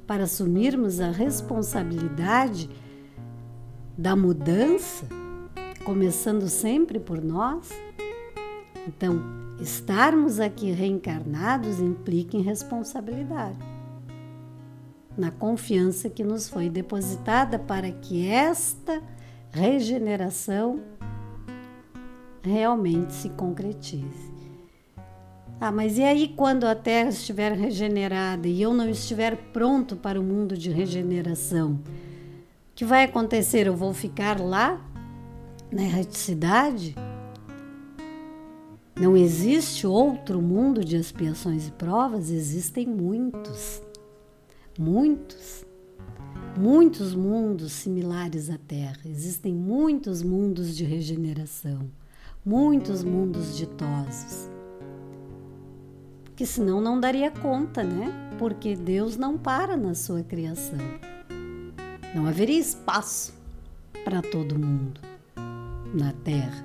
para 0.06 0.24
assumirmos 0.24 1.00
a 1.00 1.10
responsabilidade 1.10 2.70
da 3.96 4.14
mudança, 4.14 5.04
começando 5.84 6.48
sempre 6.48 7.00
por 7.00 7.20
nós? 7.20 7.70
Então, 8.86 9.20
estarmos 9.60 10.38
aqui 10.38 10.70
reencarnados 10.70 11.80
implica 11.80 12.36
em 12.36 12.42
responsabilidade, 12.42 13.58
na 15.18 15.30
confiança 15.30 16.08
que 16.08 16.24
nos 16.24 16.48
foi 16.48 16.70
depositada 16.70 17.58
para 17.58 17.90
que 17.90 18.28
esta 18.28 19.02
regeneração 19.50 20.80
realmente 22.42 23.12
se 23.12 23.28
concretize. 23.30 24.32
Ah, 25.60 25.72
mas 25.72 25.98
e 25.98 26.04
aí 26.04 26.28
quando 26.28 26.64
a 26.64 26.74
Terra 26.74 27.08
estiver 27.10 27.52
regenerada 27.52 28.46
e 28.46 28.62
eu 28.62 28.72
não 28.72 28.88
estiver 28.88 29.36
pronto 29.52 29.96
para 29.96 30.20
o 30.20 30.22
mundo 30.22 30.56
de 30.56 30.70
regeneração? 30.70 31.80
que 32.78 32.84
vai 32.84 33.02
acontecer? 33.02 33.66
Eu 33.66 33.74
vou 33.74 33.92
ficar 33.92 34.38
lá 34.40 34.80
na 35.68 35.82
erraticidade? 35.82 36.94
Não 38.94 39.16
existe 39.16 39.84
outro 39.84 40.40
mundo 40.40 40.84
de 40.84 40.94
expiações 40.94 41.66
e 41.66 41.72
provas? 41.72 42.30
Existem 42.30 42.86
muitos, 42.86 43.82
muitos, 44.78 45.66
muitos 46.56 47.14
mundos 47.14 47.72
similares 47.72 48.48
à 48.48 48.56
Terra. 48.56 49.00
Existem 49.04 49.52
muitos 49.52 50.22
mundos 50.22 50.76
de 50.76 50.84
regeneração, 50.84 51.90
muitos 52.46 53.02
mundos 53.02 53.56
ditosos. 53.56 54.48
Porque 56.24 56.46
senão 56.46 56.80
não 56.80 57.00
daria 57.00 57.32
conta, 57.32 57.82
né? 57.82 58.14
Porque 58.38 58.76
Deus 58.76 59.16
não 59.16 59.36
para 59.36 59.76
na 59.76 59.96
sua 59.96 60.22
criação. 60.22 60.78
Não 62.14 62.26
haveria 62.26 62.60
espaço 62.60 63.34
para 64.04 64.22
todo 64.22 64.56
mundo 64.56 65.00
na 65.92 66.12
Terra. 66.12 66.64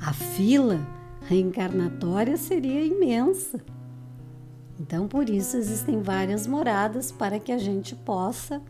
A 0.00 0.12
fila 0.12 0.78
reencarnatória 1.22 2.36
seria 2.36 2.84
imensa. 2.84 3.60
Então, 4.80 5.08
por 5.08 5.28
isso, 5.28 5.56
existem 5.56 6.00
várias 6.00 6.46
moradas 6.46 7.10
para 7.10 7.40
que 7.40 7.50
a 7.50 7.58
gente 7.58 7.96
possa 7.96 8.62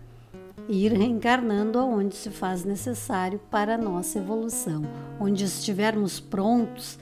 ir 0.69 0.93
reencarnando 0.93 1.79
aonde 1.79 2.15
se 2.15 2.31
faz 2.31 2.65
necessário 2.65 3.41
para 3.51 3.75
a 3.75 3.79
nossa 3.79 4.19
evolução, 4.19 4.83
onde 5.21 5.45
estivermos 5.45 6.19
prontos 6.19 6.99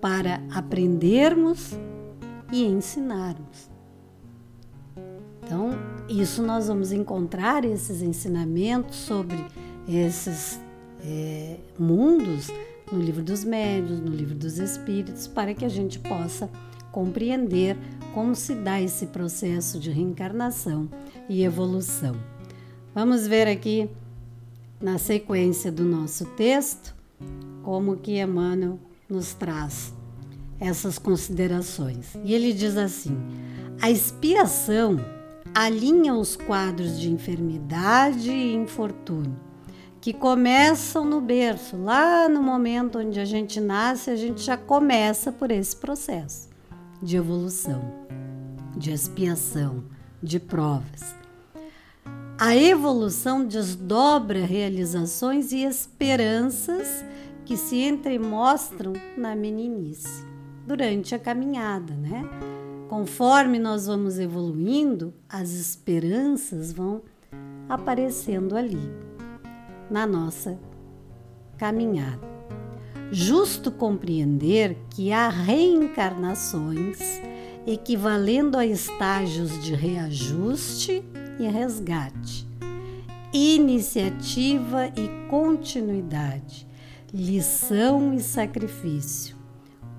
para 0.00 0.42
aprendermos 0.52 1.72
e 2.52 2.64
ensinarmos. 2.64 3.70
Então, 5.42 5.70
isso 6.08 6.42
nós 6.42 6.68
vamos 6.68 6.92
encontrar 6.92 7.64
esses 7.64 8.02
ensinamentos 8.02 8.96
sobre 8.96 9.44
esses 9.88 10.60
é, 11.04 11.56
mundos 11.78 12.48
no 12.90 13.00
livro 13.00 13.22
dos 13.22 13.44
médios, 13.44 14.00
no 14.00 14.10
livro 14.10 14.34
dos 14.34 14.58
espíritos, 14.58 15.26
para 15.26 15.54
que 15.54 15.64
a 15.64 15.68
gente 15.68 15.98
possa 15.98 16.48
compreender 16.92 17.76
como 18.14 18.34
se 18.36 18.54
dá 18.54 18.80
esse 18.80 19.06
processo 19.06 19.80
de 19.80 19.90
reencarnação 19.90 20.88
e 21.28 21.42
evolução. 21.42 22.14
Vamos 22.94 23.26
ver 23.26 23.48
aqui 23.48 23.88
na 24.80 24.98
sequência 24.98 25.72
do 25.72 25.84
nosso 25.84 26.26
texto 26.36 26.94
como 27.62 27.96
que 27.96 28.20
Emmanuel 28.20 28.78
nos 29.08 29.32
traz 29.32 29.94
essas 30.60 30.98
considerações. 30.98 32.14
E 32.22 32.34
ele 32.34 32.52
diz 32.52 32.76
assim: 32.76 33.16
a 33.80 33.90
expiação 33.90 34.96
alinha 35.54 36.14
os 36.14 36.36
quadros 36.36 37.00
de 37.00 37.10
enfermidade 37.10 38.30
e 38.30 38.54
infortúnio 38.54 39.40
que 40.00 40.12
começam 40.12 41.04
no 41.04 41.20
berço, 41.20 41.76
lá 41.76 42.28
no 42.28 42.42
momento 42.42 42.98
onde 42.98 43.20
a 43.20 43.24
gente 43.24 43.60
nasce, 43.60 44.10
a 44.10 44.16
gente 44.16 44.42
já 44.42 44.56
começa 44.56 45.30
por 45.30 45.52
esse 45.52 45.76
processo 45.76 46.51
de 47.02 47.16
evolução, 47.16 47.82
de 48.76 48.92
expiação, 48.92 49.82
de 50.22 50.38
provas. 50.38 51.14
A 52.38 52.56
evolução 52.56 53.44
desdobra 53.44 54.44
realizações 54.44 55.52
e 55.52 55.64
esperanças 55.64 57.04
que 57.44 57.56
se 57.56 57.82
entremostram 57.82 58.92
na 59.16 59.34
meninice 59.34 60.24
durante 60.66 61.14
a 61.14 61.18
caminhada, 61.18 61.94
né? 61.94 62.22
Conforme 62.88 63.58
nós 63.58 63.86
vamos 63.86 64.18
evoluindo, 64.18 65.12
as 65.28 65.50
esperanças 65.50 66.72
vão 66.72 67.02
aparecendo 67.68 68.56
ali 68.56 68.90
na 69.90 70.06
nossa 70.06 70.58
caminhada. 71.58 72.31
Justo 73.14 73.70
compreender 73.70 74.74
que 74.88 75.12
há 75.12 75.28
reencarnações 75.28 76.98
equivalendo 77.66 78.56
a 78.56 78.64
estágios 78.64 79.62
de 79.62 79.74
reajuste 79.74 81.04
e 81.38 81.46
resgate, 81.46 82.48
iniciativa 83.30 84.86
e 84.96 85.28
continuidade, 85.28 86.66
lição 87.12 88.14
e 88.14 88.20
sacrifício, 88.20 89.36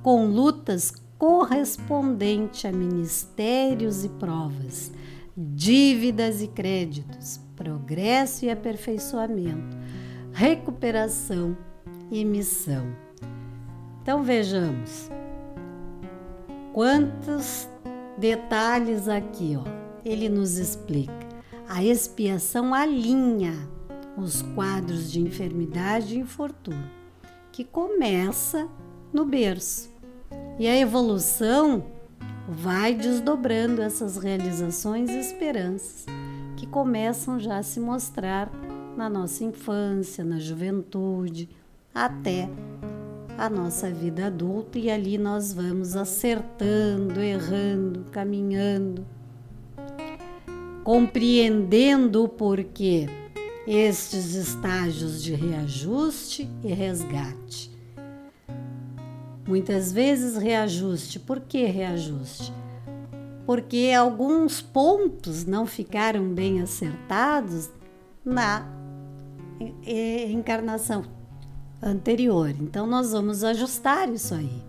com 0.02 0.26
lutas 0.26 0.92
correspondentes 1.16 2.66
a 2.66 2.72
ministérios 2.72 4.04
e 4.04 4.10
provas, 4.10 4.92
dívidas 5.38 6.42
e 6.42 6.48
créditos, 6.48 7.40
progresso 7.56 8.44
e 8.46 8.50
aperfeiçoamento, 8.50 9.78
recuperação 10.34 11.56
e 12.12 12.26
missão. 12.26 13.03
Então 14.04 14.22
vejamos 14.22 15.10
quantos 16.74 17.70
detalhes 18.18 19.08
aqui, 19.08 19.58
ó. 19.58 19.64
Ele 20.04 20.28
nos 20.28 20.58
explica. 20.58 21.14
A 21.70 21.82
expiação 21.82 22.74
alinha 22.74 23.54
os 24.18 24.42
quadros 24.42 25.10
de 25.10 25.22
enfermidade 25.22 26.16
e 26.16 26.20
infortúnio, 26.20 26.92
que 27.50 27.64
começa 27.64 28.68
no 29.14 29.24
berço. 29.24 29.90
E 30.60 30.68
a 30.68 30.78
evolução 30.78 31.86
vai 32.46 32.94
desdobrando 32.94 33.82
essas 33.82 34.18
realizações 34.18 35.10
e 35.12 35.18
esperanças 35.18 36.06
que 36.58 36.68
começam 36.68 37.40
já 37.40 37.58
a 37.58 37.64
se 37.64 37.80
mostrar 37.80 38.52
na 38.98 39.10
nossa 39.10 39.46
infância, 39.46 40.26
na 40.26 40.40
juventude, 40.40 41.50
até 41.96 42.50
a 43.38 43.50
nossa 43.50 43.90
vida 43.90 44.28
adulta 44.28 44.78
e 44.78 44.90
ali 44.90 45.18
nós 45.18 45.54
vamos 45.54 45.96
acertando, 45.96 47.20
errando, 47.20 48.06
caminhando, 48.12 49.06
compreendendo 50.84 52.24
o 52.24 52.30
porquê 52.30 53.08
estes 53.68 54.36
estágios 54.36 55.24
de 55.24 55.34
reajuste 55.34 56.50
e 56.64 56.74
resgate. 56.74 57.72
Muitas 59.48 59.92
vezes 59.92 60.38
reajuste. 60.38 61.20
Por 61.20 61.42
que 61.42 61.66
reajuste? 61.66 62.54
porque 63.46 63.92
alguns 63.96 64.62
pontos 64.62 65.46
não 65.46 65.66
ficaram 65.66 66.34
bem 66.34 66.62
acertados 66.62 67.70
na 68.24 68.66
encarnação 69.86 71.04
anterior. 71.84 72.50
Então 72.50 72.88
nós 72.88 73.12
vamos 73.12 73.44
ajustar 73.44 74.10
isso 74.10 74.34
aí. 74.34 74.64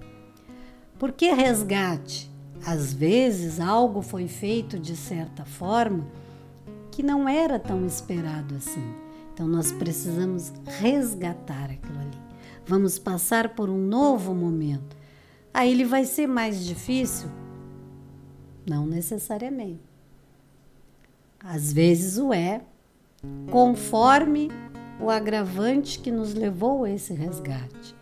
Por 0.98 1.12
que 1.12 1.30
resgate? 1.32 2.30
Às 2.66 2.92
vezes 2.92 3.60
algo 3.60 4.02
foi 4.02 4.26
feito 4.26 4.78
de 4.78 4.96
certa 4.96 5.44
forma 5.44 6.06
que 6.90 7.02
não 7.02 7.28
era 7.28 7.58
tão 7.58 7.84
esperado 7.86 8.54
assim. 8.54 8.94
Então 9.32 9.46
nós 9.46 9.72
precisamos 9.72 10.52
resgatar 10.80 11.70
aquilo 11.70 11.98
ali. 11.98 12.18
Vamos 12.66 12.98
passar 12.98 13.54
por 13.54 13.68
um 13.68 13.78
novo 13.78 14.34
momento. 14.34 14.96
Aí 15.52 15.70
ele 15.70 15.84
vai 15.84 16.04
ser 16.04 16.26
mais 16.26 16.64
difícil 16.64 17.28
não 18.66 18.86
necessariamente. 18.86 19.82
Às 21.38 21.72
vezes 21.72 22.16
o 22.16 22.32
é, 22.32 22.62
conforme 23.50 24.50
o 25.00 25.10
agravante 25.10 25.98
que 25.98 26.10
nos 26.10 26.34
levou 26.34 26.84
a 26.84 26.90
esse 26.90 27.12
resgate. 27.12 27.94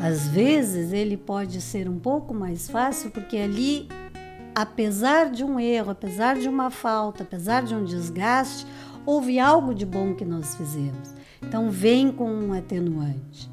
Às 0.00 0.28
vezes 0.28 0.92
ele 0.92 1.16
pode 1.16 1.60
ser 1.60 1.88
um 1.88 1.98
pouco 1.98 2.32
mais 2.32 2.68
fácil, 2.68 3.10
porque 3.10 3.36
ali, 3.36 3.88
apesar 4.54 5.30
de 5.30 5.44
um 5.44 5.58
erro, 5.58 5.90
apesar 5.90 6.38
de 6.38 6.48
uma 6.48 6.70
falta, 6.70 7.24
apesar 7.24 7.62
de 7.64 7.74
um 7.74 7.84
desgaste, 7.84 8.66
houve 9.04 9.38
algo 9.38 9.74
de 9.74 9.84
bom 9.84 10.14
que 10.14 10.24
nós 10.24 10.54
fizemos. 10.54 11.14
Então, 11.42 11.70
vem 11.70 12.12
com 12.12 12.30
um 12.30 12.52
atenuante. 12.52 13.50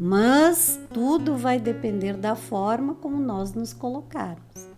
Mas 0.00 0.78
tudo 0.92 1.36
vai 1.36 1.58
depender 1.58 2.16
da 2.16 2.34
forma 2.34 2.94
como 2.94 3.20
nós 3.20 3.52
nos 3.52 3.72
colocarmos 3.72 4.68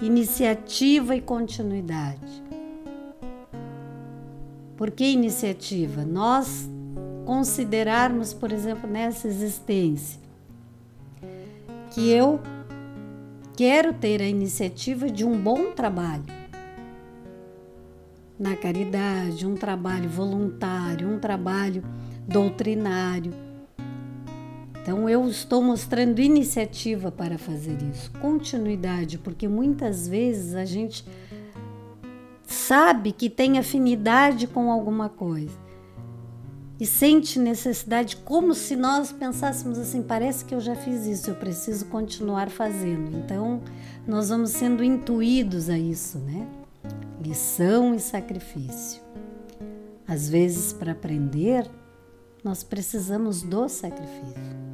iniciativa 0.00 1.16
e 1.16 1.20
continuidade. 1.20 2.45
Por 4.76 4.90
que 4.90 5.04
iniciativa? 5.04 6.04
Nós 6.04 6.68
considerarmos, 7.24 8.32
por 8.32 8.52
exemplo, 8.52 8.88
nessa 8.88 9.26
existência, 9.26 10.20
que 11.90 12.10
eu 12.10 12.40
quero 13.56 13.94
ter 13.94 14.20
a 14.20 14.28
iniciativa 14.28 15.10
de 15.10 15.24
um 15.24 15.40
bom 15.40 15.72
trabalho 15.72 16.24
na 18.38 18.54
caridade, 18.54 19.46
um 19.46 19.54
trabalho 19.54 20.08
voluntário, 20.10 21.08
um 21.08 21.18
trabalho 21.18 21.82
doutrinário 22.28 23.46
então 24.86 25.08
eu 25.08 25.28
estou 25.28 25.60
mostrando 25.60 26.20
iniciativa 26.20 27.10
para 27.10 27.36
fazer 27.36 27.76
isso, 27.92 28.08
continuidade, 28.20 29.18
porque 29.18 29.48
muitas 29.48 30.06
vezes 30.06 30.54
a 30.54 30.64
gente 30.64 31.04
sabe 32.66 33.12
que 33.12 33.30
tem 33.30 33.58
afinidade 33.58 34.46
com 34.46 34.70
alguma 34.70 35.08
coisa 35.08 35.56
e 36.78 36.84
sente 36.84 37.38
necessidade, 37.38 38.16
como 38.16 38.54
se 38.54 38.76
nós 38.76 39.12
pensássemos 39.12 39.78
assim: 39.78 40.02
parece 40.02 40.44
que 40.44 40.54
eu 40.54 40.60
já 40.60 40.74
fiz 40.74 41.06
isso, 41.06 41.30
eu 41.30 41.34
preciso 41.34 41.86
continuar 41.86 42.50
fazendo. 42.50 43.16
Então, 43.16 43.62
nós 44.06 44.28
vamos 44.28 44.50
sendo 44.50 44.84
intuídos 44.84 45.70
a 45.70 45.78
isso, 45.78 46.18
né? 46.18 46.46
Lição 47.22 47.94
e 47.94 48.00
sacrifício. 48.00 49.00
Às 50.06 50.28
vezes, 50.28 50.72
para 50.72 50.92
aprender, 50.92 51.68
nós 52.44 52.62
precisamos 52.62 53.42
do 53.42 53.68
sacrifício 53.68 54.66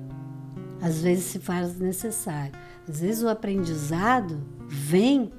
às 0.82 1.00
vezes 1.00 1.26
se 1.26 1.38
faz 1.38 1.78
necessário. 1.78 2.52
Às 2.88 3.00
vezes 3.00 3.22
o 3.22 3.28
aprendizado 3.28 4.42
vem 4.66 5.32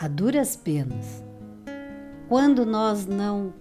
a 0.00 0.06
duras 0.06 0.54
penas. 0.54 1.24
Quando 2.28 2.64
nós 2.64 3.06
não 3.06 3.52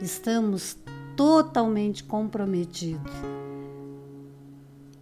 estamos 0.00 0.78
totalmente 1.16 2.02
comprometidos 2.02 3.12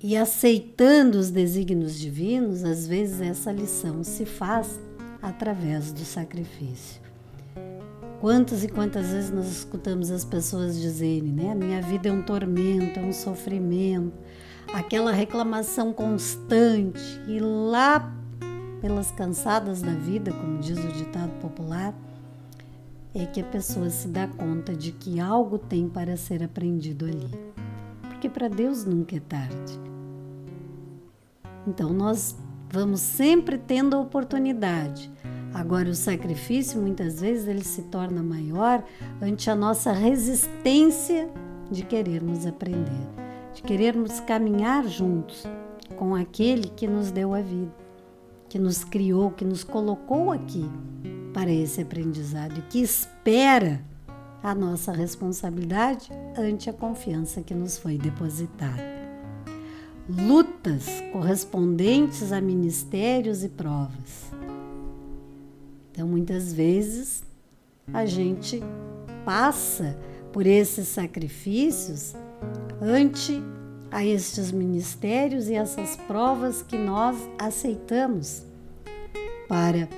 e 0.03 0.17
aceitando 0.17 1.19
os 1.19 1.31
desígnios 1.31 1.99
divinos, 1.99 2.65
às 2.65 2.87
vezes 2.87 3.21
essa 3.21 3.53
lição 3.53 4.03
se 4.03 4.25
faz 4.25 4.81
através 5.23 5.93
do 5.93 6.05
sacrifício. 6.05 7.01
Quantas 8.21 8.65
e 8.65 8.69
quantas 8.69 9.09
vezes 9.09 9.31
nós 9.31 9.47
escutamos 9.47 10.11
as 10.11 10.25
pessoas 10.25 10.79
dizerem, 10.79 11.33
né? 11.33 11.53
A 11.53 11.55
minha 11.55 11.81
vida 11.81 12.09
é 12.09 12.13
um 12.13 12.23
tormento, 12.23 12.99
é 12.99 13.03
um 13.03 13.13
sofrimento, 13.13 14.13
aquela 14.75 15.13
reclamação 15.13 15.93
constante 15.93 17.21
e 17.27 17.39
lá 17.39 18.20
pelas 18.81 19.11
cansadas 19.11 19.83
da 19.83 19.93
vida, 19.93 20.33
como 20.33 20.59
diz 20.59 20.79
o 20.79 20.89
ditado 20.89 21.33
popular, 21.41 21.95
é 23.15 23.27
que 23.27 23.41
a 23.41 23.45
pessoa 23.45 23.91
se 23.91 24.09
dá 24.09 24.27
conta 24.27 24.75
de 24.75 24.93
que 24.93 25.19
algo 25.21 25.59
tem 25.59 25.89
para 25.89 26.17
ser 26.17 26.43
aprendido 26.43 27.05
ali. 27.05 27.31
Porque 28.03 28.29
para 28.29 28.49
Deus 28.49 28.85
nunca 28.85 29.17
é 29.17 29.21
tarde. 29.21 29.81
Então 31.67 31.93
nós 31.93 32.37
vamos 32.71 33.01
sempre 33.01 33.59
tendo 33.59 33.97
a 33.97 34.01
oportunidade. 34.01 35.11
Agora 35.53 35.91
o 35.91 35.95
sacrifício 35.95 36.81
muitas 36.81 37.21
vezes 37.21 37.49
ele 37.49 37.65
se 37.65 37.83
torna 37.83 38.23
maior 38.23 38.85
ante 39.21 39.51
a 39.51 39.57
nossa 39.57 39.93
resistência 39.93 41.29
de 41.71 41.85
querermos 41.85 42.47
aprender, 42.47 43.09
de 43.55 43.63
querermos 43.63 44.21
caminhar 44.21 44.87
juntos 44.87 45.45
com 45.97 46.15
aquele 46.15 46.69
que 46.69 46.87
nos 46.87 47.11
deu 47.11 47.35
a 47.35 47.41
vida, 47.41 47.73
que 48.51 48.59
nos 48.59 48.83
criou, 48.83 49.31
que 49.31 49.45
nos 49.45 49.63
colocou 49.63 50.33
aqui 50.33 50.69
para 51.33 51.51
esse 51.51 51.81
aprendizado 51.81 52.59
e 52.59 52.63
que 52.63 52.81
espera 52.81 53.81
a 54.43 54.55
nossa 54.55 54.91
responsabilidade 54.91 56.11
ante 56.37 56.69
a 56.69 56.73
confiança 56.73 57.43
que 57.43 57.55
nos 57.55 57.79
foi 57.79 57.97
depositada. 57.97 58.83
Lutas 60.09 60.87
correspondentes 61.13 62.33
a 62.33 62.41
ministérios 62.41 63.45
e 63.45 63.49
provas. 63.49 64.33
Então, 65.93 66.09
muitas 66.09 66.53
vezes, 66.53 67.23
a 67.93 68.05
gente 68.05 68.61
passa 69.25 69.97
por 70.33 70.45
esses 70.45 70.89
sacrifícios 70.89 72.17
ante 72.81 73.41
a 73.91 74.05
estes 74.05 74.53
ministérios 74.53 75.49
e 75.49 75.55
essas 75.55 75.97
provas 75.97 76.63
que 76.63 76.79
nós 76.79 77.17
aceitamos 77.39 78.45
para 79.49 79.89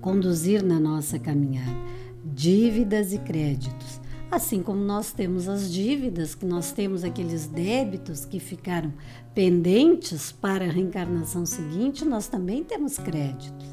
conduzir 0.00 0.62
na 0.62 0.78
nossa 0.78 1.18
caminhada, 1.18 1.76
dívidas 2.24 3.12
e 3.12 3.18
créditos. 3.18 4.00
Assim 4.30 4.62
como 4.62 4.80
nós 4.80 5.10
temos 5.10 5.48
as 5.48 5.72
dívidas, 5.72 6.34
que 6.34 6.44
nós 6.44 6.70
temos 6.70 7.02
aqueles 7.02 7.46
débitos 7.46 8.24
que 8.24 8.38
ficaram 8.38 8.92
pendentes 9.34 10.30
para 10.30 10.66
a 10.66 10.70
reencarnação 10.70 11.46
seguinte, 11.46 12.04
nós 12.04 12.28
também 12.28 12.62
temos 12.62 12.98
créditos. 12.98 13.66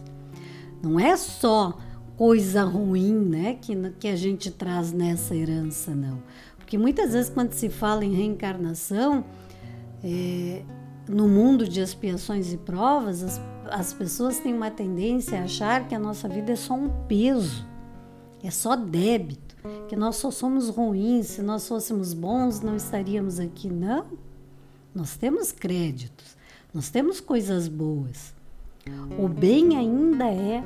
Não 0.82 1.00
é 1.00 1.18
só 1.18 1.78
coisa 2.16 2.64
ruim 2.64 3.14
né, 3.14 3.58
que, 3.62 3.76
que 4.00 4.08
a 4.08 4.16
gente 4.16 4.50
traz 4.50 4.92
nessa 4.92 5.36
herança, 5.36 5.94
não. 5.94 6.24
Porque 6.66 6.80
muitas 6.80 7.14
vezes, 7.14 7.30
quando 7.30 7.54
se 7.54 7.70
fala 7.70 8.04
em 8.04 8.12
reencarnação, 8.12 9.24
é, 10.04 10.64
no 11.08 11.28
mundo 11.28 11.68
de 11.68 11.80
expiações 11.80 12.52
e 12.52 12.58
provas, 12.58 13.22
as, 13.22 13.42
as 13.70 13.94
pessoas 13.94 14.40
têm 14.40 14.52
uma 14.52 14.72
tendência 14.72 15.40
a 15.40 15.44
achar 15.44 15.88
que 15.88 15.94
a 15.94 16.00
nossa 16.00 16.28
vida 16.28 16.54
é 16.54 16.56
só 16.56 16.74
um 16.74 16.90
peso, 17.08 17.64
é 18.44 18.50
só 18.50 18.76
débito, 18.76 19.56
que 19.88 19.96
nós 19.96 20.16
só 20.16 20.32
somos 20.32 20.68
ruins, 20.68 21.28
se 21.28 21.44
nós 21.44 21.68
fôssemos 21.68 22.16
bons 22.16 22.62
não 22.62 22.76
estaríamos 22.76 23.40
aqui. 23.40 23.70
Não, 23.70 24.08
nós 24.94 25.16
temos 25.16 25.52
créditos, 25.52 26.36
nós 26.74 26.90
temos 26.90 27.22
coisas 27.22 27.68
boas. 27.68 28.34
O 29.20 29.28
bem 29.28 29.78
ainda 29.78 30.26
é, 30.26 30.64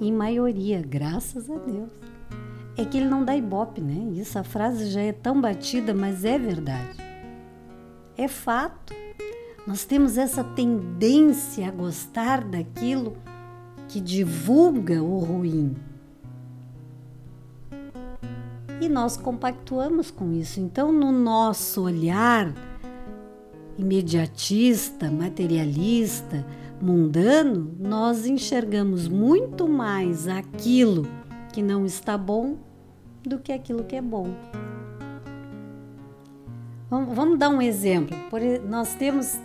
em 0.00 0.12
maioria, 0.12 0.82
graças 0.82 1.48
a 1.48 1.56
Deus. 1.56 2.09
É 2.80 2.84
que 2.86 2.96
ele 2.96 3.10
não 3.10 3.22
dá 3.22 3.36
ibope, 3.36 3.78
né? 3.78 4.18
Isso, 4.18 4.38
a 4.38 4.42
frase 4.42 4.86
já 4.86 5.02
é 5.02 5.12
tão 5.12 5.38
batida, 5.38 5.92
mas 5.92 6.24
é 6.24 6.38
verdade. 6.38 6.96
É 8.16 8.26
fato. 8.26 8.94
Nós 9.66 9.84
temos 9.84 10.16
essa 10.16 10.42
tendência 10.42 11.68
a 11.68 11.70
gostar 11.70 12.42
daquilo 12.42 13.18
que 13.86 14.00
divulga 14.00 15.02
o 15.02 15.18
ruim. 15.18 15.76
E 18.80 18.88
nós 18.88 19.14
compactuamos 19.14 20.10
com 20.10 20.32
isso. 20.32 20.58
Então, 20.58 20.90
no 20.90 21.12
nosso 21.12 21.82
olhar 21.82 22.50
imediatista, 23.76 25.10
materialista, 25.10 26.46
mundano, 26.80 27.76
nós 27.78 28.24
enxergamos 28.24 29.06
muito 29.06 29.68
mais 29.68 30.26
aquilo 30.26 31.06
que 31.52 31.60
não 31.60 31.84
está 31.84 32.16
bom 32.16 32.69
do 33.22 33.38
que 33.38 33.52
aquilo 33.52 33.84
que 33.84 33.96
é 33.96 34.02
bom. 34.02 34.34
Vamos, 36.90 37.38
dar 37.38 37.50
um 37.50 37.62
exemplo. 37.62 38.16
nós 38.68 38.94
temos 38.94 39.38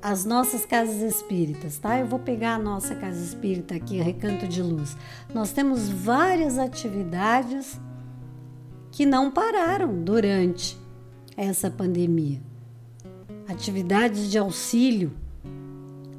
as 0.00 0.24
nossas 0.24 0.64
casas 0.64 1.02
espíritas, 1.02 1.78
tá? 1.78 1.98
Eu 1.98 2.06
vou 2.06 2.18
pegar 2.18 2.54
a 2.54 2.58
nossa 2.58 2.94
casa 2.94 3.22
espírita 3.22 3.74
aqui, 3.74 3.98
Recanto 3.98 4.46
de 4.46 4.62
Luz. 4.62 4.96
Nós 5.34 5.52
temos 5.52 5.88
várias 5.88 6.58
atividades 6.58 7.78
que 8.90 9.04
não 9.04 9.30
pararam 9.30 10.02
durante 10.02 10.78
essa 11.36 11.70
pandemia. 11.70 12.40
Atividades 13.48 14.30
de 14.30 14.38
auxílio 14.38 15.12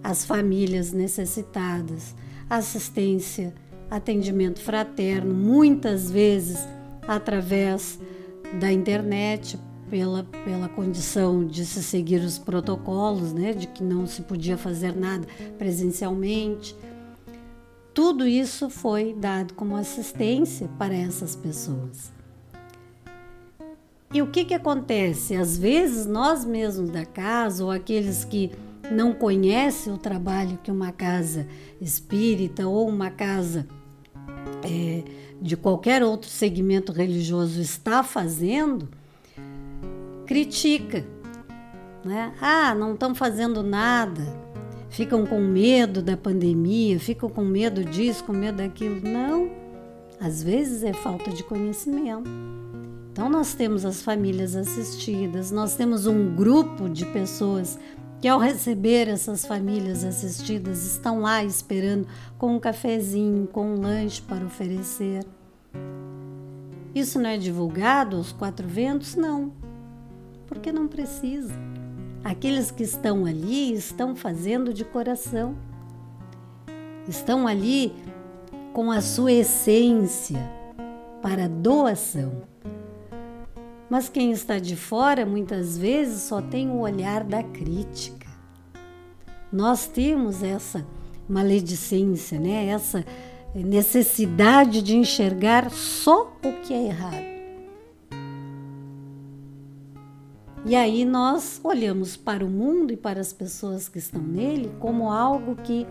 às 0.04 0.26
famílias 0.26 0.92
necessitadas, 0.92 2.14
assistência, 2.50 3.54
atendimento 3.96 4.60
fraterno, 4.60 5.34
muitas 5.34 6.10
vezes 6.10 6.68
através 7.08 8.00
da 8.60 8.72
internet, 8.72 9.60
pela, 9.90 10.24
pela 10.24 10.68
condição 10.68 11.46
de 11.46 11.64
se 11.64 11.84
seguir 11.84 12.22
os 12.22 12.40
protocolos, 12.40 13.32
né, 13.34 13.54
de 13.54 13.68
que 13.68 13.84
não 13.84 14.08
se 14.08 14.24
podia 14.24 14.58
fazer 14.58 14.96
nada 14.96 15.28
presencialmente. 15.60 16.76
Tudo 17.94 18.26
isso 18.26 18.72
foi 18.72 19.14
dado 19.14 19.54
como 19.54 19.76
assistência 19.76 20.68
para 20.80 20.96
essas 20.96 21.36
pessoas. 21.36 22.12
E 24.12 24.22
o 24.22 24.28
que, 24.28 24.46
que 24.46 24.54
acontece? 24.56 25.36
Às 25.36 25.56
vezes, 25.56 26.08
nós 26.08 26.44
mesmos 26.44 26.90
da 26.90 27.06
casa, 27.06 27.64
ou 27.64 27.70
aqueles 27.70 28.24
que 28.26 28.52
não 28.92 29.14
conhecem 29.14 29.94
o 29.94 29.98
trabalho 29.98 30.60
que 30.64 30.72
uma 30.72 30.92
casa 30.92 31.48
espírita 31.80 32.68
ou 32.68 32.88
uma 32.88 33.10
casa 33.10 33.68
é, 34.64 35.04
de 35.42 35.58
qualquer 35.58 36.04
outro 36.04 36.30
segmento 36.30 36.92
religioso 36.92 37.60
está 37.60 38.04
fazendo, 38.04 38.90
critica. 40.26 41.06
Né? 42.04 42.34
Ah, 42.42 42.76
não 42.76 42.94
estão 42.94 43.14
fazendo 43.16 43.64
nada, 43.64 44.24
ficam 44.90 45.26
com 45.26 45.40
medo 45.40 46.02
da 46.02 46.18
pandemia, 46.18 47.00
ficam 47.00 47.30
com 47.30 47.44
medo 47.44 47.84
disso, 47.84 48.24
com 48.24 48.34
medo 48.34 48.58
daquilo. 48.58 49.02
Não, 49.02 49.50
às 50.20 50.44
vezes 50.44 50.84
é 50.84 50.94
falta 50.94 51.32
de 51.32 51.44
conhecimento. 51.44 52.30
Então, 53.12 53.30
nós 53.30 53.54
temos 53.54 53.86
as 53.86 54.02
famílias 54.02 54.56
assistidas, 54.56 55.52
nós 55.52 55.76
temos 55.76 56.08
um 56.08 56.36
grupo 56.36 56.90
de 56.90 57.06
pessoas 57.06 57.78
que, 58.24 58.28
ao 58.30 58.40
receber 58.40 59.10
essas 59.10 59.46
famílias 59.46 60.06
assistidas, 60.06 60.86
estão 60.86 61.20
lá 61.20 61.44
esperando 61.44 62.08
com 62.38 62.56
um 62.56 62.60
cafezinho, 62.60 63.46
com 63.48 63.76
um 63.76 63.82
lanche 63.82 64.22
para 64.22 64.46
oferecer. 64.46 65.26
Isso 66.96 67.20
não 67.20 67.30
é 67.30 67.38
divulgado 67.38 68.16
aos 68.16 68.32
quatro 68.32 68.66
ventos? 68.66 69.16
Não 69.16 69.52
porque 70.48 70.72
não 70.72 70.88
precisa. 70.88 71.54
Aqueles 72.24 72.72
que 72.72 72.84
estão 72.84 73.26
ali 73.26 73.74
estão 73.74 74.16
fazendo 74.16 74.74
de 74.74 74.86
coração, 74.86 75.58
estão 77.06 77.46
ali 77.46 77.92
com 78.72 78.90
a 78.90 79.02
sua 79.02 79.34
essência 79.34 80.40
para 81.22 81.50
doação. 81.50 82.53
Mas 83.94 84.10
quem 84.10 84.32
está 84.32 84.58
de 84.58 84.76
fora 84.76 85.24
muitas 85.24 85.78
vezes 85.78 86.24
só 86.24 86.42
tem 86.42 86.68
o 86.68 86.80
olhar 86.80 87.24
da 87.24 87.44
crítica. 87.44 88.28
Nós 89.52 89.86
temos 89.86 90.42
essa 90.42 90.84
maledicência, 91.30 92.40
né? 92.40 92.66
essa 92.66 93.06
necessidade 93.54 94.82
de 94.82 94.96
enxergar 94.96 95.70
só 95.70 96.36
o 96.44 96.62
que 96.64 96.74
é 96.74 96.88
errado. 96.88 97.24
E 100.66 100.76
aí 100.76 101.06
nós 101.06 101.62
olhamos 101.64 102.18
para 102.18 102.44
o 102.44 102.50
mundo 102.50 102.92
e 102.94 102.98
para 102.98 103.22
as 103.22 103.32
pessoas 103.32 103.88
que 103.88 104.00
estão 104.00 104.24
nele 104.24 104.72
como 104.80 105.12
algo 105.12 105.56
que 105.58 105.86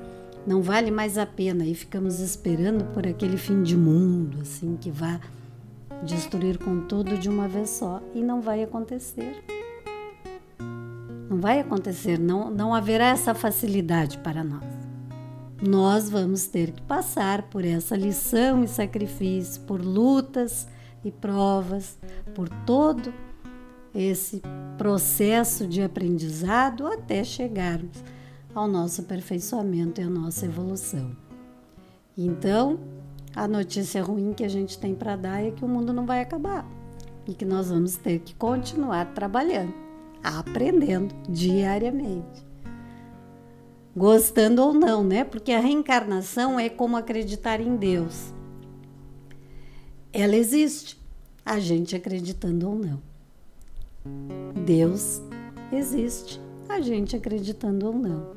não 0.45 0.61
vale 0.61 0.91
mais 0.91 1.17
a 1.17 1.25
pena 1.25 1.65
e 1.65 1.73
ficamos 1.73 2.19
esperando 2.19 2.85
por 2.87 3.07
aquele 3.07 3.37
fim 3.37 3.63
de 3.63 3.77
mundo, 3.77 4.41
assim, 4.41 4.77
que 4.77 4.91
vá 4.91 5.21
destruir 6.05 6.59
com 6.59 6.81
tudo 6.81 7.17
de 7.17 7.29
uma 7.29 7.49
vez 7.49 7.71
só. 7.71 8.03
E 8.15 8.23
não 8.23 8.41
vai 8.41 8.63
acontecer. 8.63 9.45
Não 11.29 11.41
vai 11.41 11.61
acontecer, 11.61 12.19
não, 12.19 12.51
não 12.51 12.75
haverá 12.75 13.07
essa 13.07 13.35
facilidade 13.35 14.19
para 14.19 14.45
nós. 14.45 14.65
Nós 15.67 16.11
vamos 16.11 16.47
ter 16.47 16.73
que 16.73 16.83
passar 16.83 17.43
por 17.43 17.65
essa 17.65 17.97
lição 17.97 18.63
e 18.65 18.69
sacrifício, 18.69 19.63
por 19.63 19.81
lutas 19.81 20.69
e 21.05 21.11
provas, 21.11 21.99
por 22.35 22.49
todo 22.67 23.15
esse 23.95 24.43
processo 24.77 25.67
de 25.67 25.83
aprendizado 25.83 26.87
até 26.87 27.23
chegarmos 27.23 28.03
ao 28.55 28.67
nosso 28.67 29.01
aperfeiçoamento 29.01 30.01
e 30.01 30.05
à 30.05 30.11
nossa 30.11 30.47
evolução. 30.47 31.17
Então, 32.17 32.79
a 33.35 33.49
notícia 33.49 34.03
ruim 34.03 34.33
que 34.33 34.45
a 34.45 34.49
gente 34.49 34.79
tem 34.79 34.95
para 34.95 35.17
dar 35.17 35.43
é 35.43 35.51
que 35.51 35.65
o 35.65 35.69
mundo 35.69 35.93
não 35.93 36.05
vai 36.05 36.21
acabar 36.21 36.67
e 37.27 37.35
que 37.35 37.45
nós 37.45 37.71
vamos 37.71 37.97
ter 37.97 38.19
que 38.19 38.35
continuar 38.35 39.15
trabalhando, 39.15 39.73
aprendendo 40.23 41.15
diariamente. 41.29 42.45
Gostando 43.97 44.63
ou 44.63 44.73
não, 44.73 45.05
né? 45.05 45.23
Porque 45.23 45.53
a 45.53 45.61
reencarnação 45.61 46.59
é 46.59 46.69
como 46.69 46.97
acreditar 46.97 47.61
em 47.61 47.77
Deus. 47.77 48.33
Ela 50.13 50.37
existe, 50.37 51.01
a 51.45 51.59
gente 51.59 51.95
acreditando 51.95 52.69
ou 52.69 52.75
não. 52.75 53.03
Deus 54.65 55.21
existe, 55.71 56.41
a 56.69 56.81
gente 56.81 57.15
acreditando 57.17 57.87
ou 57.87 57.95
não. 57.95 58.33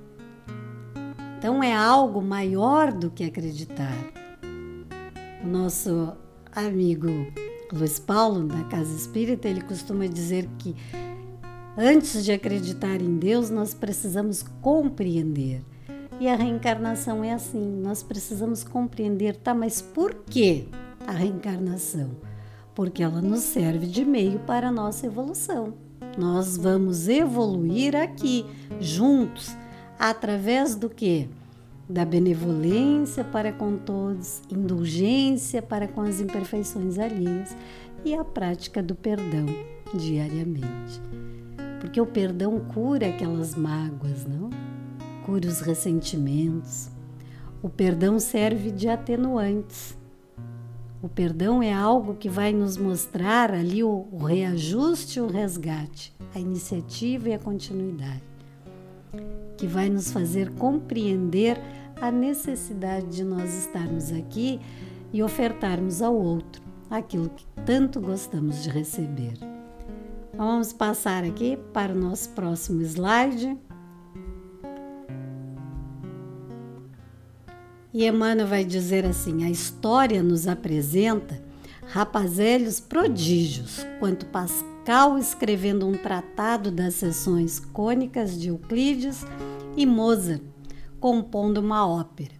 Então 1.37 1.63
é 1.63 1.73
algo 1.73 2.21
maior 2.21 2.91
do 2.91 3.09
que 3.09 3.23
acreditar. 3.23 3.93
O 5.43 5.47
nosso 5.47 6.13
amigo 6.51 7.07
Luiz 7.71 7.99
Paulo, 7.99 8.47
da 8.47 8.63
Casa 8.65 8.95
Espírita, 8.95 9.47
ele 9.47 9.61
costuma 9.61 10.07
dizer 10.07 10.47
que 10.57 10.75
antes 11.77 12.23
de 12.23 12.31
acreditar 12.31 13.01
em 13.01 13.17
Deus, 13.17 13.49
nós 13.49 13.73
precisamos 13.73 14.43
compreender. 14.61 15.61
E 16.19 16.27
a 16.29 16.35
reencarnação 16.35 17.23
é 17.23 17.33
assim, 17.33 17.81
nós 17.81 18.01
precisamos 18.01 18.63
compreender, 18.63 19.35
tá, 19.35 19.53
mas 19.53 19.81
por 19.81 20.13
que 20.13 20.67
a 21.05 21.11
reencarnação? 21.11 22.11
Porque 22.73 23.03
ela 23.03 23.21
nos 23.21 23.41
serve 23.41 23.85
de 23.87 24.05
meio 24.05 24.39
para 24.39 24.69
a 24.69 24.71
nossa 24.71 25.05
evolução. 25.05 25.73
Nós 26.17 26.55
vamos 26.55 27.09
evoluir 27.09 27.95
aqui, 27.95 28.45
juntos, 28.79 29.55
através 29.99 30.75
do 30.75 30.89
que? 30.89 31.27
Da 31.87 32.03
benevolência 32.03 33.23
para 33.23 33.51
com 33.51 33.77
todos, 33.77 34.41
indulgência 34.49 35.61
para 35.61 35.87
com 35.87 36.01
as 36.01 36.19
imperfeições 36.19 36.97
alheias 36.97 37.55
e 38.03 38.15
a 38.15 38.23
prática 38.23 38.81
do 38.81 38.95
perdão 38.95 39.45
diariamente. 39.93 40.99
Porque 41.79 42.01
o 42.01 42.05
perdão 42.07 42.59
cura 42.59 43.07
aquelas 43.07 43.53
mágoas, 43.53 44.25
não? 44.25 44.49
Cura 45.27 45.47
os 45.47 45.61
ressentimentos. 45.61 46.89
O 47.61 47.69
perdão 47.69 48.19
serve 48.19 48.71
de 48.71 48.89
atenuantes. 48.89 49.95
O 51.03 51.07
perdão 51.07 51.61
é 51.61 51.71
algo 51.71 52.15
que 52.15 52.27
vai 52.27 52.51
nos 52.51 52.77
mostrar 52.77 53.51
ali 53.51 53.83
o, 53.83 54.07
o 54.11 54.23
reajuste 54.23 55.19
o 55.19 55.27
resgate, 55.27 56.11
a 56.33 56.39
iniciativa 56.39 57.29
e 57.29 57.33
a 57.35 57.39
continuidade 57.39 58.34
que 59.57 59.67
vai 59.67 59.89
nos 59.89 60.11
fazer 60.11 60.51
compreender 60.53 61.59
a 61.99 62.11
necessidade 62.11 63.07
de 63.07 63.23
nós 63.23 63.53
estarmos 63.57 64.11
aqui 64.11 64.59
e 65.13 65.23
ofertarmos 65.23 66.01
ao 66.01 66.15
outro 66.15 66.61
aquilo 66.89 67.29
que 67.29 67.45
tanto 67.65 67.99
gostamos 67.99 68.63
de 68.63 68.69
receber. 68.69 69.33
Então, 70.33 70.47
vamos 70.47 70.73
passar 70.73 71.23
aqui 71.23 71.57
para 71.73 71.93
o 71.93 71.97
nosso 71.97 72.29
próximo 72.31 72.81
slide. 72.81 73.57
E 77.93 78.05
Emmanuel 78.05 78.47
vai 78.47 78.65
dizer 78.65 79.05
assim: 79.05 79.45
a 79.45 79.49
história 79.49 80.21
nos 80.21 80.47
apresenta 80.47 81.41
rapazelhos 81.87 82.79
prodígios, 82.79 83.85
quanto 83.99 84.25
Pascal 84.85 85.17
escrevendo 85.17 85.87
um 85.87 85.93
tratado 85.93 86.69
das 86.69 86.93
seções 86.93 87.59
cônicas 87.59 88.39
de 88.39 88.49
Euclides 88.49 89.25
e 89.75 89.83
Mozart 89.83 90.43
compondo 90.99 91.57
uma 91.57 91.87
ópera. 91.87 92.35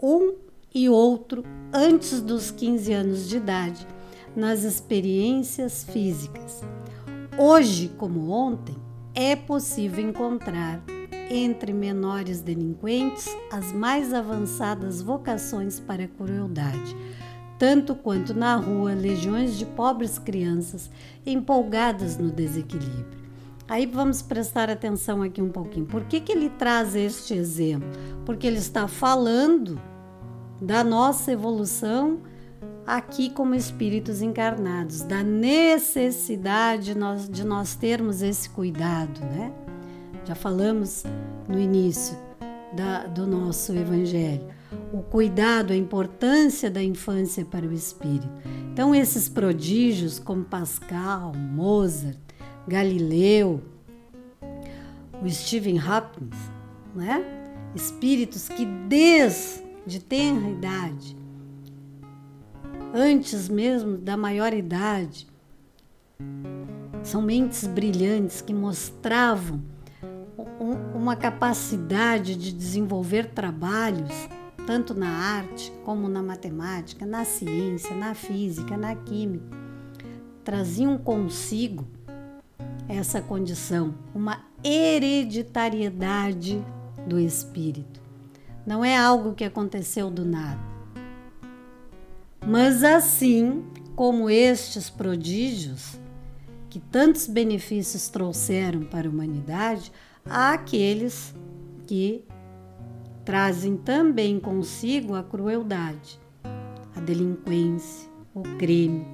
Um 0.00 0.34
e 0.72 0.88
outro 0.88 1.42
antes 1.72 2.20
dos 2.20 2.52
15 2.52 2.92
anos 2.92 3.28
de 3.28 3.38
idade, 3.38 3.84
nas 4.36 4.62
experiências 4.62 5.82
físicas. 5.82 6.62
Hoje, 7.36 7.88
como 7.98 8.30
ontem, 8.30 8.76
é 9.12 9.34
possível 9.34 10.08
encontrar 10.08 10.80
entre 11.28 11.72
menores 11.72 12.40
delinquentes 12.40 13.26
as 13.50 13.72
mais 13.72 14.14
avançadas 14.14 15.02
vocações 15.02 15.80
para 15.80 16.04
a 16.04 16.08
crueldade 16.08 16.96
tanto 17.58 17.94
quanto 17.94 18.32
na 18.32 18.54
rua 18.56 18.94
legiões 18.94 19.58
de 19.58 19.66
pobres 19.66 20.18
crianças 20.18 20.90
empolgadas 21.26 22.16
no 22.16 22.30
desequilíbrio. 22.30 23.18
Aí 23.68 23.84
vamos 23.84 24.22
prestar 24.22 24.70
atenção 24.70 25.22
aqui 25.22 25.42
um 25.42 25.50
pouquinho. 25.50 25.84
Por 25.84 26.04
que, 26.04 26.20
que 26.20 26.32
ele 26.32 26.48
traz 26.48 26.94
este 26.94 27.34
exemplo? 27.34 27.88
Porque 28.24 28.46
ele 28.46 28.56
está 28.56 28.88
falando 28.88 29.78
da 30.62 30.82
nossa 30.82 31.32
evolução 31.32 32.20
aqui 32.86 33.28
como 33.28 33.54
espíritos 33.54 34.22
encarnados, 34.22 35.02
da 35.02 35.22
necessidade 35.22 36.94
de 37.30 37.44
nós, 37.44 37.74
termos 37.74 38.22
esse 38.22 38.48
cuidado, 38.48 39.20
né? 39.20 39.52
Já 40.24 40.34
falamos 40.34 41.04
no 41.46 41.58
início 41.58 42.16
da, 42.72 43.06
do 43.06 43.26
nosso 43.26 43.74
evangelho 43.74 44.57
o 44.92 45.02
cuidado, 45.02 45.72
a 45.72 45.76
importância 45.76 46.70
da 46.70 46.82
infância 46.82 47.44
para 47.44 47.66
o 47.66 47.72
espírito. 47.72 48.28
Então, 48.72 48.94
esses 48.94 49.28
prodígios 49.28 50.18
como 50.18 50.44
Pascal, 50.44 51.32
Mozart, 51.34 52.18
Galileu, 52.66 53.62
o 55.22 55.28
Stephen 55.28 55.78
Hopkins, 55.78 56.36
né? 56.94 57.24
espíritos 57.74 58.48
que 58.48 58.64
desde 58.64 60.00
tenra 60.00 60.48
idade, 60.48 61.16
antes 62.94 63.48
mesmo 63.48 63.96
da 63.96 64.16
maior 64.16 64.52
idade, 64.52 65.26
são 67.02 67.22
mentes 67.22 67.66
brilhantes 67.66 68.40
que 68.40 68.52
mostravam 68.52 69.62
uma 70.94 71.16
capacidade 71.16 72.34
de 72.34 72.52
desenvolver 72.52 73.30
trabalhos 73.30 74.28
tanto 74.68 74.92
na 74.92 75.08
arte 75.08 75.72
como 75.82 76.10
na 76.10 76.22
matemática, 76.22 77.06
na 77.06 77.24
ciência, 77.24 77.96
na 77.96 78.14
física, 78.14 78.76
na 78.76 78.94
química, 78.94 79.56
traziam 80.44 80.98
consigo 80.98 81.88
essa 82.86 83.22
condição, 83.22 83.94
uma 84.14 84.44
hereditariedade 84.62 86.62
do 87.06 87.18
espírito. 87.18 88.02
Não 88.66 88.84
é 88.84 88.94
algo 88.94 89.32
que 89.32 89.44
aconteceu 89.44 90.10
do 90.10 90.26
nada. 90.26 90.60
Mas 92.46 92.84
assim 92.84 93.64
como 93.96 94.28
estes 94.28 94.90
prodígios, 94.90 95.98
que 96.68 96.78
tantos 96.78 97.26
benefícios 97.26 98.10
trouxeram 98.10 98.82
para 98.82 99.08
a 99.08 99.10
humanidade, 99.10 99.90
há 100.26 100.52
aqueles 100.52 101.34
que 101.86 102.22
trazem 103.28 103.76
também 103.76 104.40
consigo 104.40 105.14
a 105.14 105.22
crueldade, 105.22 106.18
a 106.96 106.98
delinquência, 106.98 108.08
o 108.34 108.40
crime. 108.56 109.06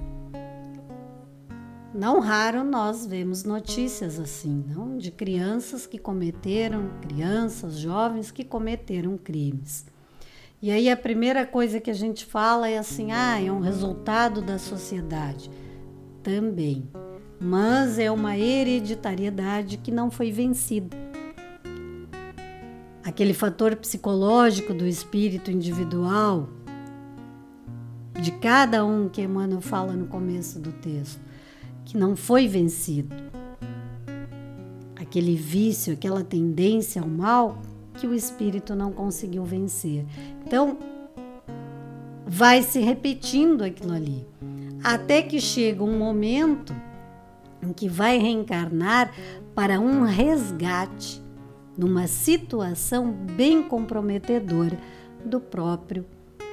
Não 1.93 2.21
raro 2.21 2.63
nós 2.63 3.05
vemos 3.05 3.43
notícias 3.43 4.17
assim, 4.17 4.63
não? 4.69 4.97
De 4.97 5.11
crianças 5.11 5.85
que 5.85 5.97
cometeram, 5.97 6.91
crianças, 7.01 7.77
jovens 7.77 8.31
que 8.31 8.45
cometeram 8.45 9.17
crimes. 9.17 9.85
E 10.61 10.71
aí 10.71 10.89
a 10.89 10.95
primeira 10.95 11.45
coisa 11.45 11.81
que 11.81 11.91
a 11.91 11.93
gente 11.93 12.25
fala 12.25 12.69
é 12.69 12.77
assim: 12.77 13.11
ah, 13.11 13.41
é 13.41 13.51
um 13.51 13.59
resultado 13.59 14.41
da 14.41 14.57
sociedade. 14.57 15.51
Também. 16.23 16.89
Mas 17.37 17.99
é 17.99 18.09
uma 18.09 18.37
hereditariedade 18.37 19.75
que 19.75 19.91
não 19.91 20.09
foi 20.09 20.31
vencida 20.31 20.95
aquele 23.05 23.35
fator 23.35 23.75
psicológico 23.75 24.73
do 24.73 24.87
espírito 24.87 25.51
individual, 25.51 26.49
de 28.19 28.31
cada 28.31 28.83
um 28.83 29.07
que 29.07 29.21
Emmanuel 29.21 29.61
fala 29.61 29.93
no 29.93 30.07
começo 30.07 30.57
do 30.57 30.71
texto, 30.71 31.21
que 31.85 31.95
não 31.95 32.15
foi 32.15 32.47
vencido. 32.47 33.15
Aquele 34.95 35.35
vício, 35.35 35.93
aquela 35.93 36.23
tendência 36.23 36.99
ao 36.99 37.07
mal 37.07 37.61
que 37.93 38.07
o 38.07 38.13
espírito 38.13 38.73
não 38.73 38.91
conseguiu 38.91 39.45
vencer. 39.45 40.03
Então, 40.43 40.79
vai 42.25 42.63
se 42.63 42.79
repetindo 42.79 43.63
aquilo 43.63 43.93
ali, 43.93 44.27
até 44.83 45.21
que 45.21 45.39
chega 45.39 45.83
um 45.83 45.95
momento 45.95 46.75
em 47.61 47.71
que 47.71 47.87
vai 47.87 48.17
reencarnar 48.17 49.13
para 49.53 49.79
um 49.79 50.01
resgate 50.01 51.23
numa 51.77 52.07
situação 52.07 53.11
bem 53.11 53.63
comprometedora 53.63 54.77
do 55.23 55.39
próprio 55.39 56.05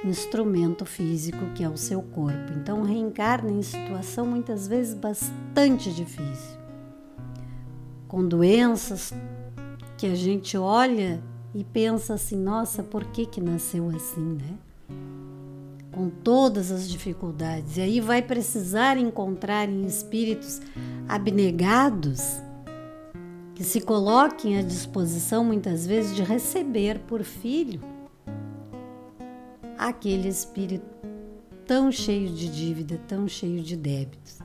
instrumento 0.03 0.85
físico 0.85 1.45
que 1.55 1.63
é 1.63 1.69
o 1.69 1.77
seu 1.77 2.01
corpo. 2.01 2.51
Então 2.57 2.83
reencarna 2.83 3.51
em 3.51 3.61
situação 3.61 4.25
muitas 4.25 4.67
vezes 4.67 4.93
bastante 4.93 5.93
difícil, 5.93 6.57
com 8.07 8.27
doenças 8.27 9.13
que 9.97 10.07
a 10.07 10.15
gente 10.15 10.57
olha 10.57 11.23
e 11.55 11.63
pensa 11.63 12.15
assim: 12.15 12.37
nossa, 12.37 12.83
por 12.83 13.05
que 13.05 13.25
que 13.25 13.39
nasceu 13.39 13.89
assim, 13.89 14.37
né? 14.37 14.57
Com 15.91 16.09
todas 16.09 16.71
as 16.71 16.89
dificuldades. 16.89 17.77
E 17.77 17.81
aí 17.81 18.01
vai 18.01 18.21
precisar 18.21 18.97
encontrar 18.97 19.69
em 19.69 19.85
espíritos 19.85 20.59
abnegados 21.07 22.41
que 23.63 23.69
se 23.69 23.79
coloquem 23.79 24.59
à 24.59 24.61
disposição 24.61 25.45
muitas 25.45 25.87
vezes 25.87 26.13
de 26.13 26.21
receber 26.21 26.99
por 26.99 27.23
filho 27.23 27.79
aquele 29.77 30.27
espírito 30.27 30.85
tão 31.65 31.89
cheio 31.89 32.27
de 32.27 32.49
dívida, 32.49 32.99
tão 33.07 33.25
cheio 33.25 33.63
de 33.63 33.77
débitos. 33.77 34.39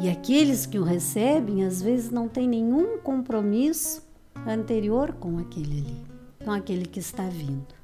E 0.00 0.08
aqueles 0.08 0.64
que 0.64 0.78
o 0.78 0.82
recebem, 0.82 1.64
às 1.64 1.82
vezes, 1.82 2.10
não 2.10 2.26
têm 2.26 2.48
nenhum 2.48 2.96
compromisso 2.96 4.02
anterior 4.46 5.12
com 5.12 5.36
aquele 5.36 5.80
ali, 5.80 6.02
com 6.42 6.50
aquele 6.50 6.86
que 6.86 7.00
está 7.00 7.28
vindo. 7.28 7.74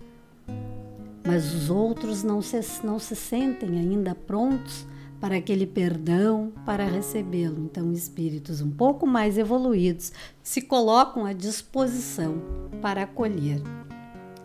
Mas 1.23 1.53
os 1.53 1.69
outros 1.69 2.23
não 2.23 2.41
se, 2.41 2.59
não 2.83 2.99
se 2.99 3.15
sentem 3.15 3.79
ainda 3.79 4.15
prontos 4.15 4.87
para 5.21 5.37
aquele 5.37 5.67
perdão, 5.67 6.53
para 6.65 6.87
recebê-lo. 6.87 7.63
Então, 7.65 7.93
espíritos 7.93 8.61
um 8.61 8.71
pouco 8.71 9.07
mais 9.07 9.37
evoluídos 9.37 10.13
se 10.43 10.63
colocam 10.63 11.27
à 11.27 11.33
disposição 11.33 12.43
para 12.81 13.03
acolher 13.03 13.63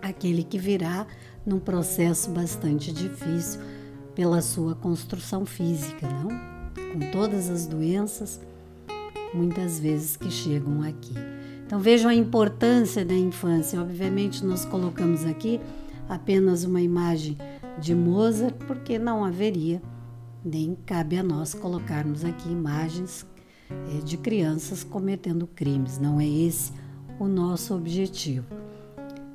aquele 0.01 0.43
que 0.43 0.57
virá 0.57 1.07
num 1.45 1.59
processo 1.59 2.29
bastante 2.31 2.91
difícil 2.91 3.61
pela 4.13 4.41
sua 4.41 4.75
construção 4.75 5.45
física, 5.45 6.07
não? 6.07 6.29
Com 6.93 7.11
todas 7.11 7.49
as 7.49 7.65
doenças, 7.65 8.41
muitas 9.33 9.79
vezes 9.79 10.15
que 10.15 10.29
chegam 10.29 10.81
aqui. 10.81 11.13
Então 11.65 11.79
vejam 11.79 12.09
a 12.09 12.15
importância 12.15 13.03
da 13.03 13.13
infância. 13.13 13.81
Obviamente, 13.81 14.45
nós 14.45 14.65
colocamos 14.65 15.25
aqui 15.25 15.59
apenas 16.07 16.63
uma 16.63 16.81
imagem 16.81 17.37
de 17.79 17.93
Mozart, 17.93 18.55
porque 18.67 18.97
não 18.97 19.25
haveria, 19.25 19.81
nem 20.45 20.77
cabe 20.85 21.17
a 21.17 21.23
nós 21.23 21.55
colocarmos 21.55 22.23
aqui 22.23 22.47
imagens 22.47 23.25
é, 23.69 23.97
de 24.03 24.15
crianças 24.15 24.83
cometendo 24.83 25.47
crimes. 25.47 25.97
Não 25.97 26.21
é 26.21 26.27
esse 26.27 26.71
o 27.19 27.25
nosso 27.25 27.73
objetivo. 27.73 28.45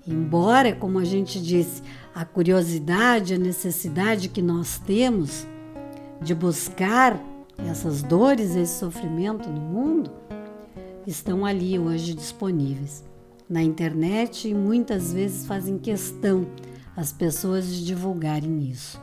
Embora, 0.07 0.75
como 0.75 0.99
a 0.99 1.05
gente 1.05 1.43
disse, 1.43 1.83
a 2.15 2.25
curiosidade, 2.25 3.35
a 3.35 3.39
necessidade 3.39 4.29
que 4.29 4.41
nós 4.41 4.79
temos 4.79 5.47
de 6.23 6.35
buscar 6.35 7.21
essas 7.59 8.03
dores, 8.03 8.55
esse 8.55 8.79
sofrimento 8.79 9.49
no 9.49 9.61
mundo, 9.61 10.11
estão 11.07 11.45
ali 11.45 11.79
hoje 11.79 12.15
disponíveis 12.15 13.05
na 13.49 13.63
internet 13.63 14.49
e 14.49 14.55
muitas 14.55 15.13
vezes 15.13 15.45
fazem 15.45 15.77
questão 15.77 16.47
as 16.97 17.13
pessoas 17.13 17.67
de 17.67 17.85
divulgarem 17.85 18.63
isso. 18.63 19.01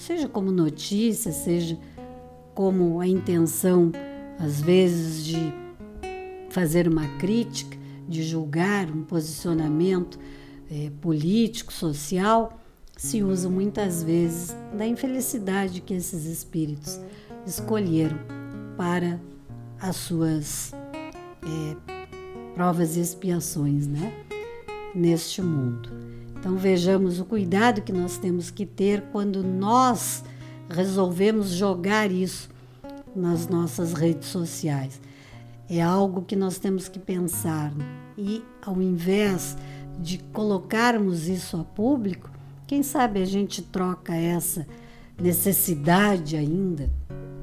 Seja 0.00 0.26
como 0.26 0.50
notícia, 0.50 1.30
seja 1.30 1.78
como 2.54 3.00
a 3.00 3.06
intenção, 3.06 3.92
às 4.38 4.58
vezes, 4.58 5.26
de 5.26 5.36
fazer 6.48 6.88
uma 6.88 7.06
crítica, 7.18 7.76
de 8.08 8.22
julgar 8.22 8.90
um 8.90 9.04
posicionamento 9.04 10.18
é, 10.70 10.90
político, 11.02 11.70
social, 11.70 12.58
se 12.96 13.22
usa 13.22 13.50
muitas 13.50 14.02
vezes 14.02 14.56
da 14.72 14.86
infelicidade 14.86 15.82
que 15.82 15.92
esses 15.92 16.24
espíritos 16.24 16.98
escolheram 17.46 18.18
para 18.78 19.20
as 19.78 19.96
suas 19.96 20.72
é, 20.72 21.94
provas 22.54 22.96
e 22.96 23.00
expiações 23.00 23.86
né, 23.86 24.14
neste 24.94 25.42
mundo. 25.42 26.09
Então 26.40 26.56
vejamos 26.56 27.20
o 27.20 27.24
cuidado 27.26 27.82
que 27.82 27.92
nós 27.92 28.16
temos 28.16 28.50
que 28.50 28.64
ter 28.64 29.02
quando 29.12 29.44
nós 29.44 30.24
resolvemos 30.70 31.50
jogar 31.50 32.10
isso 32.10 32.48
nas 33.14 33.46
nossas 33.46 33.92
redes 33.92 34.28
sociais. 34.28 34.98
É 35.68 35.82
algo 35.82 36.22
que 36.22 36.34
nós 36.34 36.58
temos 36.58 36.88
que 36.88 36.98
pensar 36.98 37.74
e, 38.16 38.42
ao 38.64 38.80
invés 38.80 39.54
de 39.98 40.16
colocarmos 40.32 41.28
isso 41.28 41.58
a 41.58 41.64
público, 41.64 42.30
quem 42.66 42.82
sabe 42.82 43.20
a 43.20 43.26
gente 43.26 43.60
troca 43.60 44.14
essa 44.14 44.66
necessidade 45.20 46.36
ainda 46.36 46.90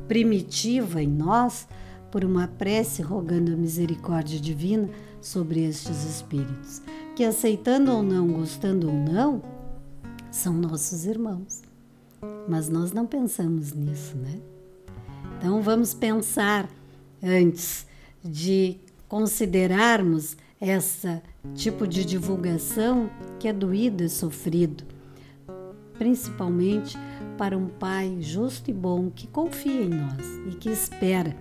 primitiva 0.07 1.03
em 1.03 1.07
nós 1.07 1.67
por 2.09 2.25
uma 2.25 2.47
prece 2.47 3.03
rogando 3.03 3.53
a 3.53 3.55
misericórdia 3.55 4.39
divina 4.39 4.89
sobre 5.27 5.65
estes 5.65 6.05
espíritos, 6.05 6.81
que 7.15 7.23
aceitando 7.23 7.91
ou 7.91 8.01
não, 8.01 8.27
gostando 8.29 8.87
ou 8.87 8.93
não, 8.93 9.41
são 10.31 10.53
nossos 10.53 11.05
irmãos. 11.05 11.61
Mas 12.47 12.69
nós 12.69 12.93
não 12.93 13.05
pensamos 13.05 13.73
nisso, 13.73 14.15
né? 14.15 14.39
Então 15.37 15.61
vamos 15.61 15.93
pensar 15.93 16.69
antes 17.21 17.85
de 18.23 18.77
considerarmos 19.09 20.37
essa 20.61 21.21
tipo 21.53 21.85
de 21.85 22.05
divulgação 22.05 23.09
que 23.37 23.49
é 23.49 23.53
doído 23.53 24.03
e 24.03 24.09
sofrido, 24.09 24.85
principalmente 25.97 26.97
para 27.37 27.57
um 27.57 27.67
pai 27.67 28.17
justo 28.21 28.71
e 28.71 28.73
bom 28.73 29.11
que 29.11 29.27
confia 29.27 29.83
em 29.83 29.89
nós 29.89 30.25
e 30.47 30.55
que 30.55 30.69
espera 30.69 31.35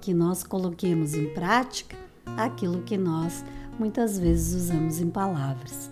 que 0.00 0.14
nós 0.14 0.42
coloquemos 0.42 1.14
em 1.14 1.26
prática 1.34 2.07
aquilo 2.36 2.82
que 2.82 2.96
nós 2.96 3.44
muitas 3.78 4.18
vezes 4.18 4.64
usamos 4.64 5.00
em 5.00 5.10
palavras. 5.10 5.90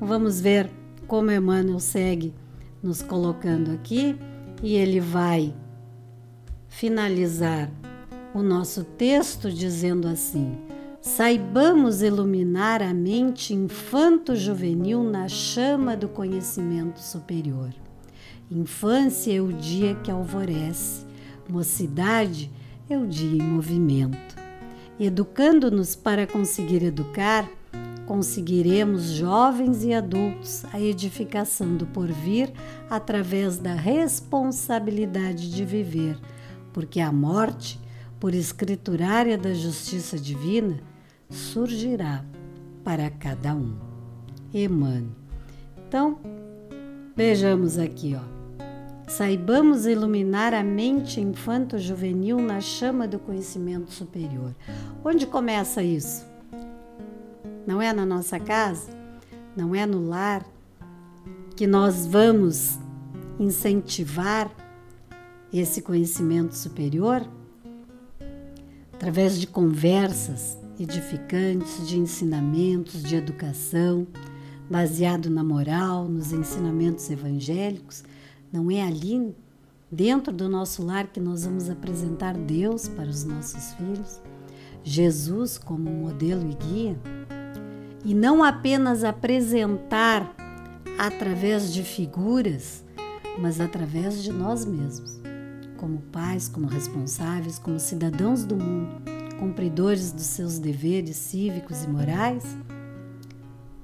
Vamos 0.00 0.40
ver 0.40 0.70
como 1.06 1.30
Emmanuel 1.30 1.78
segue 1.78 2.34
nos 2.82 3.02
colocando 3.02 3.70
aqui 3.70 4.18
e 4.62 4.74
ele 4.74 4.98
vai 4.98 5.54
finalizar 6.68 7.70
o 8.34 8.42
nosso 8.42 8.82
texto 8.82 9.52
dizendo 9.52 10.08
assim: 10.08 10.58
Saibamos 11.00 12.02
iluminar 12.02 12.82
a 12.82 12.94
mente 12.94 13.54
infanto-juvenil 13.54 15.02
na 15.02 15.28
chama 15.28 15.96
do 15.96 16.08
conhecimento 16.08 17.00
superior. 17.00 17.70
Infância 18.50 19.36
é 19.36 19.40
o 19.40 19.52
dia 19.52 19.94
que 19.96 20.10
alvorece, 20.10 21.06
mocidade 21.48 22.50
é 22.88 22.96
o 22.96 23.06
dia 23.06 23.42
em 23.42 23.46
movimento. 23.46 24.41
Educando-nos 25.04 25.96
para 25.96 26.28
conseguir 26.28 26.84
educar, 26.84 27.50
conseguiremos, 28.06 29.02
jovens 29.06 29.82
e 29.82 29.92
adultos, 29.92 30.64
a 30.72 30.80
edificação 30.80 31.76
do 31.76 31.84
porvir 31.88 32.52
através 32.88 33.58
da 33.58 33.74
responsabilidade 33.74 35.50
de 35.50 35.64
viver, 35.64 36.16
porque 36.72 37.00
a 37.00 37.10
morte, 37.10 37.80
por 38.20 38.32
escriturária 38.32 39.36
da 39.36 39.52
justiça 39.52 40.16
divina, 40.16 40.78
surgirá 41.28 42.24
para 42.84 43.10
cada 43.10 43.56
um. 43.56 43.74
Emmanuel. 44.54 45.10
Então, 45.88 46.20
vejamos 47.16 47.76
aqui, 47.76 48.14
ó. 48.14 48.41
Saibamos 49.16 49.84
iluminar 49.84 50.54
a 50.54 50.64
mente 50.64 51.20
infanto-juvenil 51.20 52.40
na 52.40 52.62
chama 52.62 53.06
do 53.06 53.18
conhecimento 53.18 53.92
superior. 53.92 54.54
Onde 55.04 55.26
começa 55.26 55.82
isso? 55.82 56.24
Não 57.66 57.82
é 57.82 57.92
na 57.92 58.06
nossa 58.06 58.40
casa? 58.40 58.88
Não 59.54 59.74
é 59.74 59.84
no 59.84 60.02
lar 60.08 60.46
que 61.54 61.66
nós 61.66 62.06
vamos 62.06 62.78
incentivar 63.38 64.50
esse 65.52 65.82
conhecimento 65.82 66.56
superior? 66.56 67.22
Através 68.94 69.38
de 69.38 69.46
conversas 69.46 70.56
edificantes, 70.80 71.86
de 71.86 71.98
ensinamentos, 71.98 73.02
de 73.02 73.14
educação, 73.14 74.06
baseado 74.70 75.28
na 75.28 75.44
moral, 75.44 76.08
nos 76.08 76.32
ensinamentos 76.32 77.10
evangélicos, 77.10 78.04
não 78.52 78.70
é 78.70 78.82
ali, 78.82 79.34
dentro 79.90 80.30
do 80.30 80.46
nosso 80.46 80.84
lar, 80.84 81.06
que 81.06 81.18
nós 81.18 81.44
vamos 81.44 81.70
apresentar 81.70 82.36
Deus 82.36 82.86
para 82.86 83.08
os 83.08 83.24
nossos 83.24 83.72
filhos? 83.74 84.20
Jesus 84.84 85.56
como 85.56 85.90
modelo 85.90 86.50
e 86.50 86.54
guia? 86.54 86.96
E 88.04 88.14
não 88.14 88.44
apenas 88.44 89.04
apresentar 89.04 90.34
através 90.98 91.72
de 91.72 91.82
figuras, 91.82 92.84
mas 93.38 93.58
através 93.58 94.22
de 94.22 94.30
nós 94.30 94.66
mesmos, 94.66 95.18
como 95.78 96.02
pais, 96.12 96.46
como 96.46 96.66
responsáveis, 96.66 97.58
como 97.58 97.80
cidadãos 97.80 98.44
do 98.44 98.56
mundo, 98.56 99.02
cumpridores 99.38 100.12
dos 100.12 100.26
seus 100.26 100.58
deveres 100.58 101.16
cívicos 101.16 101.84
e 101.84 101.88
morais, 101.88 102.44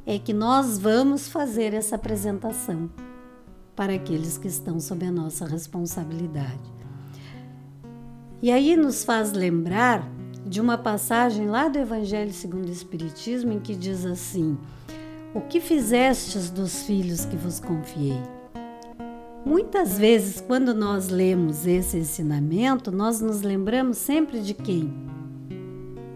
é 0.05 0.19
que 0.19 0.35
nós 0.35 0.79
vamos 0.79 1.29
fazer 1.29 1.73
essa 1.73 1.97
apresentação 1.97 2.91
para 3.79 3.95
aqueles 3.95 4.37
que 4.37 4.49
estão 4.49 4.81
sob 4.81 5.07
a 5.07 5.13
nossa 5.13 5.47
responsabilidade. 5.47 6.69
E 8.43 8.51
aí 8.51 8.77
nos 8.77 9.05
faz 9.05 9.33
lembrar 9.33 10.05
de 10.45 10.61
uma 10.61 10.77
passagem 10.77 11.47
lá 11.47 11.69
do 11.69 11.79
Evangelho 11.79 12.33
segundo 12.33 12.67
o 12.69 12.73
Espiritismo 12.73 13.53
em 13.53 13.61
que 13.61 13.77
diz 13.77 14.05
assim: 14.05 14.59
O 15.33 15.43
que 15.43 15.61
fizestes 15.61 16.51
dos 16.51 16.83
filhos 16.83 17.25
que 17.25 17.37
vos 17.37 17.61
confiei? 17.61 18.21
Muitas 19.47 19.97
vezes, 19.97 20.41
quando 20.41 20.75
nós 20.75 21.09
lemos 21.09 21.65
esse 21.65 21.99
ensinamento, 21.99 22.91
nós 22.91 23.21
nos 23.21 23.43
lembramos 23.43 23.97
sempre 23.99 24.41
de 24.41 24.55
quem? 24.55 24.93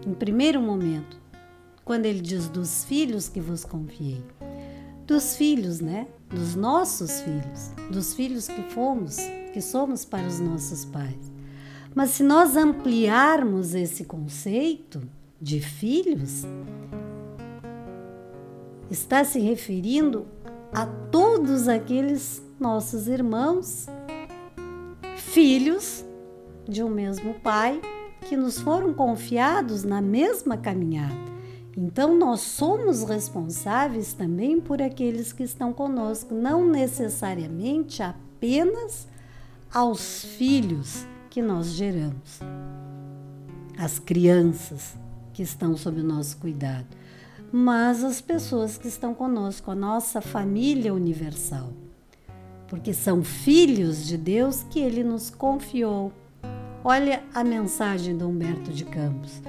Em 0.05 0.13
primeiro 0.13 0.61
momento, 0.61 1.17
quando 1.85 2.07
ele 2.07 2.19
diz 2.19 2.49
dos 2.49 2.83
filhos 2.83 3.29
que 3.29 3.39
vos 3.39 3.63
confiei. 3.63 4.21
Dos 5.05 5.35
filhos, 5.35 5.79
né? 5.79 6.07
Dos 6.29 6.55
nossos 6.55 7.21
filhos, 7.21 7.71
dos 7.91 8.13
filhos 8.13 8.47
que 8.47 8.61
fomos, 8.71 9.17
que 9.53 9.61
somos 9.61 10.05
para 10.05 10.25
os 10.25 10.39
nossos 10.39 10.85
pais. 10.85 11.31
Mas 11.93 12.11
se 12.11 12.23
nós 12.23 12.55
ampliarmos 12.55 13.75
esse 13.75 14.05
conceito 14.05 15.01
de 15.39 15.59
filhos, 15.59 16.43
está 18.89 19.23
se 19.23 19.39
referindo 19.39 20.25
a 20.71 20.85
todos 20.85 21.67
aqueles 21.67 22.41
nossos 22.59 23.07
irmãos, 23.07 23.87
filhos 25.17 26.03
de 26.67 26.83
um 26.83 26.89
mesmo 26.89 27.35
pai, 27.35 27.81
que 28.21 28.37
nos 28.37 28.59
foram 28.59 28.93
confiados 28.93 29.83
na 29.83 30.01
mesma 30.01 30.57
caminhada. 30.57 31.32
Então, 31.75 32.15
nós 32.15 32.41
somos 32.41 33.03
responsáveis 33.03 34.13
também 34.13 34.61
por 34.61 34.81
aqueles 34.81 35.33
que 35.33 35.43
estão 35.43 35.73
conosco, 35.73 36.33
não 36.35 36.67
necessariamente 36.67 38.03
apenas 38.03 39.07
aos 39.73 40.23
filhos 40.23 41.05
que 41.31 41.41
nós 41.41 41.67
geramos, 41.67 42.39
as 43.75 43.97
crianças 43.97 44.93
que 45.33 45.41
estão 45.41 45.75
sob 45.75 45.99
o 45.99 46.03
nosso 46.03 46.37
cuidado, 46.37 46.85
mas 47.51 48.03
as 48.03 48.21
pessoas 48.21 48.77
que 48.77 48.87
estão 48.87 49.15
conosco, 49.15 49.71
a 49.71 49.75
nossa 49.75 50.21
família 50.21 50.93
universal, 50.93 51.71
porque 52.67 52.93
são 52.93 53.23
filhos 53.23 54.05
de 54.05 54.15
Deus 54.15 54.61
que 54.69 54.79
Ele 54.79 55.03
nos 55.03 55.31
confiou. 55.31 56.11
Olha 56.83 57.23
a 57.33 57.43
mensagem 57.43 58.15
do 58.15 58.27
Humberto 58.27 58.71
de 58.71 58.85
Campos. 58.85 59.41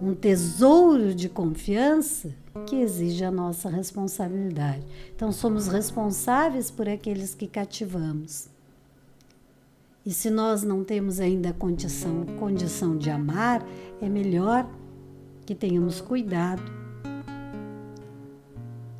Um 0.00 0.14
tesouro 0.14 1.14
de 1.14 1.28
confiança 1.28 2.32
que 2.66 2.76
exige 2.76 3.24
a 3.24 3.30
nossa 3.30 3.68
responsabilidade. 3.68 4.84
Então, 5.14 5.32
somos 5.32 5.66
responsáveis 5.66 6.70
por 6.70 6.88
aqueles 6.88 7.34
que 7.34 7.46
cativamos. 7.46 8.48
E 10.06 10.12
se 10.12 10.30
nós 10.30 10.62
não 10.62 10.84
temos 10.84 11.20
ainda 11.20 11.52
condição, 11.52 12.24
condição 12.38 12.96
de 12.96 13.10
amar, 13.10 13.66
é 14.00 14.08
melhor 14.08 14.68
que 15.44 15.54
tenhamos 15.54 16.00
cuidado 16.00 16.62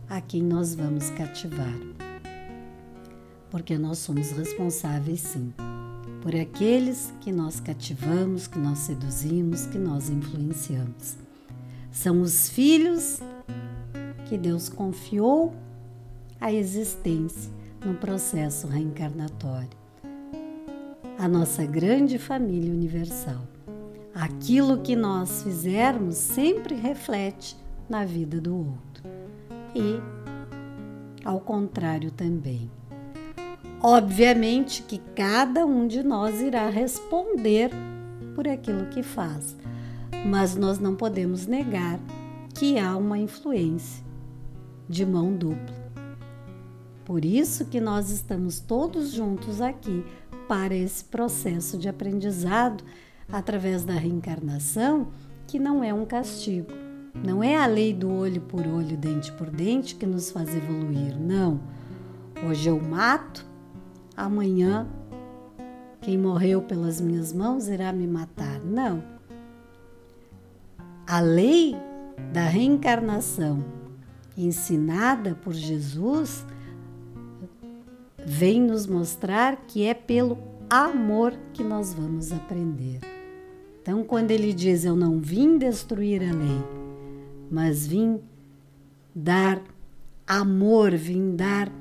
a 0.08 0.20
quem 0.20 0.42
nós 0.42 0.74
vamos 0.74 1.10
cativar. 1.10 1.78
Porque 3.50 3.78
nós 3.78 3.98
somos 3.98 4.30
responsáveis, 4.32 5.20
sim, 5.20 5.52
por 6.28 6.36
aqueles 6.36 7.10
que 7.22 7.32
nós 7.32 7.58
cativamos, 7.58 8.46
que 8.46 8.58
nós 8.58 8.80
seduzimos, 8.80 9.64
que 9.64 9.78
nós 9.78 10.10
influenciamos. 10.10 11.16
São 11.90 12.20
os 12.20 12.50
filhos 12.50 13.20
que 14.28 14.36
Deus 14.36 14.68
confiou 14.68 15.54
a 16.38 16.52
existência 16.52 17.50
no 17.82 17.94
processo 17.94 18.66
reencarnatório 18.66 19.70
a 21.18 21.26
nossa 21.26 21.64
grande 21.64 22.18
família 22.18 22.74
universal. 22.74 23.48
Aquilo 24.14 24.82
que 24.82 24.94
nós 24.94 25.42
fizermos 25.42 26.16
sempre 26.16 26.74
reflete 26.74 27.56
na 27.88 28.04
vida 28.04 28.38
do 28.38 28.54
outro 28.54 29.02
e 29.74 29.98
ao 31.24 31.40
contrário 31.40 32.10
também. 32.10 32.70
Obviamente 33.80 34.82
que 34.82 34.98
cada 35.14 35.64
um 35.64 35.86
de 35.86 36.02
nós 36.02 36.40
irá 36.40 36.68
responder 36.68 37.70
por 38.34 38.48
aquilo 38.48 38.86
que 38.86 39.02
faz, 39.02 39.56
mas 40.26 40.56
nós 40.56 40.80
não 40.80 40.96
podemos 40.96 41.46
negar 41.46 42.00
que 42.54 42.76
há 42.78 42.96
uma 42.96 43.18
influência 43.18 44.04
de 44.88 45.06
mão 45.06 45.32
dupla. 45.32 45.76
Por 47.04 47.24
isso 47.24 47.66
que 47.66 47.80
nós 47.80 48.10
estamos 48.10 48.58
todos 48.58 49.12
juntos 49.12 49.60
aqui 49.60 50.04
para 50.48 50.74
esse 50.74 51.04
processo 51.04 51.78
de 51.78 51.88
aprendizado 51.88 52.82
através 53.30 53.84
da 53.84 53.94
reencarnação, 53.94 55.08
que 55.46 55.58
não 55.58 55.84
é 55.84 55.94
um 55.94 56.04
castigo. 56.04 56.72
Não 57.14 57.42
é 57.42 57.56
a 57.56 57.66
lei 57.66 57.94
do 57.94 58.10
olho 58.10 58.40
por 58.42 58.66
olho, 58.66 58.96
dente 58.96 59.32
por 59.32 59.50
dente 59.50 59.94
que 59.94 60.06
nos 60.06 60.30
faz 60.30 60.54
evoluir. 60.54 61.18
Não. 61.18 61.60
Hoje 62.46 62.68
eu 62.68 62.80
mato, 62.80 63.47
amanhã 64.18 64.88
quem 66.00 66.18
morreu 66.18 66.60
pelas 66.60 67.00
minhas 67.00 67.32
mãos 67.32 67.68
irá 67.68 67.92
me 67.92 68.06
matar. 68.06 68.60
Não. 68.60 69.02
A 71.06 71.20
lei 71.20 71.76
da 72.32 72.42
reencarnação 72.42 73.64
ensinada 74.36 75.36
por 75.36 75.54
Jesus 75.54 76.44
vem 78.26 78.60
nos 78.60 78.86
mostrar 78.86 79.56
que 79.68 79.84
é 79.84 79.94
pelo 79.94 80.36
amor 80.68 81.32
que 81.54 81.62
nós 81.62 81.94
vamos 81.94 82.32
aprender. 82.32 83.00
Então, 83.80 84.02
quando 84.02 84.32
ele 84.32 84.52
diz: 84.52 84.84
Eu 84.84 84.96
não 84.96 85.20
vim 85.20 85.56
destruir 85.56 86.22
a 86.22 86.32
lei, 86.32 86.62
mas 87.50 87.86
vim 87.86 88.20
dar 89.14 89.62
amor, 90.26 90.94
vim 90.94 91.34
dar 91.34 91.72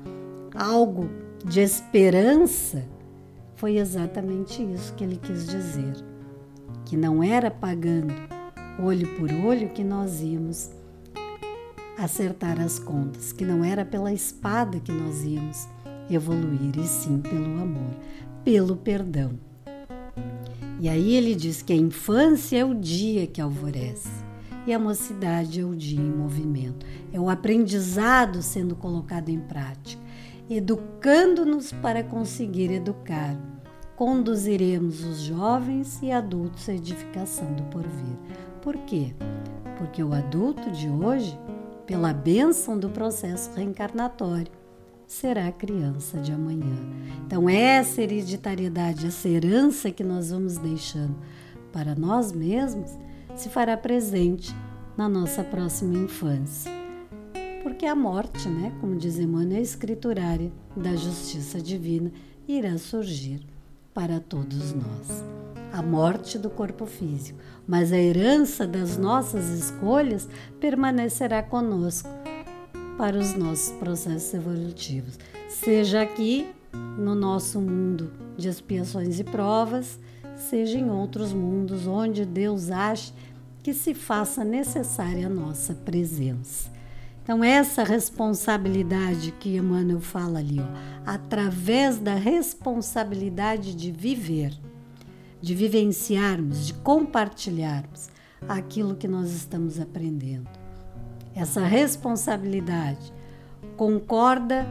algo 0.54 1.27
de 1.44 1.60
esperança, 1.60 2.84
foi 3.56 3.76
exatamente 3.78 4.62
isso 4.62 4.94
que 4.94 5.04
ele 5.04 5.16
quis 5.16 5.46
dizer. 5.46 5.94
Que 6.84 6.96
não 6.96 7.22
era 7.22 7.50
pagando 7.50 8.14
olho 8.80 9.08
por 9.16 9.30
olho 9.32 9.68
que 9.70 9.82
nós 9.82 10.20
íamos 10.20 10.70
acertar 11.98 12.60
as 12.60 12.78
contas, 12.78 13.32
que 13.32 13.44
não 13.44 13.64
era 13.64 13.84
pela 13.84 14.12
espada 14.12 14.78
que 14.78 14.92
nós 14.92 15.24
íamos 15.24 15.66
evoluir, 16.08 16.78
e 16.78 16.86
sim 16.86 17.18
pelo 17.20 17.60
amor, 17.60 17.90
pelo 18.44 18.76
perdão. 18.76 19.32
E 20.80 20.88
aí 20.88 21.14
ele 21.14 21.34
diz 21.34 21.60
que 21.60 21.72
a 21.72 21.76
infância 21.76 22.58
é 22.58 22.64
o 22.64 22.74
dia 22.74 23.26
que 23.26 23.40
alvorece 23.40 24.08
e 24.64 24.72
a 24.72 24.78
mocidade 24.78 25.60
é 25.60 25.64
o 25.64 25.74
dia 25.74 26.00
em 26.00 26.10
movimento. 26.10 26.86
É 27.12 27.18
o 27.18 27.28
aprendizado 27.28 28.42
sendo 28.42 28.76
colocado 28.76 29.28
em 29.30 29.40
prática, 29.40 30.00
educando-nos 30.56 31.72
para 31.72 32.02
conseguir 32.02 32.70
educar. 32.70 33.36
Conduziremos 33.96 35.04
os 35.04 35.20
jovens 35.20 35.98
e 36.02 36.12
adultos 36.12 36.68
à 36.68 36.74
edificação 36.74 37.52
do 37.54 37.64
porvir. 37.64 38.16
Por 38.62 38.76
quê? 38.78 39.12
Porque 39.76 40.02
o 40.02 40.12
adulto 40.12 40.70
de 40.70 40.88
hoje, 40.88 41.38
pela 41.84 42.12
bênção 42.12 42.78
do 42.78 42.88
processo 42.88 43.50
reencarnatório, 43.54 44.52
será 45.06 45.48
a 45.48 45.52
criança 45.52 46.18
de 46.18 46.32
amanhã. 46.32 46.76
Então, 47.26 47.48
essa 47.48 48.02
hereditariedade, 48.02 49.06
essa 49.06 49.28
herança 49.28 49.90
que 49.90 50.04
nós 50.04 50.30
vamos 50.30 50.58
deixando 50.58 51.16
para 51.72 51.94
nós 51.94 52.30
mesmos, 52.30 52.90
se 53.34 53.48
fará 53.48 53.76
presente 53.76 54.54
na 54.96 55.08
nossa 55.08 55.42
próxima 55.42 55.96
infância. 55.96 56.87
Porque 57.68 57.84
a 57.84 57.94
morte, 57.94 58.48
né, 58.48 58.72
como 58.80 58.96
diz 58.96 59.18
Emmanuel, 59.18 59.58
é 59.58 59.60
escriturária 59.60 60.50
da 60.74 60.96
justiça 60.96 61.60
divina, 61.60 62.10
irá 62.48 62.78
surgir 62.78 63.42
para 63.92 64.20
todos 64.20 64.72
nós. 64.72 65.22
A 65.70 65.82
morte 65.82 66.38
do 66.38 66.48
corpo 66.48 66.86
físico, 66.86 67.38
mas 67.66 67.92
a 67.92 67.98
herança 67.98 68.66
das 68.66 68.96
nossas 68.96 69.50
escolhas 69.50 70.26
permanecerá 70.58 71.42
conosco 71.42 72.08
para 72.96 73.18
os 73.18 73.34
nossos 73.34 73.70
processos 73.72 74.32
evolutivos, 74.32 75.18
seja 75.50 76.00
aqui 76.00 76.46
no 76.72 77.14
nosso 77.14 77.60
mundo 77.60 78.10
de 78.34 78.48
expiações 78.48 79.20
e 79.20 79.24
provas, 79.24 80.00
seja 80.38 80.78
em 80.78 80.88
outros 80.88 81.34
mundos 81.34 81.86
onde 81.86 82.24
Deus 82.24 82.70
ache 82.70 83.12
que 83.62 83.74
se 83.74 83.92
faça 83.92 84.42
necessária 84.42 85.26
a 85.26 85.30
nossa 85.30 85.74
presença. 85.74 86.77
Então, 87.28 87.44
essa 87.44 87.84
responsabilidade 87.84 89.32
que 89.32 89.58
Emmanuel 89.58 90.00
fala 90.00 90.38
ali, 90.38 90.60
ó, 90.60 90.64
através 91.04 91.98
da 91.98 92.14
responsabilidade 92.14 93.74
de 93.74 93.92
viver, 93.92 94.58
de 95.38 95.54
vivenciarmos, 95.54 96.66
de 96.66 96.72
compartilharmos 96.72 98.08
aquilo 98.48 98.96
que 98.96 99.06
nós 99.06 99.30
estamos 99.30 99.78
aprendendo 99.78 100.48
essa 101.36 101.60
responsabilidade 101.66 103.12
concorda 103.76 104.66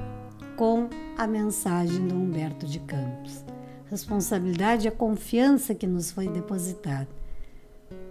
com 0.55 0.89
a 1.15 1.27
mensagem 1.27 2.07
do 2.07 2.15
Humberto 2.15 2.65
de 2.65 2.79
Campos. 2.79 3.45
Responsabilidade 3.85 4.87
é 4.87 4.89
a 4.89 4.95
confiança 4.95 5.75
que 5.75 5.85
nos 5.85 6.09
foi 6.09 6.27
depositada. 6.27 7.07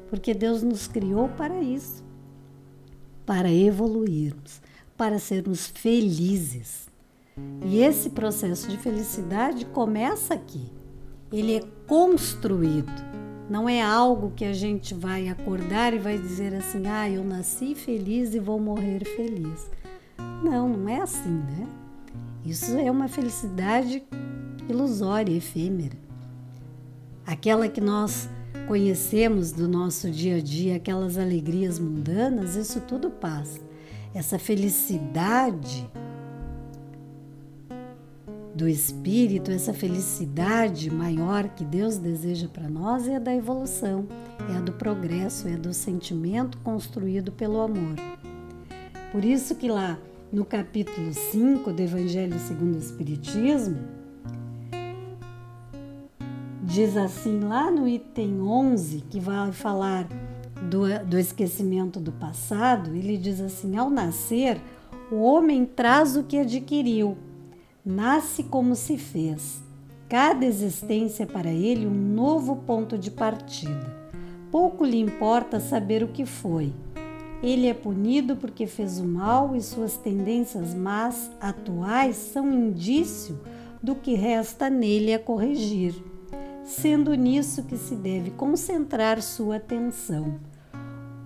porque 0.08 0.32
Deus 0.32 0.62
nos 0.62 0.86
criou 0.86 1.28
para 1.30 1.60
isso 1.60 2.05
para 3.26 3.52
evoluirmos, 3.52 4.62
para 4.96 5.18
sermos 5.18 5.66
felizes. 5.66 6.86
E 7.64 7.80
esse 7.80 8.10
processo 8.10 8.68
de 8.68 8.78
felicidade 8.78 9.66
começa 9.66 10.32
aqui. 10.32 10.64
Ele 11.30 11.56
é 11.56 11.62
construído. 11.86 13.04
Não 13.50 13.68
é 13.68 13.82
algo 13.82 14.32
que 14.34 14.44
a 14.44 14.52
gente 14.52 14.94
vai 14.94 15.28
acordar 15.28 15.92
e 15.92 15.98
vai 15.98 16.16
dizer 16.16 16.54
assim: 16.54 16.86
"Ah, 16.86 17.10
eu 17.10 17.22
nasci 17.22 17.74
feliz 17.74 18.34
e 18.34 18.38
vou 18.38 18.58
morrer 18.58 19.04
feliz". 19.04 19.70
Não, 20.42 20.68
não 20.68 20.88
é 20.88 21.00
assim, 21.00 21.28
né? 21.28 21.68
Isso 22.44 22.76
é 22.78 22.90
uma 22.90 23.08
felicidade 23.08 24.02
ilusória, 24.68 25.36
efêmera. 25.36 25.96
Aquela 27.26 27.68
que 27.68 27.80
nós 27.80 28.28
conhecemos 28.66 29.52
do 29.52 29.68
nosso 29.68 30.10
dia 30.10 30.36
a 30.36 30.40
dia, 30.40 30.76
aquelas 30.76 31.16
alegrias 31.16 31.78
mundanas, 31.78 32.56
isso 32.56 32.80
tudo 32.80 33.10
passa. 33.10 33.60
Essa 34.14 34.38
felicidade 34.38 35.88
do 38.54 38.66
espírito, 38.66 39.50
essa 39.50 39.72
felicidade 39.72 40.90
maior 40.90 41.48
que 41.50 41.64
Deus 41.64 41.98
deseja 41.98 42.48
para 42.48 42.68
nós 42.68 43.06
é 43.06 43.16
a 43.16 43.20
da 43.20 43.34
evolução, 43.34 44.08
é 44.50 44.56
a 44.56 44.60
do 44.60 44.72
progresso, 44.72 45.46
é 45.46 45.56
do 45.56 45.72
sentimento 45.72 46.58
construído 46.58 47.30
pelo 47.30 47.60
amor. 47.60 47.96
Por 49.12 49.24
isso 49.24 49.54
que 49.54 49.68
lá 49.68 49.98
no 50.32 50.44
capítulo 50.44 51.12
5 51.12 51.72
do 51.72 51.82
Evangelho 51.82 52.38
segundo 52.38 52.74
o 52.74 52.78
Espiritismo, 52.78 53.95
diz 56.66 56.96
assim 56.96 57.40
lá 57.40 57.70
no 57.70 57.88
item 57.88 58.42
11, 58.42 59.04
que 59.08 59.18
vai 59.18 59.52
falar 59.52 60.06
do, 60.68 60.82
do 61.06 61.18
esquecimento 61.18 61.98
do 61.98 62.12
passado, 62.12 62.94
ele 62.94 63.16
diz 63.16 63.40
assim: 63.40 63.76
ao 63.76 63.88
nascer, 63.88 64.60
o 65.10 65.22
homem 65.22 65.64
traz 65.64 66.16
o 66.16 66.24
que 66.24 66.38
adquiriu, 66.38 67.16
nasce 67.84 68.42
como 68.42 68.74
se 68.74 68.98
fez. 68.98 69.62
Cada 70.08 70.44
existência 70.44 71.22
é 71.22 71.26
para 71.26 71.50
ele 71.50 71.86
um 71.86 72.14
novo 72.14 72.56
ponto 72.56 72.98
de 72.98 73.10
partida. 73.10 73.96
Pouco 74.50 74.84
lhe 74.84 75.00
importa 75.00 75.58
saber 75.58 76.02
o 76.02 76.08
que 76.08 76.26
foi 76.26 76.72
ele 77.42 77.66
é 77.66 77.74
punido 77.74 78.36
porque 78.36 78.66
fez 78.66 78.98
o 78.98 79.04
mal 79.04 79.54
e 79.54 79.60
suas 79.60 79.96
tendências 79.96 80.74
más 80.74 81.30
atuais 81.40 82.16
são 82.16 82.52
indício 82.52 83.38
do 83.82 83.94
que 83.94 84.14
resta 84.14 84.70
nele 84.70 85.12
a 85.12 85.18
corrigir, 85.18 85.94
sendo 86.66 87.14
nisso 87.14 87.62
que 87.62 87.76
se 87.76 87.94
deve 87.94 88.32
concentrar 88.32 89.22
sua 89.22 89.56
atenção. 89.56 90.34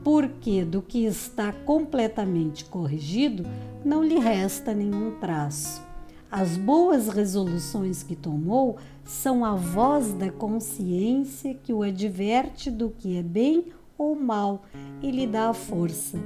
Porque 0.04 0.64
do 0.64 0.82
que 0.82 1.04
está 1.04 1.52
completamente 1.52 2.64
corrigido 2.66 3.44
não 3.84 4.04
lhe 4.04 4.18
resta 4.18 4.74
nenhum 4.74 5.18
traço. 5.18 5.82
As 6.30 6.56
boas 6.56 7.08
resoluções 7.08 8.02
que 8.02 8.14
tomou 8.14 8.76
são 9.04 9.44
a 9.44 9.54
voz 9.56 10.12
da 10.12 10.30
consciência 10.30 11.54
que 11.54 11.72
o 11.72 11.82
adverte 11.82 12.70
do 12.70 12.90
que 12.90 13.16
é 13.16 13.22
bem 13.22 13.72
ou 13.98 14.14
mal 14.14 14.62
e 15.02 15.10
lhe 15.10 15.26
dá 15.26 15.48
a 15.48 15.54
força 15.54 16.18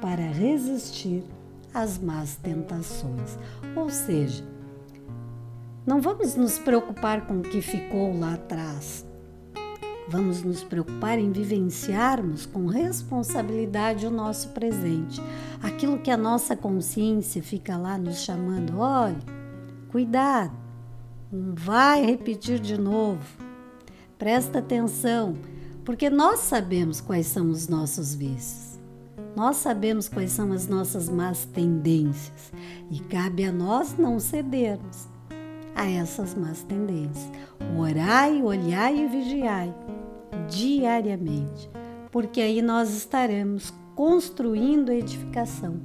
para 0.00 0.22
resistir 0.22 1.24
às 1.72 1.98
más 1.98 2.36
tentações. 2.36 3.38
Ou 3.74 3.88
seja, 3.88 4.44
não 5.86 6.00
vamos 6.00 6.34
nos 6.34 6.58
preocupar 6.58 7.28
com 7.28 7.38
o 7.38 7.42
que 7.42 7.62
ficou 7.62 8.18
lá 8.18 8.34
atrás. 8.34 9.06
Vamos 10.08 10.42
nos 10.42 10.64
preocupar 10.64 11.16
em 11.16 11.30
vivenciarmos 11.30 12.44
com 12.44 12.66
responsabilidade 12.66 14.04
o 14.04 14.10
nosso 14.10 14.48
presente. 14.48 15.22
Aquilo 15.62 15.98
que 15.98 16.10
a 16.10 16.16
nossa 16.16 16.56
consciência 16.56 17.40
fica 17.40 17.76
lá 17.76 17.96
nos 17.96 18.18
chamando, 18.18 18.80
olha, 18.80 19.16
cuidado, 19.88 20.52
não 21.30 21.54
vai 21.54 22.04
repetir 22.04 22.58
de 22.58 22.76
novo. 22.76 23.24
Presta 24.18 24.58
atenção 24.58 25.36
porque 25.84 26.10
nós 26.10 26.40
sabemos 26.40 27.00
quais 27.00 27.26
são 27.26 27.48
os 27.48 27.68
nossos 27.68 28.12
vícios. 28.12 28.80
Nós 29.36 29.56
sabemos 29.58 30.08
quais 30.08 30.32
são 30.32 30.50
as 30.50 30.66
nossas 30.66 31.08
más 31.08 31.44
tendências 31.44 32.52
e 32.90 32.98
cabe 33.00 33.44
a 33.44 33.52
nós 33.52 33.96
não 33.96 34.18
cedermos 34.18 35.15
a 35.76 35.88
essas 35.88 36.34
más 36.34 36.62
tendências. 36.62 37.30
Orai, 37.78 38.42
olhai 38.42 38.98
e 38.98 39.06
vigiai 39.06 39.74
diariamente, 40.48 41.70
porque 42.10 42.40
aí 42.40 42.62
nós 42.62 42.90
estaremos 42.96 43.72
construindo 43.94 44.90
a 44.90 44.94
edificação 44.94 45.76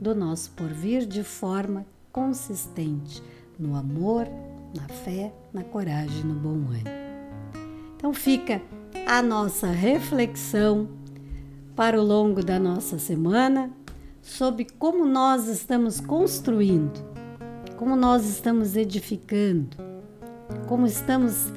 do 0.00 0.14
nosso 0.14 0.50
porvir 0.52 1.06
de 1.06 1.22
forma 1.22 1.86
consistente 2.12 3.22
no 3.58 3.76
amor, 3.76 4.26
na 4.74 4.88
fé, 4.88 5.32
na 5.52 5.62
coragem, 5.62 6.24
no 6.24 6.34
bom 6.34 6.70
ânimo. 6.70 7.06
Então 7.96 8.12
fica 8.12 8.62
a 9.06 9.22
nossa 9.22 9.68
reflexão 9.68 10.88
para 11.74 12.00
o 12.00 12.04
longo 12.04 12.42
da 12.42 12.58
nossa 12.58 12.98
semana 12.98 13.70
sobre 14.22 14.64
como 14.78 15.06
nós 15.06 15.46
estamos 15.46 16.00
construindo, 16.00 17.15
como 17.76 17.94
nós 17.94 18.26
estamos 18.26 18.74
edificando, 18.76 19.76
como 20.66 20.86
estamos 20.86 21.52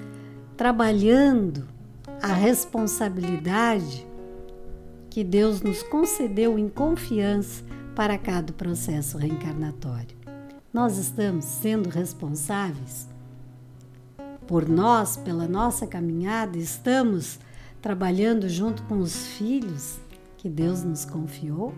trabalhando 0.58 1.68
a 2.22 2.28
responsabilidade 2.28 4.06
que 5.10 5.24
Deus 5.24 5.62
nos 5.62 5.82
concedeu 5.84 6.60
em 6.60 6.68
confiança 6.68 7.64
para 7.96 8.18
cada 8.18 8.52
processo 8.54 9.18
reencarnatório. 9.18 10.18
Nós 10.74 10.98
estamos 10.98 11.46
sendo 11.46 11.90
responsáveis 11.90 13.08
por 14.46 14.68
nós, 14.68 15.16
pela 15.16 15.48
nossa 15.48 15.88
caminhada, 15.88 16.58
estamos 16.58 17.40
trabalhando 17.82 18.50
junto 18.50 18.84
com 18.84 18.98
os 18.98 19.28
filhos 19.28 20.00
que 20.38 20.50
Deus 20.50 20.84
nos 20.84 21.06
confiou? 21.06 21.74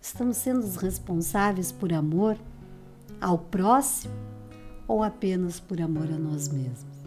Estamos 0.00 0.38
sendo 0.38 0.66
responsáveis 0.78 1.70
por 1.70 1.92
amor 1.92 2.36
ao 3.20 3.38
próximo 3.38 4.14
ou 4.88 5.02
apenas 5.02 5.60
por 5.60 5.80
amor 5.80 6.08
a 6.12 6.18
nós 6.18 6.48
mesmos? 6.48 7.00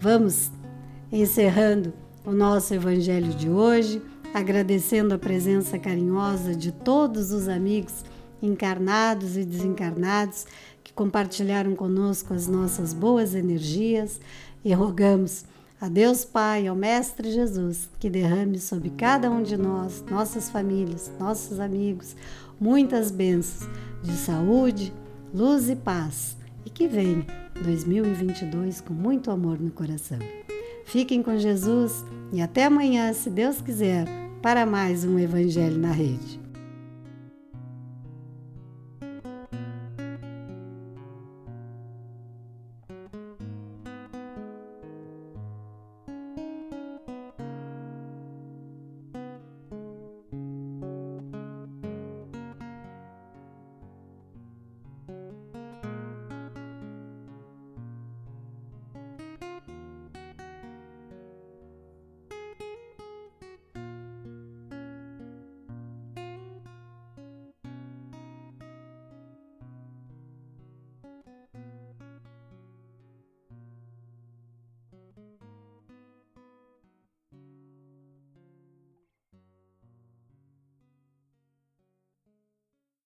Vamos 0.00 0.52
encerrando 1.10 1.92
o 2.24 2.30
nosso 2.30 2.74
evangelho 2.74 3.32
de 3.32 3.48
hoje, 3.48 4.02
agradecendo 4.34 5.14
a 5.14 5.18
presença 5.18 5.78
carinhosa 5.78 6.54
de 6.54 6.70
todos 6.70 7.32
os 7.32 7.48
amigos 7.48 8.04
encarnados 8.40 9.36
e 9.36 9.44
desencarnados 9.44 10.46
que 10.84 10.92
compartilharam 10.92 11.74
conosco 11.74 12.32
as 12.34 12.46
nossas 12.46 12.92
boas 12.94 13.34
energias 13.34 14.20
e 14.64 14.72
rogamos 14.72 15.44
a 15.80 15.88
Deus 15.88 16.24
Pai, 16.24 16.66
ao 16.66 16.74
Mestre 16.74 17.30
Jesus, 17.30 17.88
que 18.00 18.10
derrame 18.10 18.58
sobre 18.58 18.90
cada 18.90 19.30
um 19.30 19.42
de 19.42 19.56
nós, 19.56 20.04
nossas 20.10 20.50
famílias, 20.50 21.10
nossos 21.20 21.60
amigos, 21.60 22.16
muitas 22.60 23.10
bênçãos 23.10 23.68
de 24.02 24.12
saúde, 24.12 24.92
luz 25.34 25.68
e 25.68 25.76
paz 25.76 26.36
e 26.64 26.70
que 26.70 26.86
venha 26.88 27.24
2022 27.62 28.80
com 28.80 28.94
muito 28.94 29.30
amor 29.30 29.58
no 29.60 29.70
coração. 29.70 30.18
Fiquem 30.84 31.22
com 31.22 31.36
Jesus 31.36 32.04
e 32.32 32.40
até 32.40 32.64
amanhã, 32.64 33.12
se 33.12 33.28
Deus 33.28 33.60
quiser, 33.60 34.06
para 34.40 34.64
mais 34.64 35.04
um 35.04 35.18
Evangelho 35.18 35.78
na 35.78 35.92
Rede. 35.92 36.47